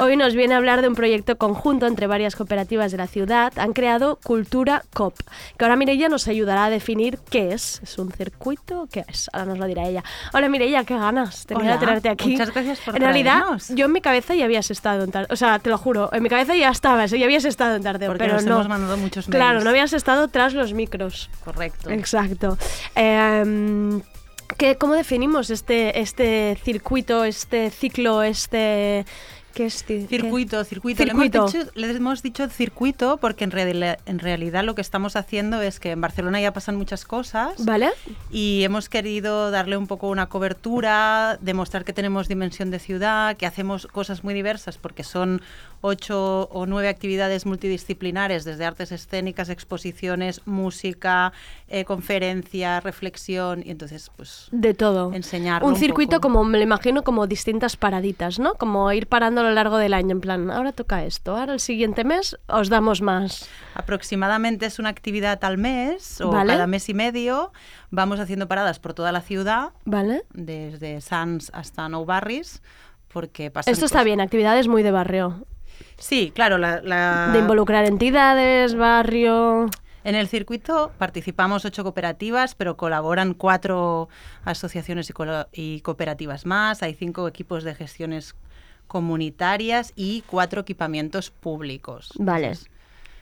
Hoy 0.00 0.16
nos 0.16 0.34
viene 0.34 0.54
a 0.54 0.56
hablar 0.56 0.82
de 0.82 0.88
un 0.88 0.96
proyecto 0.96 1.38
conjunto 1.38 1.86
entre 1.86 2.08
varias 2.08 2.34
cooperativas 2.34 2.90
de 2.90 2.98
la 2.98 3.06
ciudad. 3.06 3.52
Han 3.60 3.72
creado 3.74 4.18
Cultura 4.24 4.82
COP, 4.92 5.14
que 5.56 5.64
ahora 5.64 5.76
Mireia 5.76 6.08
nos 6.08 6.26
ayudará 6.26 6.64
a 6.64 6.70
definir 6.70 7.20
qué 7.30 7.52
es. 7.52 7.80
¿Es 7.84 7.96
un 7.96 8.10
circuito 8.10 8.88
qué 8.90 9.04
es? 9.06 9.30
Ahora 9.32 9.46
nos 9.46 9.58
lo 9.60 9.66
dirá 9.66 9.86
ella. 9.86 10.02
Hola 10.34 10.48
Mireia, 10.48 10.82
qué 10.82 10.96
ganas 10.96 11.46
tenía 11.46 11.74
de 11.74 11.78
tenerte 11.78 12.08
aquí. 12.08 12.32
muchas 12.32 12.52
gracias 12.52 12.80
por 12.80 12.96
En 12.96 13.02
realidad, 13.02 13.34
traernos. 13.36 13.68
yo 13.68 13.84
en 13.86 13.92
mi 13.92 14.00
cabeza 14.00 14.34
ya 14.34 14.46
habías 14.46 14.68
estado 14.72 15.04
en 15.04 15.12
Tardeo. 15.12 15.32
O 15.32 15.36
sea, 15.36 15.60
te 15.60 15.70
lo 15.70 15.78
juro, 15.78 16.10
en 16.12 16.24
mi 16.24 16.28
cabeza 16.28 16.56
ya 16.56 16.70
estabas, 16.70 17.12
ya 17.12 17.24
habías 17.24 17.44
estado 17.44 17.76
en 17.76 17.84
Tardeo. 17.84 18.08
Porque 18.10 18.24
pero 18.24 18.34
nos 18.34 18.44
no. 18.46 18.54
hemos 18.56 18.68
mandado 18.68 18.96
muchos 18.96 19.26
Claro, 19.26 19.50
mails. 19.50 19.64
no 19.64 19.70
habías 19.70 19.92
estado 19.92 20.07
tras 20.28 20.54
los 20.54 20.72
micros. 20.72 21.28
Correcto. 21.44 21.90
Exacto. 21.90 22.56
Em, 22.94 24.00
¿qué- 24.56 24.76
¿Cómo 24.76 24.94
definimos 24.94 25.50
este, 25.50 26.00
este 26.00 26.58
circuito, 26.64 27.24
este 27.24 27.70
ciclo, 27.70 28.22
este... 28.22 29.04
¿Qué 29.54 29.66
es? 29.66 29.82
qué? 29.82 30.06
Circuito, 30.06 30.62
circuito. 30.62 31.02
Le, 31.02 31.10
Circuito. 31.10 31.38
hemos 31.38 31.52
dicho, 31.52 31.70
le 31.74 31.90
hemos 31.90 32.22
dicho 32.22 32.48
circuito 32.48 33.16
porque 33.16 33.42
en, 33.42 33.52
en 33.56 34.18
realidad 34.20 34.62
lo 34.62 34.76
que 34.76 34.82
estamos 34.82 35.16
haciendo 35.16 35.60
es 35.62 35.80
que 35.80 35.90
en 35.92 36.00
Barcelona 36.00 36.40
ya 36.40 36.52
pasan 36.52 36.76
muchas 36.76 37.04
cosas. 37.04 37.64
¿Vale? 37.64 37.88
Y 38.30 38.62
hemos 38.62 38.88
querido 38.88 39.50
darle 39.50 39.76
un 39.76 39.88
poco 39.88 40.10
una 40.10 40.28
cobertura, 40.28 41.38
demostrar 41.40 41.84
que 41.84 41.92
tenemos 41.92 42.28
dimensión 42.28 42.70
de 42.70 42.78
ciudad, 42.78 43.36
que 43.36 43.46
hacemos 43.46 43.88
cosas 43.88 44.22
muy 44.22 44.32
diversas 44.32 44.78
porque 44.78 45.02
son 45.02 45.42
ocho 45.80 46.48
o 46.52 46.66
nueve 46.66 46.88
actividades 46.88 47.46
multidisciplinares, 47.46 48.44
desde 48.44 48.64
artes 48.64 48.92
escénicas, 48.92 49.48
exposiciones, 49.48 50.40
música, 50.46 51.32
eh, 51.68 51.84
conferencia, 51.84 52.80
reflexión, 52.80 53.62
y 53.64 53.70
entonces 53.70 54.10
pues 54.16 54.48
De 54.52 54.74
todo. 54.74 55.12
enseñarlo 55.12 55.68
Un 55.68 55.76
circuito 55.76 56.20
como, 56.20 56.42
me 56.44 56.58
lo 56.58 56.64
imagino, 56.64 57.02
como 57.04 57.26
distintas 57.26 57.76
paraditas, 57.76 58.38
¿no? 58.38 58.54
Como 58.54 58.90
ir 58.92 59.06
parando 59.06 59.40
a 59.40 59.44
lo 59.44 59.50
largo 59.52 59.76
del 59.78 59.94
año, 59.94 60.12
en 60.12 60.20
plan, 60.20 60.50
ahora 60.50 60.72
toca 60.72 61.04
esto, 61.04 61.36
ahora 61.36 61.52
el 61.52 61.60
siguiente 61.60 62.04
mes 62.04 62.36
os 62.48 62.68
damos 62.68 63.00
más. 63.02 63.48
Aproximadamente 63.74 64.66
es 64.66 64.78
una 64.78 64.88
actividad 64.88 65.42
al 65.44 65.58
mes 65.58 66.20
o 66.20 66.30
Vale. 66.30 66.52
cada 66.52 66.66
mes 66.66 66.88
y 66.88 66.94
medio. 66.94 67.52
Vamos 67.90 68.20
haciendo 68.20 68.48
paradas 68.48 68.78
por 68.78 68.92
toda 68.94 69.12
la 69.12 69.20
ciudad, 69.20 69.70
¿Vale? 69.84 70.24
desde 70.34 71.00
Sants 71.00 71.50
hasta 71.54 71.88
Nou 71.88 72.04
Barris, 72.04 72.60
porque 73.12 73.50
pasan 73.50 73.72
Esto 73.72 73.86
está 73.86 73.98
cosas- 73.98 74.04
bien, 74.04 74.20
actividades 74.20 74.68
muy 74.68 74.82
de 74.82 74.90
barrio. 74.90 75.46
Sí, 75.98 76.30
claro, 76.34 76.58
la, 76.58 76.80
la- 76.82 77.30
De 77.32 77.38
involucrar 77.40 77.84
entidades, 77.84 78.74
barrio... 78.74 79.66
En 80.04 80.14
el 80.14 80.28
circuito 80.28 80.92
participamos 80.96 81.64
ocho 81.66 81.82
cooperativas, 81.82 82.54
pero 82.54 82.76
colaboran 82.78 83.34
cuatro 83.34 84.08
asociaciones 84.44 85.12
y, 85.52 85.80
cooperativas 85.80 86.46
más. 86.46 86.82
Hay 86.82 86.94
cinco 86.94 87.28
equipos 87.28 87.62
de 87.64 87.74
gestiones 87.74 88.34
comunitarias 88.86 89.92
y 89.96 90.22
cuatro 90.26 90.62
equipamientos 90.62 91.30
públicos. 91.30 92.10
Vale. 92.18 92.52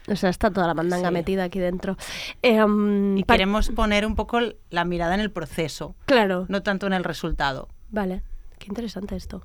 O 0.07 0.15
sea, 0.15 0.29
está 0.29 0.49
toda 0.49 0.65
la 0.67 0.73
mandanga 0.73 1.09
Sí. 1.09 1.13
metida 1.13 1.43
aquí 1.43 1.59
dentro. 1.59 1.97
Em, 2.41 3.17
Y 3.17 3.23
pa- 3.25 3.33
queremos 3.33 3.69
poner 3.69 4.05
un 4.05 4.15
poco 4.15 4.39
la 4.69 4.85
mirada 4.85 5.13
en 5.15 5.19
el 5.19 5.31
proceso, 5.31 5.93
Claro. 6.05 6.45
no 6.47 6.63
tanto 6.63 6.87
en 6.87 6.93
el 6.93 7.03
resultado. 7.03 7.67
Vale, 7.89 8.21
qué 8.59 8.67
interesante 8.69 9.15
esto. 9.17 9.43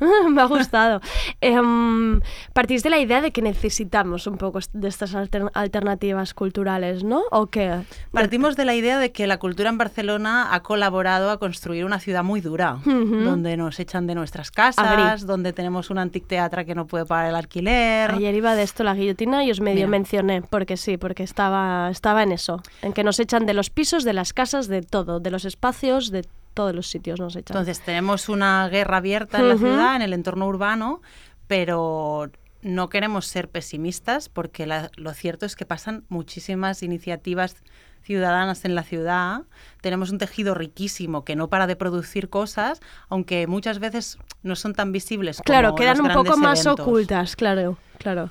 Me 0.30 0.40
ha 0.42 0.46
gustado. 0.46 1.00
Em, 1.40 2.20
partís 2.52 2.82
de 2.82 2.90
la 2.90 2.98
idea 2.98 3.20
de 3.20 3.30
que 3.32 3.42
necesitamos 3.42 4.26
un 4.26 4.36
poco 4.38 4.58
de 4.72 4.88
estas 4.88 5.14
alter- 5.14 5.50
alternativas 5.54 6.34
culturales, 6.34 7.04
¿no? 7.04 7.22
¿O 7.30 7.46
qué? 7.46 7.82
Partimos 8.12 8.56
de 8.56 8.64
la 8.64 8.74
idea 8.74 8.98
de 8.98 9.12
que 9.12 9.26
la 9.26 9.38
cultura 9.38 9.70
en 9.70 9.78
Barcelona 9.78 10.54
ha 10.54 10.62
colaborado 10.62 11.30
a 11.30 11.38
construir 11.38 11.84
una 11.84 11.98
ciudad 12.00 12.24
muy 12.24 12.40
dura, 12.40 12.78
donde 12.84 13.56
nos 13.56 13.78
echan 13.80 14.06
de 14.06 14.14
nuestras 14.14 14.50
casas, 14.50 14.84
Agri. 14.86 15.24
donde 15.26 15.52
tenemos 15.52 15.90
un 15.90 15.98
anticteatra 15.98 16.64
que 16.64 16.74
no 16.74 16.86
puede 16.86 17.06
pagar 17.06 17.26
el 17.26 17.36
alquiler. 17.36 18.10
Ayer 18.12 18.34
iba 18.34 18.54
de 18.54 18.62
esto 18.62 18.84
la 18.84 18.94
guillotina 18.94 19.44
y 19.44 19.50
os 19.50 19.60
medio 19.60 19.86
Mira. 19.86 19.88
mencioné, 19.88 20.42
porque 20.42 20.76
sí, 20.76 20.96
porque 20.96 21.22
estaba, 21.22 21.88
estaba 21.90 22.22
en 22.22 22.32
eso, 22.32 22.62
en 22.82 22.92
que 22.92 23.04
nos 23.04 23.20
echan 23.20 23.46
de 23.46 23.54
los 23.54 23.70
pisos, 23.70 24.04
de 24.04 24.12
las 24.12 24.32
casas, 24.32 24.68
de 24.68 24.82
todo, 24.82 25.20
de 25.20 25.30
los 25.30 25.44
espacios, 25.44 26.10
de 26.10 26.24
todos 26.60 26.74
los 26.74 26.86
sitios 26.88 27.18
nos 27.18 27.34
echan. 27.36 27.56
Entonces 27.56 27.80
tenemos 27.84 28.28
una 28.28 28.68
guerra 28.68 28.98
abierta 28.98 29.38
en 29.38 29.48
la 29.48 29.56
ciudad, 29.56 29.96
en 29.96 30.02
el 30.02 30.12
entorno 30.12 30.46
urbano, 30.46 31.00
pero 31.46 32.30
no 32.62 32.88
queremos 32.90 33.26
ser 33.26 33.48
pesimistas 33.48 34.28
porque 34.28 34.66
la- 34.66 34.90
lo 34.96 35.14
cierto 35.14 35.46
es 35.46 35.56
que 35.56 35.64
pasan 35.64 36.04
muchísimas 36.08 36.82
iniciativas 36.82 37.56
ciudadanas 38.02 38.64
en 38.64 38.74
la 38.74 38.82
ciudad. 38.82 39.42
Tenemos 39.80 40.10
un 40.10 40.18
tejido 40.18 40.54
riquísimo 40.54 41.24
que 41.24 41.36
no 41.36 41.48
para 41.48 41.66
de 41.66 41.76
producir 41.76 42.28
cosas, 42.28 42.80
aunque 43.08 43.46
muchas 43.46 43.78
veces 43.78 44.18
no 44.42 44.54
son 44.56 44.74
tan 44.74 44.92
visibles. 44.92 45.40
claro, 45.44 45.68
como 45.68 45.76
quedan 45.76 45.98
los 45.98 46.06
un 46.06 46.12
poco 46.24 46.36
más 46.36 46.64
eventos. 46.64 46.86
ocultas, 46.86 47.36
claro, 47.36 47.78
claro. 47.98 48.30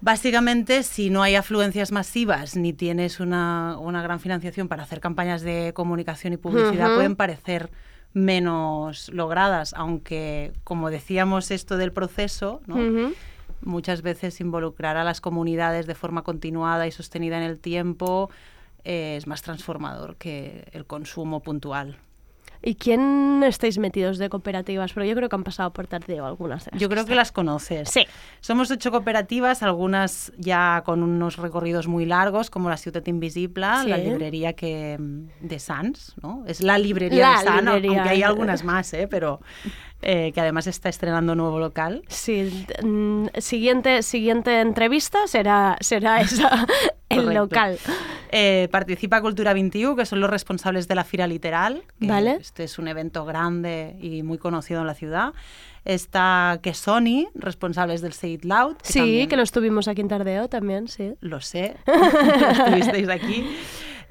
Básicamente, 0.00 0.82
si 0.82 1.10
no 1.10 1.22
hay 1.22 1.34
afluencias 1.34 1.92
masivas 1.92 2.56
ni 2.56 2.72
tienes 2.72 3.20
una, 3.20 3.76
una 3.78 4.02
gran 4.02 4.18
financiación 4.18 4.66
para 4.66 4.82
hacer 4.82 5.00
campañas 5.00 5.42
de 5.42 5.72
comunicación 5.74 6.32
y 6.32 6.36
publicidad, 6.38 6.94
pueden 6.94 7.16
parecer 7.16 7.70
menos 8.12 9.08
logradas, 9.10 9.74
aunque, 9.74 10.52
como 10.64 10.90
decíamos, 10.90 11.50
esto 11.50 11.76
del 11.76 11.92
proceso, 11.92 12.60
¿no? 12.66 13.12
Muchas 13.62 14.00
veces 14.00 14.40
involucrar 14.40 14.96
a 14.96 15.04
las 15.04 15.20
comunidades 15.20 15.86
de 15.86 15.94
forma 15.94 16.22
continuada 16.22 16.86
y 16.86 16.92
sostenida 16.92 17.36
en 17.36 17.42
el 17.42 17.58
tiempo 17.58 18.30
eh, 18.84 19.16
es 19.18 19.26
más 19.26 19.42
transformador 19.42 20.16
que 20.16 20.66
el 20.72 20.86
consumo 20.86 21.40
puntual. 21.40 21.98
¿Y 22.62 22.74
quién 22.74 23.42
estáis 23.42 23.78
metidos 23.78 24.18
de 24.18 24.28
cooperativas? 24.28 24.92
Pero 24.92 25.06
yo 25.06 25.14
creo 25.14 25.28
que 25.28 25.36
han 25.36 25.44
pasado 25.44 25.72
por 25.72 25.86
Tardeo 25.86 26.26
algunas. 26.26 26.66
de 26.66 26.72
las 26.72 26.80
Yo 26.80 26.88
creo 26.88 27.04
que 27.04 27.12
están. 27.12 27.16
las 27.16 27.32
conoces. 27.32 27.88
Sí. 27.88 28.06
Somos 28.40 28.70
ocho 28.70 28.90
cooperativas, 28.90 29.62
algunas 29.62 30.32
ya 30.36 30.82
con 30.84 31.02
unos 31.02 31.36
recorridos 31.38 31.88
muy 31.88 32.04
largos, 32.04 32.50
como 32.50 32.68
la 32.68 32.76
Ciutat 32.76 33.08
Invisible, 33.08 33.66
Sí. 33.82 33.88
la 33.88 33.96
librería 33.96 34.52
que 34.52 34.98
mm, 34.98 35.46
de 35.46 35.58
Sans, 35.58 36.14
¿no? 36.22 36.44
Es 36.46 36.60
la 36.62 36.76
librería 36.78 37.30
La 37.32 37.38
de 37.38 37.44
Sans, 37.46 37.62
librería. 37.64 37.90
aunque 38.00 38.08
hay 38.10 38.22
algunas 38.22 38.62
más, 38.64 38.92
¿eh? 38.92 39.08
Pero 39.08 39.40
eh, 40.02 40.32
que 40.32 40.40
además 40.40 40.66
está 40.66 40.88
estrenando 40.88 41.34
nuevo 41.34 41.58
local. 41.58 42.02
Sí, 42.08 42.66
mm, 42.82 43.26
siguiente, 43.38 44.02
siguiente 44.02 44.60
entrevista 44.60 45.26
será, 45.26 45.76
será 45.80 46.20
esa, 46.20 46.66
el 47.08 47.18
Correcto. 47.24 47.40
local. 47.40 47.78
Eh, 48.32 48.68
participa 48.70 49.20
Cultura 49.20 49.52
21, 49.52 49.96
que 49.96 50.06
son 50.06 50.20
los 50.20 50.30
responsables 50.30 50.86
de 50.88 50.94
la 50.94 51.04
Fira 51.04 51.26
Literal. 51.26 51.82
que 52.00 52.06
Vale. 52.06 52.38
Este 52.40 52.64
es 52.64 52.78
un 52.78 52.88
evento 52.88 53.24
grande 53.24 53.96
y 54.00 54.22
muy 54.22 54.38
conocido 54.38 54.80
en 54.80 54.86
la 54.86 54.94
ciudad. 54.94 55.32
Está 55.84 56.60
Sony, 56.74 57.28
responsables 57.34 58.02
del 58.02 58.12
Say 58.12 58.34
It 58.34 58.44
Loud. 58.44 58.76
que 58.76 58.92
Sí, 58.92 58.98
también- 59.00 59.28
que 59.28 59.36
lo 59.36 59.42
estuvimos 59.42 59.88
aquí 59.88 60.00
en 60.02 60.08
Tardeo 60.08 60.48
también, 60.48 60.88
sí. 60.88 61.14
Lo 61.20 61.40
sé, 61.40 61.76
estuvisteis 62.52 63.08
aquí. 63.08 63.46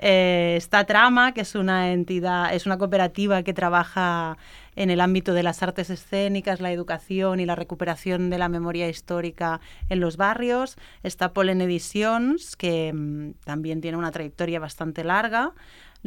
Eh, 0.02 0.56
está 0.56 0.86
Trama, 0.86 1.34
que 1.34 1.41
es 1.41 1.56
una 1.56 1.91
entidad, 1.91 2.54
es 2.54 2.66
una 2.66 2.78
cooperativa 2.78 3.43
que 3.43 3.54
trabaja 3.54 4.38
en 4.78 4.89
el 4.89 5.02
ámbito 5.02 5.34
de 5.34 5.43
las 5.43 5.62
artes 5.62 5.89
escénicas, 5.89 6.62
la 6.62 6.72
educación 6.72 7.41
y 7.41 7.45
la 7.45 7.56
recuperación 7.56 8.30
de 8.30 8.38
la 8.38 8.47
memoria 8.47 8.88
histórica 8.88 9.60
en 9.89 10.00
los 10.00 10.16
barrios. 10.16 10.78
Está 11.04 11.34
Polen 11.34 11.60
Editions, 11.60 12.56
que 12.56 12.93
mm, 12.93 13.32
también 13.43 13.82
tiene 13.82 13.97
una 13.97 14.12
trayectoria 14.12 14.62
bastante 14.62 15.04
larga. 15.04 15.52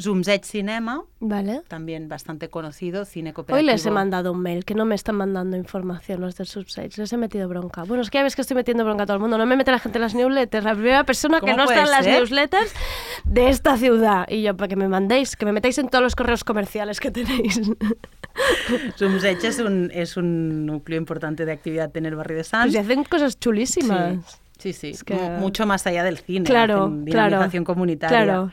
Zoomzet 0.00 0.44
Cinema, 0.44 1.02
Vale. 1.20 1.60
también 1.68 2.08
bastante 2.08 2.48
conocido, 2.48 3.04
cine 3.04 3.30
Hoy 3.30 3.34
cooperativo. 3.34 3.70
les 3.70 3.84
he 3.84 3.90
mandado 3.90 4.32
un 4.32 4.40
mail, 4.40 4.64
que 4.64 4.74
no 4.74 4.86
me 4.86 4.94
están 4.94 5.16
mandando 5.16 5.54
información 5.56 6.22
los 6.22 6.34
del 6.36 6.46
subsites. 6.46 6.96
Les 6.96 7.12
he 7.12 7.18
metido 7.18 7.46
bronca. 7.46 7.84
Bueno, 7.84 8.02
es 8.02 8.08
que 8.08 8.16
ya 8.18 8.22
ves 8.24 8.34
que 8.34 8.40
estoy 8.40 8.54
metiendo 8.54 8.84
bronca 8.84 9.02
a 9.02 9.06
todo 9.06 9.16
el 9.16 9.20
mundo. 9.20 9.36
No 9.36 9.44
me 9.44 9.54
mete 9.54 9.70
la 9.70 9.78
gente 9.78 9.98
en 9.98 10.02
las 10.02 10.14
newsletters. 10.14 10.64
La 10.64 10.72
primera 10.72 11.04
persona 11.04 11.40
que 11.40 11.46
¿Cómo 11.52 11.56
no 11.58 11.64
está 11.64 11.82
en 11.82 11.90
las 11.90 12.04
ser? 12.04 12.18
newsletters 12.20 12.72
de 13.24 13.48
esta 13.50 13.76
ciudad. 13.76 14.24
Y 14.30 14.40
yo, 14.42 14.56
para 14.56 14.68
que 14.68 14.76
me 14.76 14.88
mandéis, 14.88 15.36
que 15.36 15.44
me 15.44 15.52
metáis 15.52 15.76
en 15.76 15.88
todos 15.90 16.02
los 16.02 16.16
correos 16.16 16.42
comerciales 16.42 16.98
que 16.98 17.10
tenéis. 17.10 17.60
Zoomzet 18.98 19.44
es 19.44 19.58
un, 19.58 19.90
es 19.92 20.16
un 20.16 20.64
núcleo 20.66 20.98
importante 20.98 21.44
de 21.44 21.52
actividad 21.52 21.94
en 21.96 22.06
el 22.06 22.14
barrio 22.16 22.38
de 22.38 22.44
Sants. 22.44 22.74
Pues 22.74 22.74
y 22.74 22.78
hacen 22.78 23.04
cosas 23.04 23.38
chulísimas. 23.38 24.40
Sí, 24.58 24.72
sí, 24.72 24.92
que- 25.04 25.14
mucho 25.38 25.66
más 25.66 25.86
allá 25.86 26.04
del 26.04 26.18
cine. 26.18 26.46
Claro, 26.46 26.84
hacen 26.84 27.04
claro, 27.04 27.28
dinamización 27.28 27.64
comunitaria. 27.64 28.22
claro. 28.24 28.50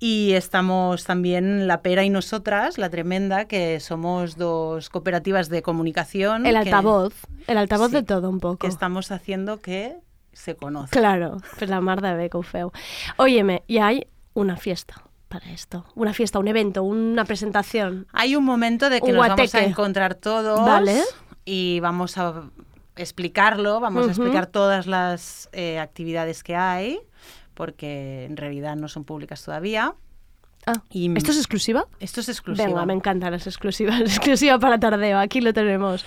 Y 0.00 0.32
estamos 0.32 1.04
también 1.04 1.66
La 1.66 1.80
Pera 1.80 2.04
y 2.04 2.10
Nosotras, 2.10 2.78
La 2.78 2.90
Tremenda, 2.90 3.46
que 3.46 3.80
somos 3.80 4.36
dos 4.36 4.90
cooperativas 4.90 5.48
de 5.48 5.62
comunicación. 5.62 6.46
El 6.46 6.52
que- 6.54 6.58
altavoz, 6.58 7.14
el 7.46 7.58
altavoz 7.58 7.90
Sí, 7.90 7.96
de 7.96 8.02
todo 8.02 8.28
un 8.28 8.40
poco. 8.40 8.58
que 8.58 8.66
estamos 8.66 9.10
haciendo 9.12 9.60
que 9.60 9.96
se 10.32 10.56
conozca. 10.56 10.98
Claro, 10.98 11.36
pues 11.58 11.70
la 11.70 11.80
mar 11.80 12.00
de 12.02 12.28
ho 12.32 12.42
feu. 12.42 12.72
Óyeme, 13.16 13.62
y 13.68 13.78
hay 13.78 14.06
una 14.34 14.56
fiesta 14.56 15.02
para 15.28 15.50
esto. 15.52 15.84
Una 15.94 16.12
fiesta, 16.12 16.38
un 16.38 16.48
evento, 16.48 16.82
una 16.82 17.24
presentación. 17.24 18.06
Hay 18.12 18.34
un 18.36 18.44
momento 18.44 18.90
de 18.90 19.00
que 19.00 19.12
nos 19.12 19.26
vamos 19.28 19.54
a 19.54 19.62
encontrar 19.64 20.16
todos 20.16 20.60
Vale. 20.60 21.02
y 21.44 21.78
vamos 21.80 22.18
a 22.18 22.42
explicarlo, 22.96 23.80
vamos 23.80 24.06
a 24.06 24.10
explicar 24.10 24.46
todas 24.46 24.86
las 24.86 25.48
eh, 25.52 25.78
actividades 25.78 26.42
que 26.44 26.54
hay, 26.56 27.00
porque 27.54 28.24
en 28.24 28.36
realidad 28.36 28.76
no 28.76 28.88
son 28.88 29.04
públicas 29.04 29.42
todavía. 29.44 29.94
Ah, 30.66 30.82
Y- 30.90 31.16
¿Esto 31.16 31.30
es 31.32 31.38
exclusiva? 31.38 31.86
Esto 32.00 32.20
es 32.20 32.28
exclusiva. 32.28 32.66
Venga, 32.68 32.86
me 32.86 32.94
encantan 32.94 33.32
las 33.32 33.46
exclusivas. 33.46 34.00
Exclusiva 34.00 34.58
para 34.58 34.78
Tardeo, 34.80 35.18
aquí 35.18 35.40
lo 35.40 35.52
tenemos. 35.52 36.04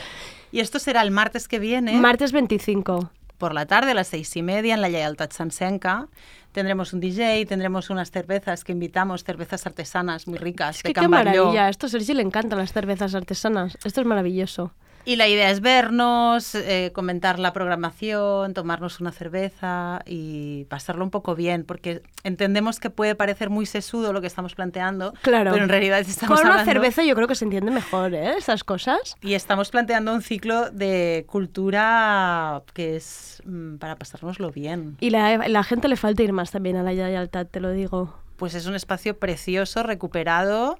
Y 0.51 0.59
esto 0.61 0.79
será 0.79 1.01
el 1.01 1.11
martes 1.11 1.47
que 1.47 1.59
viene. 1.59 1.93
Martes 1.99 2.31
25. 2.31 3.11
por 3.37 3.53
la 3.53 3.67
tarde 3.67 3.91
a 3.91 3.93
las 3.93 4.07
seis 4.07 4.35
y 4.35 4.41
media 4.41 4.73
en 4.73 4.81
la 4.81 4.89
Lleialtat 4.89 5.31
Sansenca. 5.31 6.07
Tendremos 6.53 6.91
un 6.93 7.01
DJ, 7.01 7.45
tendremos 7.45 7.91
unas 7.91 8.09
cervezas 8.09 8.63
que 8.63 8.71
invitamos, 8.71 9.23
cervezas 9.23 9.67
artesanas 9.67 10.25
muy 10.27 10.39
ricas 10.39 10.77
Es 10.77 10.81
de 10.83 10.89
que 10.89 10.93
qué 10.95 11.01
Can 11.01 11.11
Batlló. 11.11 11.25
maravilla. 11.45 11.69
Esto 11.69 11.85
a 11.85 11.89
Sergi 11.89 12.15
le 12.15 12.23
encantan 12.23 12.57
las 12.57 12.73
cervezas 12.73 13.13
artesanas. 13.13 13.77
Esto 13.83 14.01
es 14.01 14.07
maravilloso. 14.07 14.73
Y 15.07 15.15
la 15.15 15.29
idea 15.29 15.49
es 15.51 15.61
vernos, 15.61 16.53
eh, 16.53 16.91
comentar 16.93 17.39
la 17.39 17.53
programación, 17.53 18.53
tomarnos 18.53 18.99
una 18.99 19.13
cerveza 19.13 20.01
y 20.05 20.65
pasarlo 20.65 21.05
un 21.05 21.11
poco 21.11 21.33
bien, 21.33 21.63
porque 21.63 22.01
entendemos 22.25 22.81
que 22.81 22.89
puede 22.89 23.15
parecer 23.15 23.49
muy 23.49 23.65
sesudo 23.65 24.11
lo 24.11 24.19
que 24.19 24.27
estamos 24.27 24.53
planteando, 24.53 25.13
Claro. 25.21 25.51
pero 25.51 25.63
en 25.63 25.69
realidad 25.69 25.99
estamos 26.01 26.37
Con 26.41 26.45
una 26.47 26.59
hablando- 26.59 26.73
cerveza 26.73 27.03
yo 27.05 27.15
creo 27.15 27.25
que 27.29 27.35
se 27.35 27.45
entiende 27.45 27.71
mejor, 27.71 28.13
¿eh? 28.13 28.33
Esas 28.37 28.65
cosas. 28.65 29.15
Y 29.21 29.35
estamos 29.35 29.69
planteando 29.69 30.13
un 30.13 30.21
ciclo 30.21 30.71
de 30.71 31.23
cultura 31.29 32.63
que 32.73 32.97
es 32.97 33.41
mm, 33.45 33.77
para 33.77 33.95
pasárnoslo 33.95 34.51
bien. 34.51 34.97
Y 34.99 35.11
la, 35.11 35.47
la 35.47 35.63
gente 35.63 35.87
le 35.87 35.95
falta 35.95 36.21
ir 36.23 36.33
más 36.33 36.51
también 36.51 36.75
a 36.75 36.83
la 36.83 36.91
Yayaltad, 36.93 37.47
te 37.47 37.61
lo 37.61 37.71
digo. 37.71 38.13
Pues 38.35 38.55
es 38.55 38.65
un 38.65 38.75
espacio 38.75 39.17
precioso, 39.17 39.83
recuperado. 39.83 40.77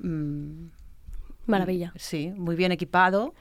mm, 0.00 0.66
Maravilla. 1.46 1.92
Sí, 1.96 2.32
muy 2.36 2.56
bien 2.56 2.72
equipado. 2.72 3.34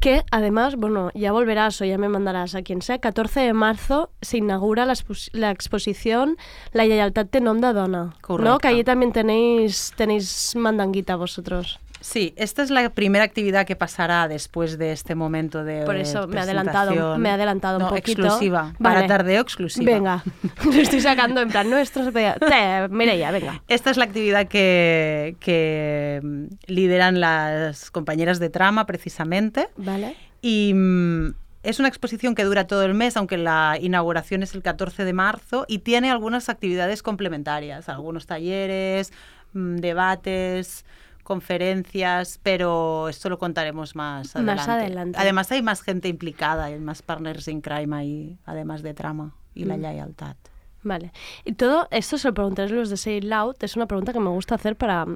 Que 0.00 0.22
además, 0.30 0.76
bueno, 0.76 1.10
ya 1.14 1.32
volverás 1.32 1.80
o 1.80 1.84
ya 1.86 1.96
me 1.96 2.08
mandarás 2.10 2.54
a 2.54 2.62
quien 2.62 2.82
sea. 2.82 2.98
14 2.98 3.40
de 3.40 3.52
marzo 3.54 4.10
se 4.20 4.36
inaugura 4.38 4.84
la, 4.84 4.92
expos- 4.92 5.30
la 5.32 5.50
exposición 5.50 6.36
La 6.72 6.84
Yayaltad 6.84 7.24
de 7.26 7.40
Nom 7.40 7.58
de 7.60 7.72
Dona. 7.72 8.04
¿No? 8.04 8.14
Correcto. 8.20 8.58
Que 8.58 8.68
allí 8.68 8.84
también 8.84 9.12
tenéis, 9.12 9.94
tenéis 9.96 10.54
mandanguita 10.56 11.16
vosotros. 11.16 11.80
Sí, 12.04 12.34
esta 12.36 12.62
es 12.62 12.68
la 12.68 12.90
primera 12.90 13.24
actividad 13.24 13.66
que 13.66 13.76
pasará 13.76 14.28
después 14.28 14.76
de 14.76 14.92
este 14.92 15.14
momento 15.14 15.64
de 15.64 15.86
Por 15.86 15.96
eso 15.96 16.28
me 16.28 16.36
he 16.36 16.40
adelantado, 16.40 17.16
me 17.16 17.30
he 17.30 17.32
adelantado 17.32 17.78
un 17.78 17.88
poquito. 17.88 18.26
exclusiva. 18.26 18.74
Vale. 18.78 18.96
Para 18.96 19.06
tardeo 19.06 19.40
exclusiva. 19.40 19.90
Venga, 19.90 20.22
lo 20.66 20.72
estoy 20.72 21.00
sacando 21.00 21.40
en 21.40 21.48
plan 21.48 21.70
nuestros. 21.70 22.12
Te, 22.12 22.88
Mireia, 22.90 23.30
venga. 23.30 23.62
Esta 23.68 23.90
es 23.90 23.96
la 23.96 24.04
actividad 24.04 24.48
que, 24.48 25.36
que 25.40 26.20
lideran 26.66 27.20
las 27.20 27.90
compañeras 27.90 28.38
de 28.38 28.50
trama, 28.50 28.84
precisamente. 28.84 29.70
Vale. 29.78 30.14
Y 30.42 30.74
mm, 30.74 31.32
es 31.62 31.78
una 31.78 31.88
exposición 31.88 32.34
que 32.34 32.44
dura 32.44 32.66
todo 32.66 32.82
el 32.82 32.92
mes, 32.92 33.16
aunque 33.16 33.38
la 33.38 33.78
inauguración 33.80 34.42
es 34.42 34.54
el 34.54 34.60
14 34.60 35.06
de 35.06 35.12
marzo, 35.14 35.64
y 35.68 35.78
tiene 35.78 36.10
algunas 36.10 36.50
actividades 36.50 37.02
complementarias, 37.02 37.88
algunos 37.88 38.26
talleres, 38.26 39.10
mm, 39.54 39.76
debates, 39.76 40.84
conferencias, 41.24 42.38
pero 42.42 43.08
esto 43.08 43.28
lo 43.28 43.38
contaremos 43.38 43.96
más 43.96 44.36
adelante. 44.36 44.60
Más 44.60 44.68
adelante. 44.68 45.18
Además 45.18 45.50
hay 45.52 45.62
más 45.62 45.82
gente 45.82 46.08
implicada, 46.08 46.64
hay 46.66 46.78
más 46.78 47.02
partners 47.02 47.48
in 47.48 47.60
crime 47.60 47.96
ahí, 47.96 48.38
además 48.44 48.82
de 48.82 48.94
trama 48.94 49.34
y 49.54 49.64
la 49.64 49.76
Mm. 49.76 49.80
lealtad. 49.80 50.36
Vale. 50.82 51.12
Y 51.44 51.52
todo 51.54 51.88
esto 51.90 52.18
se 52.18 52.28
lo 52.28 52.34
preguntáis 52.34 52.70
los 52.70 52.90
de 52.90 52.96
Say 52.98 53.20
Loud. 53.22 53.56
Es 53.60 53.74
una 53.76 53.86
pregunta 53.86 54.12
que 54.12 54.20
me 54.20 54.28
gusta 54.28 54.54
hacer 54.56 54.76
para, 54.76 55.06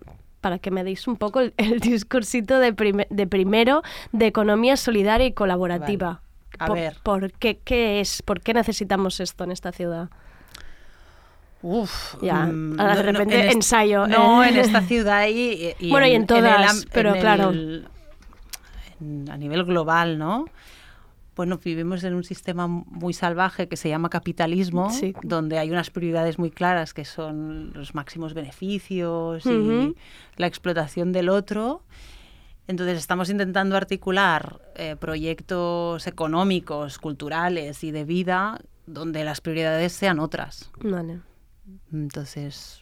para 0.40 0.58
que 0.58 0.70
me 0.70 0.82
deis 0.82 1.06
un 1.06 1.16
poco 1.16 1.40
el, 1.40 1.52
el 1.58 1.78
discursito 1.80 2.58
de, 2.58 2.72
prime- 2.72 3.06
de 3.10 3.26
primero 3.26 3.82
de 4.12 4.26
economía 4.26 4.76
solidaria 4.78 5.26
y 5.26 5.32
colaborativa. 5.32 6.22
A 6.58 6.66
Por- 6.66 6.76
ver. 6.76 6.96
¿por 7.02 7.32
qué, 7.32 7.58
¿Qué 7.58 8.00
es? 8.00 8.22
¿Por 8.22 8.40
qué 8.40 8.54
necesitamos 8.54 9.20
esto 9.20 9.44
en 9.44 9.52
esta 9.52 9.70
ciudad? 9.72 10.08
Uf, 11.62 12.14
Ya, 12.22 12.46
mm, 12.46 12.78
ahora 12.78 12.96
de 12.96 13.02
no- 13.04 13.12
no, 13.12 13.18
repente 13.18 13.44
en 13.46 13.50
ensayo. 13.52 14.06
No, 14.06 14.44
eh. 14.44 14.48
en 14.50 14.56
esta 14.58 14.80
ciudad 14.82 15.26
y, 15.28 15.74
y 15.78 15.88
Bueno, 15.90 16.06
y 16.06 16.12
en 16.14 16.26
todas, 16.26 16.86
pero 16.92 17.14
el- 17.14 17.20
claro. 17.20 17.50
en- 19.00 19.28
a 19.30 19.36
nivel 19.36 19.64
global, 19.64 20.18
¿no? 20.18 20.46
Bueno, 21.36 21.58
vivimos 21.64 22.02
en 22.02 22.14
un 22.14 22.24
sistema 22.24 22.66
muy 22.66 23.12
salvaje 23.12 23.68
que 23.68 23.76
se 23.76 23.88
llama 23.88 24.10
capitalismo, 24.10 24.90
Sí. 24.90 25.14
donde 25.22 25.58
hay 25.58 25.70
unas 25.70 25.88
prioridades 25.90 26.36
muy 26.36 26.50
claras 26.50 26.92
que 26.94 27.04
son 27.04 27.72
los 27.74 27.94
máximos 27.94 28.34
beneficios 28.34 29.46
y 29.46 29.94
la 30.36 30.46
explotación 30.48 31.12
del 31.12 31.28
otro. 31.28 31.82
Entonces 32.66 32.98
estamos 32.98 33.30
intentando 33.30 33.76
articular 33.76 34.60
eh, 34.74 34.96
proyectos 34.98 36.08
económicos, 36.08 36.98
culturales 36.98 37.84
y 37.84 37.92
de 37.92 38.04
vida 38.04 38.60
donde 38.86 39.22
las 39.22 39.40
prioridades 39.40 39.92
sean 39.92 40.18
otras. 40.18 40.70
Vale. 40.82 41.20
Entonces, 41.92 42.80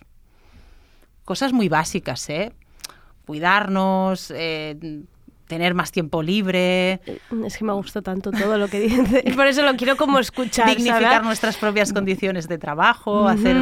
cosas 1.24 1.52
muy 1.52 1.68
básicas, 1.68 2.28
¿eh? 2.30 2.52
Cuidarnos, 3.26 4.30
eh, 4.30 5.04
tener 5.46 5.74
más 5.74 5.92
tiempo 5.92 6.22
libre, 6.22 7.00
Es 7.44 7.56
que 7.56 7.64
me 7.64 7.72
gusta 7.72 8.02
tanto 8.02 8.30
todo 8.30 8.58
lo 8.58 8.68
que 8.68 8.80
dices. 8.88 9.34
Por 9.34 9.46
eso 9.46 9.62
lo 9.62 9.76
quiero 9.76 9.96
como 9.96 10.18
escuchar. 10.18 10.68
dignificar 10.68 11.02
¿sabes? 11.02 11.26
nuestras 11.26 11.56
propias 11.56 11.92
condiciones 11.92 12.48
de 12.48 12.58
trabajo, 12.58 13.28
hacer 13.28 13.56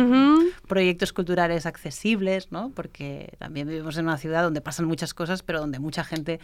proyectos 0.66 1.12
culturales 1.12 1.66
accesibles, 1.66 2.50
¿no? 2.50 2.70
Porque 2.74 3.34
también 3.38 3.68
vivimos 3.68 3.96
en 3.98 4.06
una 4.06 4.16
ciudad 4.16 4.42
donde 4.42 4.60
pasan 4.60 4.86
muchas 4.86 5.14
cosas, 5.14 5.42
pero 5.42 5.60
donde 5.60 5.78
mucha 5.78 6.04
gente 6.04 6.40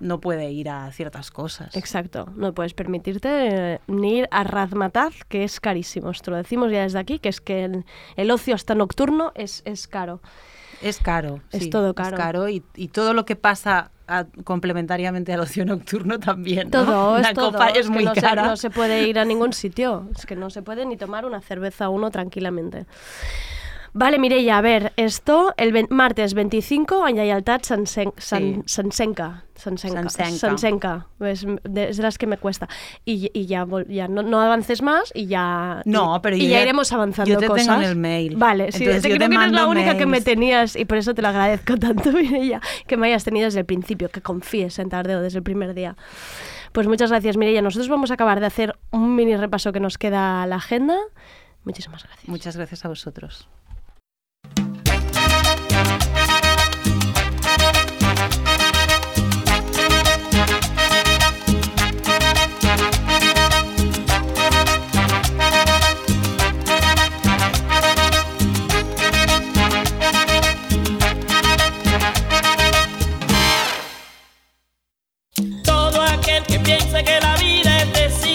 no 0.00 0.20
puede 0.20 0.50
ir 0.50 0.68
a 0.68 0.90
ciertas 0.92 1.30
cosas. 1.30 1.76
Exacto, 1.76 2.28
no 2.36 2.52
puedes 2.54 2.74
permitirte 2.74 3.28
eh, 3.74 3.80
ni 3.86 4.18
ir 4.18 4.28
a 4.30 4.44
Razmataz, 4.44 5.14
que 5.28 5.44
es 5.44 5.60
carísimo. 5.60 6.10
Esto 6.10 6.30
lo 6.30 6.36
decimos 6.36 6.70
ya 6.70 6.82
desde 6.82 6.98
aquí, 6.98 7.18
que 7.18 7.28
es 7.28 7.40
que 7.40 7.64
el, 7.64 7.84
el 8.16 8.30
ocio 8.30 8.54
hasta 8.54 8.74
nocturno 8.74 9.32
es, 9.34 9.62
es 9.64 9.86
caro. 9.88 10.20
Es 10.82 10.98
caro. 10.98 11.40
Es 11.52 11.64
sí, 11.64 11.70
todo 11.70 11.94
caro. 11.94 12.16
Es 12.16 12.22
caro 12.22 12.48
y, 12.50 12.62
y 12.74 12.88
todo 12.88 13.14
lo 13.14 13.24
que 13.24 13.34
pasa 13.34 13.90
a- 14.06 14.26
complementariamente 14.44 15.32
al 15.32 15.40
ocio 15.40 15.64
nocturno 15.64 16.18
también. 16.20 16.64
¿no? 16.70 16.84
Todo, 16.84 17.16
es 17.16 17.32
todo. 17.32 17.52
copa 17.52 17.68
es 17.70 17.88
muy 17.88 18.04
no 18.04 18.12
cara. 18.12 18.42
Se, 18.42 18.48
no 18.50 18.56
se 18.58 18.70
puede 18.70 19.08
ir 19.08 19.18
a 19.18 19.24
ningún 19.24 19.54
sitio. 19.54 20.06
Es 20.14 20.26
que 20.26 20.36
no 20.36 20.50
se 20.50 20.60
puede 20.62 20.84
ni 20.84 20.98
tomar 20.98 21.24
una 21.24 21.40
cerveza 21.40 21.88
uno 21.88 22.10
tranquilamente. 22.10 22.84
Vale, 23.94 24.18
Mireia, 24.18 24.58
a 24.58 24.60
ver, 24.60 24.92
esto 24.98 25.54
el 25.56 25.86
martes 25.88 26.34
25 26.34 27.08
en 27.08 27.16
Yayaltat 27.16 27.64
Sansen, 27.64 28.12
San, 28.18 28.42
Sí. 28.56 28.62
Sansenca. 28.66 29.45
Sansenca. 29.56 30.08
Sansenca. 30.08 30.38
Sansenca. 30.38 31.06
Es 31.20 31.46
de, 31.64 31.88
es 31.88 31.96
de 31.96 32.02
las 32.02 32.18
que 32.18 32.26
me 32.26 32.36
cuesta. 32.38 32.68
Y, 33.04 33.30
y 33.32 33.46
ya, 33.46 33.66
ya 33.88 34.06
no, 34.06 34.22
no 34.22 34.40
avances 34.40 34.82
más 34.82 35.10
y 35.14 35.26
ya. 35.26 35.82
No, 35.84 36.20
pero 36.22 36.36
y, 36.36 36.42
yo 36.42 36.48
ya 36.48 36.62
iremos 36.62 36.92
avanzando 36.92 37.30
yo 37.30 37.38
te 37.38 37.46
tengo 37.46 37.54
cosas. 37.56 37.78
en 37.78 37.88
el 37.88 37.96
mail. 37.96 38.36
Vale, 38.36 38.70
sí, 38.72 38.84
Entonces 38.84 39.02
te 39.02 39.08
yo 39.08 39.16
creo 39.16 39.28
te 39.28 39.34
que 39.34 39.42
eres 39.42 39.52
la 39.52 39.66
única 39.66 39.96
que 39.96 40.06
me 40.06 40.12
mails. 40.12 40.24
tenías 40.24 40.76
y 40.76 40.84
por 40.84 40.98
eso 40.98 41.14
te 41.14 41.22
lo 41.22 41.28
agradezco 41.28 41.76
tanto, 41.76 42.12
Mireia, 42.12 42.60
que 42.86 42.96
me 42.96 43.08
hayas 43.08 43.24
tenido 43.24 43.46
desde 43.46 43.60
el 43.60 43.66
principio, 43.66 44.08
que 44.10 44.20
confíes 44.20 44.78
en 44.78 44.88
Tardeo 44.90 45.20
desde 45.22 45.38
el 45.38 45.44
primer 45.44 45.74
día. 45.74 45.96
Pues 46.72 46.86
muchas 46.86 47.10
gracias, 47.10 47.36
Mireia. 47.36 47.62
Nosotros 47.62 47.88
vamos 47.88 48.10
a 48.10 48.14
acabar 48.14 48.40
de 48.40 48.46
hacer 48.46 48.76
un 48.90 49.14
mini 49.14 49.36
repaso 49.36 49.72
que 49.72 49.80
nos 49.80 49.96
queda 49.96 50.42
a 50.42 50.46
la 50.46 50.56
agenda. 50.56 50.96
Muchísimas 51.64 52.04
gracias. 52.04 52.28
Muchas 52.28 52.56
gracias 52.56 52.84
a 52.84 52.88
vosotros. 52.88 53.48
Aquel 76.36 76.44
que 76.44 76.58
piense 76.60 77.04
que 77.04 77.20
la 77.20 77.36
vida 77.36 77.78
es 77.78 77.92
desigual 77.92 78.25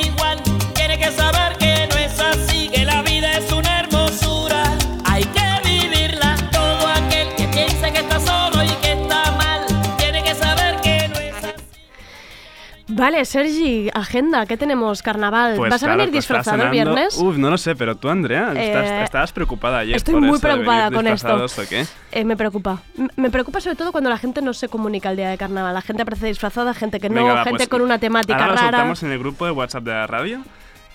Vale, 13.01 13.25
Sergi, 13.25 13.89
agenda, 13.95 14.45
¿qué 14.45 14.57
tenemos? 14.57 15.01
Carnaval. 15.01 15.55
Pues 15.57 15.71
¿Vas 15.71 15.81
a 15.81 15.87
venir 15.87 16.11
pues 16.11 16.11
disfrazado 16.13 16.61
el 16.63 16.69
viernes? 16.69 17.17
Uf, 17.17 17.35
no 17.35 17.49
lo 17.49 17.57
sé, 17.57 17.75
pero 17.75 17.95
tú, 17.95 18.09
Andrea, 18.09 18.53
estás- 18.55 18.85
Eh, 18.91 19.03
estabas 19.03 19.31
preocupada 19.33 19.79
ayer 19.79 19.95
estoy 19.95 20.13
por 20.13 20.21
muy 20.21 20.39
de 20.39 20.47
venir 20.47 20.63
preocupada 20.65 20.91
con 20.91 21.07
esto. 21.07 21.45
¿o 21.45 21.65
qué? 21.67 21.85
Eh, 22.11 22.23
me 22.23 22.37
preocupa. 22.37 22.83
M- 22.95 23.09
Me 23.15 23.31
preocupa 23.31 23.59
sobre 23.59 23.75
todo 23.75 23.91
cuando 23.91 24.11
la 24.11 24.19
gente 24.19 24.43
no 24.43 24.53
se 24.53 24.69
comunica 24.69 25.09
el 25.09 25.17
día 25.17 25.29
de 25.31 25.37
carnaval. 25.39 25.73
La 25.73 25.81
gente 25.81 26.03
aparece 26.03 26.27
disfrazada, 26.27 26.75
gente 26.75 26.99
que 26.99 27.09
no, 27.09 27.25
va, 27.25 27.43
gente 27.43 27.57
pues, 27.57 27.69
con 27.69 27.81
una 27.81 27.97
temática 27.97 28.35
ahora 28.35 28.49
lo 28.49 28.55
rara. 28.55 28.69
soltamos 28.77 29.01
en 29.01 29.11
el 29.13 29.17
grupo 29.17 29.45
de 29.45 29.51
WhatsApp 29.51 29.83
de 29.83 29.91
la 29.93 30.05
radio 30.05 30.43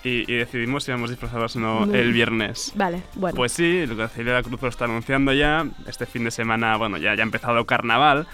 y, 0.05 0.31
y 0.31 0.35
decidimos 0.37 0.85
si 0.85 0.91
vamos 0.91 1.09
disfrazados 1.09 1.57
o 1.57 1.59
no 1.59 1.93
el 1.93 2.13
viernes. 2.13 2.71
Vale, 2.75 3.01
bueno. 3.15 3.35
Pues 3.35 3.51
sí, 3.51 3.85
lo 3.85 3.97
que 3.97 4.07
Celia 4.07 4.41
Cruz 4.43 4.61
lo 4.61 4.69
está 4.69 4.85
anunciando 4.85 5.33
ya. 5.33 5.65
Este 5.85 6.05
fin 6.05 6.23
de 6.23 6.31
semana, 6.31 6.77
bueno, 6.77 6.95
ya, 6.97 7.15
ya 7.15 7.23
ha 7.23 7.25
empezado 7.25 7.65
carnaval. 7.65 8.27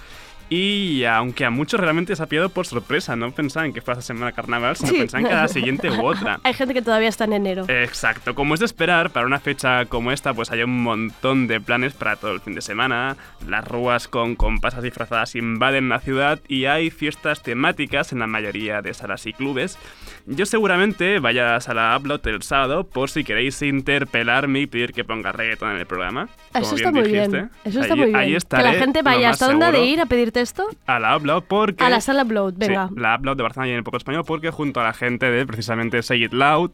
Y 0.50 1.04
aunque 1.06 1.46
a 1.46 1.50
muchos 1.50 1.80
realmente 1.80 2.16
se 2.16 2.22
ha 2.22 2.28
pillado 2.28 2.50
por 2.50 2.66
sorpresa, 2.68 3.16
no 3.16 3.32
pensaban 3.32 3.74
que 3.74 3.82
fuera 3.82 4.00
esta 4.00 4.14
semana 4.14 4.32
carnaval, 4.34 4.76
sino 4.76 4.90
Sí. 4.92 4.98
pensaban 5.00 5.26
que 5.26 5.32
era 5.32 5.42
la 5.44 5.48
siguiente 5.48 5.90
u 5.90 6.06
otra. 6.06 6.40
Hay 6.44 6.54
gente 6.54 6.74
que 6.74 6.82
todavía 6.82 7.10
está 7.10 7.24
en 7.26 7.34
enero. 7.34 7.66
Exacto, 7.68 8.36
como 8.36 8.54
es 8.54 8.60
de 8.60 8.66
esperar, 8.68 9.10
para 9.12 9.26
una 9.26 9.40
fecha 9.40 9.86
como 9.86 10.12
esta, 10.12 10.34
pues 10.34 10.52
hay 10.52 10.62
un 10.64 10.84
montón 10.84 11.48
de 11.48 11.60
planes 11.60 11.94
para 11.94 12.16
todo 12.18 12.32
el 12.34 12.40
fin 12.42 12.54
de 12.56 12.62
semana. 12.62 13.16
Las 13.48 13.68
rúas 13.68 14.08
con 14.08 14.36
compasas 14.36 14.84
disfrazadas 14.84 15.36
invaden 15.36 15.90
la 15.90 16.00
ciudad 16.00 16.40
y 16.48 16.66
hay 16.66 16.90
fiestas 16.92 17.42
temáticas 17.42 18.12
en 18.12 18.20
la 18.20 18.28
mayoría 18.28 18.82
de 18.82 18.94
salas 18.94 19.26
y 19.26 19.34
clubes. 19.34 19.78
Yo 20.26 20.46
seguramente 20.46 21.20
vaya 21.20 21.50
a 21.50 21.54
la 21.54 21.62
sala 21.62 21.98
Upload 22.00 22.26
el 22.28 22.42
sábado 22.44 22.84
por 22.86 23.10
si 23.10 23.24
queréis 23.24 23.62
interpelarme 23.62 24.62
y 24.62 24.68
pedir 24.68 24.94
que 24.94 25.04
ponga 25.04 25.32
reggaeton 25.32 25.72
en 25.72 25.78
el 25.78 25.86
programa. 25.86 26.28
como 26.54 26.66
Eso 26.66 26.76
está 26.76 26.92
bien 26.92 27.04
muy 27.04 27.12
bien. 27.12 27.32
dijiste. 27.32 27.70
Eso 27.70 27.82
está 27.82 27.94
Ahí- 27.94 28.00
muy 28.00 28.08
bien. 28.10 28.16
ahí 28.20 28.38
que 28.38 28.58
la 28.64 28.74
gente 28.74 29.02
vaya 29.02 29.30
hasta 29.32 29.48
dónde 29.48 29.72
de 29.72 29.86
ir 29.86 30.00
a 30.02 30.06
pedirte 30.34 30.42
esto. 30.42 30.68
A 30.86 31.00
la 31.00 31.16
Upload 31.18 31.44
porque... 31.48 31.84
A 31.84 31.90
la 31.90 32.02
sala 32.02 32.24
Upload, 32.24 32.54
venga. 32.58 32.90
Sí, 32.90 32.96
la 32.98 33.16
Upload 33.16 33.38
de 33.38 33.44
Barcelona 33.44 33.68
y 33.68 33.72
en 33.72 33.78
el 33.78 33.84
Poco 33.84 33.98
Español 33.98 34.24
porque 34.26 34.52
junto 34.52 34.82
a 34.82 34.84
la 34.84 34.94
gente 34.94 35.30
de 35.30 35.46
precisamente 35.46 36.02
Say 36.02 36.26
It 36.26 36.34
Loud 36.34 36.72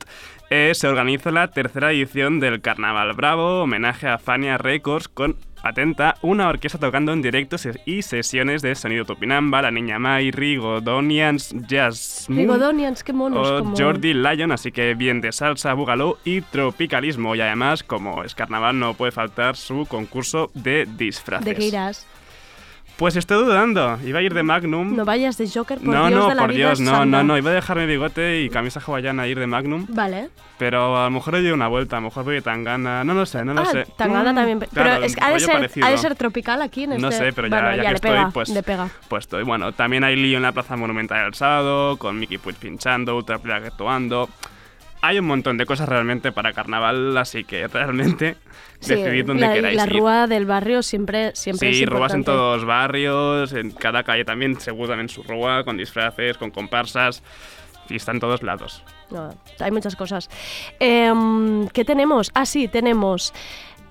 eh, 0.50 0.72
se 0.74 0.88
organiza 0.88 1.32
la 1.32 1.50
tercera 1.50 1.92
edición 1.92 2.40
del 2.40 2.62
Carnaval 2.62 3.14
Bravo, 3.14 3.64
homenaje 3.64 4.08
a 4.08 4.18
Fania 4.18 4.58
Records 4.58 5.08
con, 5.08 5.36
atenta, 5.64 6.16
una 6.22 6.48
orquesta 6.48 6.80
tocando 6.80 7.14
en 7.14 7.22
directo 7.22 7.58
y 7.86 8.02
sesiones 8.02 8.62
de 8.62 8.76
sonido 8.76 9.06
Topinamba, 9.06 9.62
La 9.62 9.72
Niña 9.72 10.00
Mai, 10.00 10.32
Rigodonians, 10.32 11.54
Jazz 11.68 12.26
Rigodonians, 12.30 13.04
qué 13.04 13.14
monos. 13.14 13.48
o 13.48 13.60
como... 13.60 13.78
Jordi 13.78 14.14
Lyon, 14.14 14.52
así 14.52 14.72
que 14.72 14.96
bien 14.96 15.22
de 15.22 15.32
salsa, 15.32 15.74
bugaló 15.74 16.18
y 16.24 16.42
tropicalismo. 16.42 17.36
Y 17.36 17.42
además, 17.42 17.84
como 17.84 18.24
es 18.24 18.36
carnaval, 18.36 18.80
no 18.80 18.94
puede 18.94 19.12
faltar 19.12 19.56
su 19.56 19.86
concurso 19.86 20.52
de 20.54 20.88
disfraces. 20.98 21.46
¿De 21.46 21.56
qué 21.56 21.68
irás? 21.68 22.08
Pues 23.00 23.16
estoy 23.16 23.46
dudando. 23.46 23.98
Iba 24.06 24.20
a 24.20 24.22
ir 24.22 24.34
de 24.34 24.44
Magnum. 24.44 24.94
No 24.94 25.06
vayas 25.06 25.38
de 25.38 25.50
Joker, 25.50 25.78
por 25.80 25.88
no, 25.88 26.08
Dios 26.10 26.20
no, 26.20 26.28
de 26.28 26.36
la 26.36 26.42
por 26.42 26.50
vida 26.54 26.68
Dios, 26.68 26.82
no, 26.82 27.06
no, 27.06 27.24
no. 27.24 27.38
Iba 27.38 27.52
a 27.52 27.54
dejarme 27.54 27.86
bigote 27.86 28.42
y 28.42 28.50
camisa 28.50 28.82
hawaiana 28.86 29.24
a 29.24 29.28
ir 29.28 29.40
de 29.40 29.48
Magnum. 29.48 29.86
Vale. 29.88 30.30
Pero 30.58 30.98
a 30.98 31.06
lo 31.06 31.12
mejor 31.12 31.36
doy 31.36 31.50
una 31.52 31.70
vuelta, 31.70 31.96
a 31.96 32.02
lo 32.02 32.08
mejor 32.08 32.26
voy 32.26 32.36
de 32.36 32.42
Tangana. 32.42 33.06
No 33.06 33.14
lo 33.14 33.26
sé, 33.26 33.46
no 33.46 33.54
lo 33.54 33.62
ah, 33.62 33.66
sé. 33.68 33.86
Tangana 33.96 34.34
Mm, 34.34 34.36
también. 34.36 34.60
Pero 34.60 34.72
claro, 34.74 35.04
es 35.06 35.16
que 35.16 35.24
ha 35.24 35.30
de, 35.32 35.40
ser, 35.40 35.72
ha 35.82 35.90
de 35.92 35.98
ser 35.98 36.16
tropical 36.16 36.62
aquí 36.62 36.84
en 36.84 36.92
este... 36.92 37.02
No 37.02 37.12
sé, 37.14 37.32
pero 37.32 37.48
ya, 37.48 37.56
Bueno, 37.56 37.70
ya 37.70 37.76
ya 37.78 37.82
que 37.84 37.90
le 37.90 37.96
estoy, 37.96 38.12
pega, 38.12 38.32
pues, 38.32 38.50
le 38.50 38.64
pega. 38.64 38.90
pues 39.08 39.24
estoy. 39.24 39.44
Bueno, 39.44 39.72
también 39.72 40.04
hay 40.04 40.18
lío 40.18 40.36
en 40.36 40.44
la 40.44 40.52
Plaza 40.52 40.76
Monumental 40.76 41.26
el 41.26 41.34
sábado, 41.34 41.96
con 41.96 42.20
Mickey 42.20 42.38
Puig 42.38 42.58
pinchando, 42.58 43.16
Ultra 43.16 43.40
Plague 43.40 43.68
actuando. 43.68 44.28
Hay 45.02 45.18
un 45.18 45.26
montón 45.26 45.58
de 45.58 45.66
cosas 45.66 45.88
realmente 45.88 46.32
para 46.32 46.52
carnaval, 46.54 47.18
así 47.18 47.44
que 47.46 47.68
realmente 47.68 48.36
Sí, 48.82 48.96
decidid 48.96 49.26
dónde 49.26 49.48
la, 49.48 49.54
queráis 49.54 49.78
la 49.78 49.84
ir. 49.86 49.94
rúa 49.94 50.28
del 50.28 50.46
barrio 50.46 50.84
siempre, 50.84 51.34
siempre 51.36 51.74
Sí, 51.74 51.84
es 51.84 51.90
rúas 51.90 52.14
en 52.14 52.24
todos 52.26 52.58
los 52.58 52.66
barrios, 52.66 53.54
en 53.54 53.72
cada 53.72 54.04
calle 54.04 54.26
también, 54.26 54.60
seguro 54.60 54.90
también 54.90 55.08
su 55.10 55.24
rúa, 55.24 55.64
con 55.64 55.78
disfraces, 55.78 56.38
con 56.38 56.52
comparsas, 56.52 57.24
y 57.90 57.96
está 57.96 58.12
en 58.12 58.20
todos 58.20 58.44
lados. 58.44 58.84
No, 59.10 59.30
hay 59.60 59.72
muchas 59.72 59.96
cosas. 59.96 60.30
Em, 60.80 61.68
¿Qué 61.70 61.84
tenemos? 61.86 62.30
Ah, 62.36 62.46
sí, 62.46 62.68
tenemos 62.68 63.34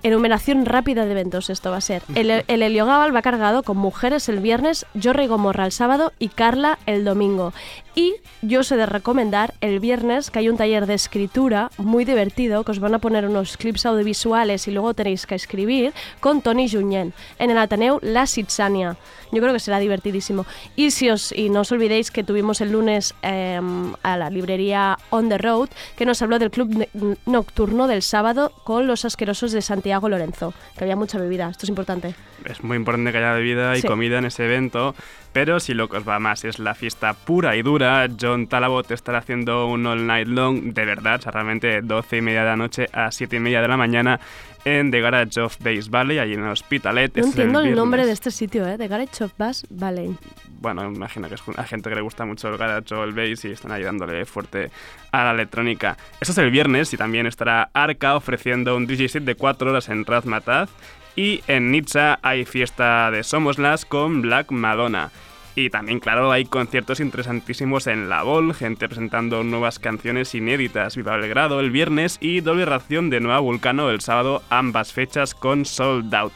enumeración 0.03 0.65
rápida 0.65 1.05
de 1.05 1.11
eventos. 1.11 1.49
Esto 1.49 1.71
va 1.71 1.77
a 1.77 1.81
ser. 1.81 2.03
El, 2.15 2.43
el 2.47 2.63
Heliogabal 2.63 3.15
va 3.15 3.21
cargado 3.21 3.63
con 3.63 3.77
mujeres 3.77 4.29
el 4.29 4.39
viernes, 4.39 4.85
Jorre 5.01 5.25
y 5.25 5.27
Gomorra 5.27 5.65
el 5.65 5.71
sábado 5.71 6.13
y 6.19 6.29
Carla 6.29 6.79
el 6.85 7.03
domingo. 7.03 7.53
Y 7.95 8.15
yo 8.41 8.61
os 8.61 8.71
he 8.71 8.77
de 8.77 8.85
recomendar 8.85 9.53
el 9.59 9.79
viernes 9.79 10.31
que 10.31 10.39
hay 10.39 10.47
un 10.47 10.55
taller 10.55 10.85
de 10.85 10.93
escritura 10.93 11.69
muy 11.77 12.05
divertido, 12.05 12.63
que 12.63 12.71
os 12.71 12.79
van 12.79 12.95
a 12.95 12.99
poner 12.99 13.27
unos 13.27 13.57
clips 13.57 13.85
audiovisuales 13.85 14.67
y 14.67 14.71
luego 14.71 14.93
tenéis 14.93 15.25
que 15.25 15.35
escribir 15.35 15.91
con 16.21 16.41
Tony 16.41 16.69
Junyent 16.69 17.13
en 17.39 17.49
el 17.49 17.57
Ateneu 17.57 17.99
La 18.01 18.25
Sitsania. 18.25 18.95
Yo 19.31 19.41
creo 19.41 19.53
que 19.53 19.59
será 19.59 19.79
divertidísimo. 19.79 20.45
Y, 20.75 20.91
si 20.91 21.09
os, 21.09 21.31
y 21.31 21.49
no 21.49 21.61
os 21.61 21.71
olvidéis 21.71 22.09
que 22.09 22.23
tuvimos 22.23 22.61
el 22.61 22.71
lunes 22.71 23.13
em, 23.21 23.93
a 24.01 24.17
la 24.17 24.29
librería 24.29 24.97
On 25.09 25.29
the 25.29 25.37
Road, 25.37 25.69
que 25.97 26.05
nos 26.05 26.21
habló 26.21 26.39
del 26.39 26.49
club 26.49 26.87
nocturno 27.25 27.87
del 27.87 28.01
sábado 28.01 28.51
con 28.63 28.87
los 28.87 29.05
asquerosos 29.05 29.51
de 29.51 29.61
Santiago 29.61 29.88
Lorenzo, 30.09 30.53
que 30.77 30.83
había 30.83 30.95
mucha 30.95 31.17
bebida. 31.17 31.49
Esto 31.49 31.65
es 31.65 31.69
importante. 31.69 32.13
Es 32.45 32.63
muy 32.63 32.77
importante 32.77 33.11
que 33.11 33.17
haya 33.17 33.33
bebida 33.33 33.75
y 33.77 33.81
Sí. 33.81 33.87
comida 33.87 34.19
en 34.19 34.25
ese 34.25 34.45
evento, 34.45 34.93
pero 35.33 35.59
si 35.59 35.73
lo 35.73 35.89
que 35.89 35.97
os 35.97 36.07
va 36.07 36.19
más 36.19 36.45
es 36.45 36.59
la 36.59 36.75
fiesta 36.75 37.13
pura 37.13 37.55
y 37.55 37.61
dura, 37.61 38.07
John 38.19 38.47
Talabot 38.47 38.89
estará 38.91 39.17
haciendo 39.19 39.65
un 39.67 39.85
all 39.87 40.05
night 40.05 40.27
long, 40.27 40.73
de 40.73 40.85
verdad, 40.85 41.15
o 41.19 41.21
sea, 41.23 41.31
realmente 41.31 41.81
12 41.81 42.17
y 42.17 42.21
media 42.21 42.41
de 42.41 42.45
la 42.49 42.55
noche 42.57 42.87
a 42.93 43.11
7 43.11 43.35
y 43.37 43.39
media 43.39 43.61
de 43.61 43.67
la 43.67 43.77
mañana 43.77 44.19
en 44.65 44.91
The 44.91 45.01
Garage 45.01 45.39
of 45.41 45.57
Base 45.59 45.89
Valley, 45.89 46.19
allí 46.19 46.33
en 46.33 46.43
Hospitalet. 46.43 47.15
No 47.17 47.25
entiendo 47.25 47.59
el, 47.59 47.65
viernes. 47.65 47.77
nombre 47.77 48.05
de 48.05 48.11
este 48.11 48.29
sitio, 48.31 48.67
¿eh? 48.67 48.77
De 48.77 48.87
Garage 48.87 49.23
of 49.23 49.31
Bass 49.37 49.65
Valley. 49.69 50.15
Bueno, 50.61 50.83
imagino 50.83 51.29
que 51.29 51.35
es 51.35 51.41
a 51.55 51.63
gente 51.63 51.89
que 51.89 51.95
le 51.95 52.01
gusta 52.01 52.25
mucho 52.25 52.49
el 52.49 52.57
garage 52.57 52.93
el 52.93 53.13
bass 53.13 53.45
y 53.45 53.51
están 53.51 53.71
ayudándole 53.71 54.25
fuerte 54.25 54.71
a 55.11 55.23
la 55.23 55.31
electrónica. 55.31 55.97
Eso 56.19 56.33
es 56.33 56.37
el 56.37 56.51
viernes 56.51 56.93
y 56.93 56.97
también 56.97 57.25
estará 57.25 57.69
Arca 57.73 58.15
ofreciendo 58.15 58.75
un 58.75 58.85
DJ 58.85 59.21
de 59.21 59.35
4 59.35 59.71
horas 59.71 59.87
en 59.87 60.05
Razmataz. 60.05 60.69
Y 61.15 61.41
en 61.47 61.71
Nizza 61.71 62.19
hay 62.21 62.45
fiesta 62.45 63.09
de 63.11 63.23
Somoslas 63.23 63.85
con 63.85 64.21
Black 64.21 64.51
Madonna. 64.51 65.11
Y 65.55 65.69
también, 65.69 65.99
claro, 65.99 66.31
hay 66.31 66.45
conciertos 66.45 66.99
interesantísimos 66.99 67.87
en 67.87 68.07
La 68.07 68.23
Vol, 68.23 68.53
gente 68.53 68.87
presentando 68.87 69.43
nuevas 69.43 69.79
canciones 69.79 70.35
inéditas. 70.35 70.95
Viva 70.95 71.17
Belgrado 71.17 71.59
el 71.59 71.71
viernes 71.71 72.17
y 72.21 72.41
doble 72.41 72.65
ración 72.65 73.09
de 73.09 73.19
Nueva 73.19 73.39
Vulcano 73.39 73.89
el 73.89 73.99
sábado, 74.01 74.43
ambas 74.49 74.93
fechas 74.93 75.33
con 75.33 75.65
Sold 75.65 76.13
Out. 76.13 76.33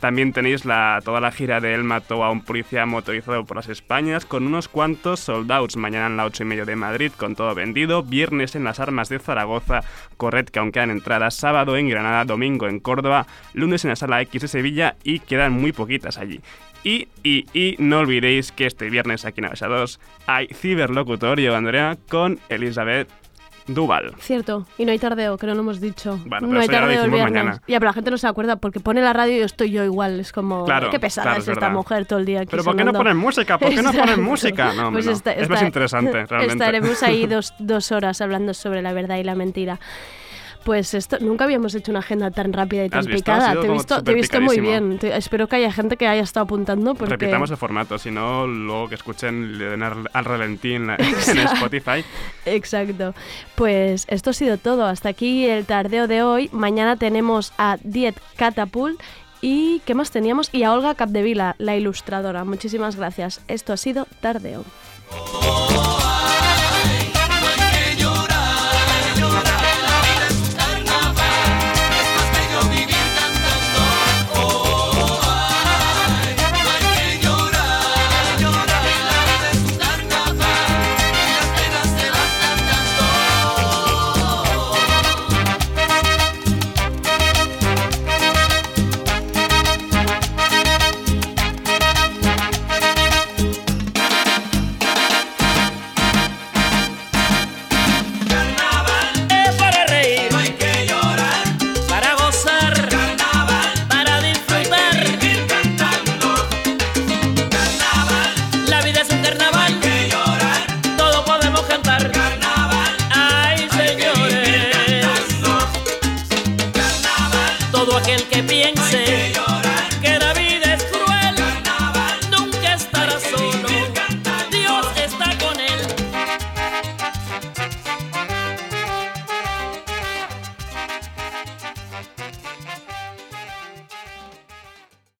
También 0.00 0.32
tenéis 0.32 0.64
la, 0.64 1.00
toda 1.04 1.20
la 1.20 1.32
gira 1.32 1.60
de 1.60 1.74
Él 1.74 1.82
mató 1.82 2.22
a 2.22 2.30
un 2.30 2.42
policía 2.42 2.84
motorizado 2.86 3.44
por 3.44 3.56
las 3.56 3.68
Españas 3.68 4.26
con 4.26 4.46
unos 4.46 4.68
cuantos 4.68 5.20
sold 5.20 5.50
outs. 5.50 5.76
Mañana 5.76 6.06
en 6.06 6.16
la 6.16 6.26
8 6.26 6.42
y 6.42 6.46
medio 6.46 6.66
de 6.66 6.76
Madrid 6.76 7.12
con 7.16 7.34
todo 7.34 7.54
vendido. 7.54 8.02
Viernes 8.02 8.54
en 8.54 8.64
las 8.64 8.78
armas 8.78 9.08
de 9.08 9.18
Zaragoza. 9.18 9.80
Corred 10.16 10.46
que 10.46 10.58
aún 10.58 10.72
quedan 10.72 10.90
entradas. 10.90 11.34
Sábado 11.34 11.76
en 11.76 11.88
Granada. 11.88 12.24
Domingo 12.24 12.68
en 12.68 12.78
Córdoba. 12.78 13.26
Lunes 13.54 13.84
en 13.84 13.90
la 13.90 13.96
sala 13.96 14.20
X 14.22 14.42
de 14.42 14.48
Sevilla 14.48 14.96
y 15.02 15.20
quedan 15.20 15.52
muy 15.52 15.72
poquitas 15.72 16.18
allí. 16.18 16.40
Y, 16.84 17.08
y, 17.24 17.46
y 17.52 17.76
no 17.78 18.00
olvidéis 18.00 18.52
que 18.52 18.66
este 18.66 18.90
viernes 18.90 19.24
aquí 19.24 19.40
en 19.40 19.46
Avesa 19.46 19.66
2 19.66 19.98
hay 20.26 20.46
ciberlocutorio, 20.48 21.56
Andrea, 21.56 21.96
con 22.08 22.38
Elizabeth 22.48 23.08
Duval. 23.66 24.14
Cierto, 24.20 24.64
y 24.78 24.84
no 24.84 24.92
hay 24.92 24.98
tardeo, 24.98 25.36
que 25.38 25.46
no 25.46 25.54
lo 25.54 25.60
hemos 25.60 25.80
dicho. 25.80 26.18
Bueno, 26.26 26.46
no 26.46 26.58
hay 26.58 26.64
eso 26.64 26.72
ya 26.72 26.78
tardeo 26.80 26.90
el 27.04 27.10
decimos 27.10 27.14
viernes. 27.30 27.42
mañana. 27.44 27.62
Ya, 27.66 27.78
pero 27.80 27.88
la 27.88 27.92
gente 27.94 28.10
no 28.10 28.18
se 28.18 28.26
acuerda 28.28 28.56
porque 28.56 28.78
pone 28.80 29.00
la 29.02 29.12
radio 29.12 29.34
y 29.36 29.38
yo 29.40 29.44
estoy 29.44 29.70
yo 29.70 29.84
igual. 29.84 30.20
Es 30.20 30.32
como, 30.32 30.64
Claro, 30.64 30.88
qué 30.90 31.00
pesada 31.00 31.24
claro, 31.24 31.38
es 31.40 31.48
es 31.48 31.52
esta 31.54 31.68
mujer 31.70 32.06
todo 32.06 32.18
el 32.20 32.26
día 32.26 32.40
aquí 32.40 32.48
Pero 32.50 32.62
¿por 32.64 32.74
qué 32.76 32.84
no 32.84 32.90
sonando. 32.90 32.98
ponen 33.00 33.16
música? 33.16 33.58
¿Por 33.58 33.70
qué 33.70 33.82
no 33.82 33.92
ponen 33.92 34.22
música? 34.22 34.72
No, 34.74 34.92
Pues 34.92 35.06
no. 35.06 35.12
esta- 35.12 35.32
Es 35.32 35.48
más 35.48 35.62
interesante, 35.62 36.12
realmente. 36.26 36.52
Estaremos 36.54 37.02
ahí 37.02 37.26
dos, 37.26 37.54
dos 37.58 37.90
horas 37.92 38.20
hablando 38.20 38.54
sobre 38.54 38.82
la 38.82 38.92
verdad 38.92 39.16
y 39.16 39.24
la 39.24 39.34
mentira. 39.34 39.80
Pues 40.66 40.94
esto, 40.94 41.18
nunca 41.20 41.44
habíamos 41.44 41.76
hecho 41.76 41.92
una 41.92 42.00
agenda 42.00 42.32
tan 42.32 42.52
rápida 42.52 42.84
y 42.84 42.88
tan 42.90 43.04
picada. 43.06 43.52
Te 43.60 43.68
he 43.68 43.70
visto, 43.70 44.02
te 44.02 44.10
he 44.10 44.14
visto 44.14 44.40
muy 44.40 44.58
bien. 44.58 44.98
Te- 44.98 45.16
espero 45.16 45.46
que 45.46 45.54
haya 45.54 45.70
gente 45.70 45.96
que 45.96 46.08
haya 46.08 46.22
estado 46.22 46.42
apuntando 46.42 46.96
porque... 46.96 47.12
Repitamos 47.14 47.52
el 47.52 47.56
formato, 47.56 47.98
si 47.98 48.10
no, 48.10 48.48
luego 48.48 48.88
que 48.88 48.96
escuchen 48.96 49.58
le 49.58 49.66
den 49.66 49.84
al, 49.84 50.10
al 50.12 50.24
ralentí 50.24 50.72
en, 50.74 50.88
la- 50.88 50.96
en 50.98 51.38
Spotify. 51.38 52.04
Exacto. 52.44 53.14
Pues 53.54 54.06
esto 54.08 54.30
ha 54.30 54.32
sido 54.32 54.58
todo. 54.58 54.86
Hasta 54.86 55.08
aquí 55.08 55.46
el 55.46 55.66
tardeo 55.66 56.08
de 56.08 56.24
hoy. 56.24 56.50
Mañana 56.52 56.96
tenemos 56.96 57.52
a 57.58 57.78
Diet 57.84 58.16
Catapult. 58.34 59.00
¿Y 59.40 59.80
qué 59.84 59.94
más 59.94 60.10
teníamos? 60.10 60.48
Y 60.52 60.64
a 60.64 60.72
Olga 60.72 60.96
Capdevila, 60.96 61.54
la 61.58 61.76
ilustradora. 61.76 62.42
Muchísimas 62.44 62.96
gracias. 62.96 63.40
Esto 63.46 63.72
ha 63.72 63.76
sido 63.76 64.08
Tardeo. 64.20 64.64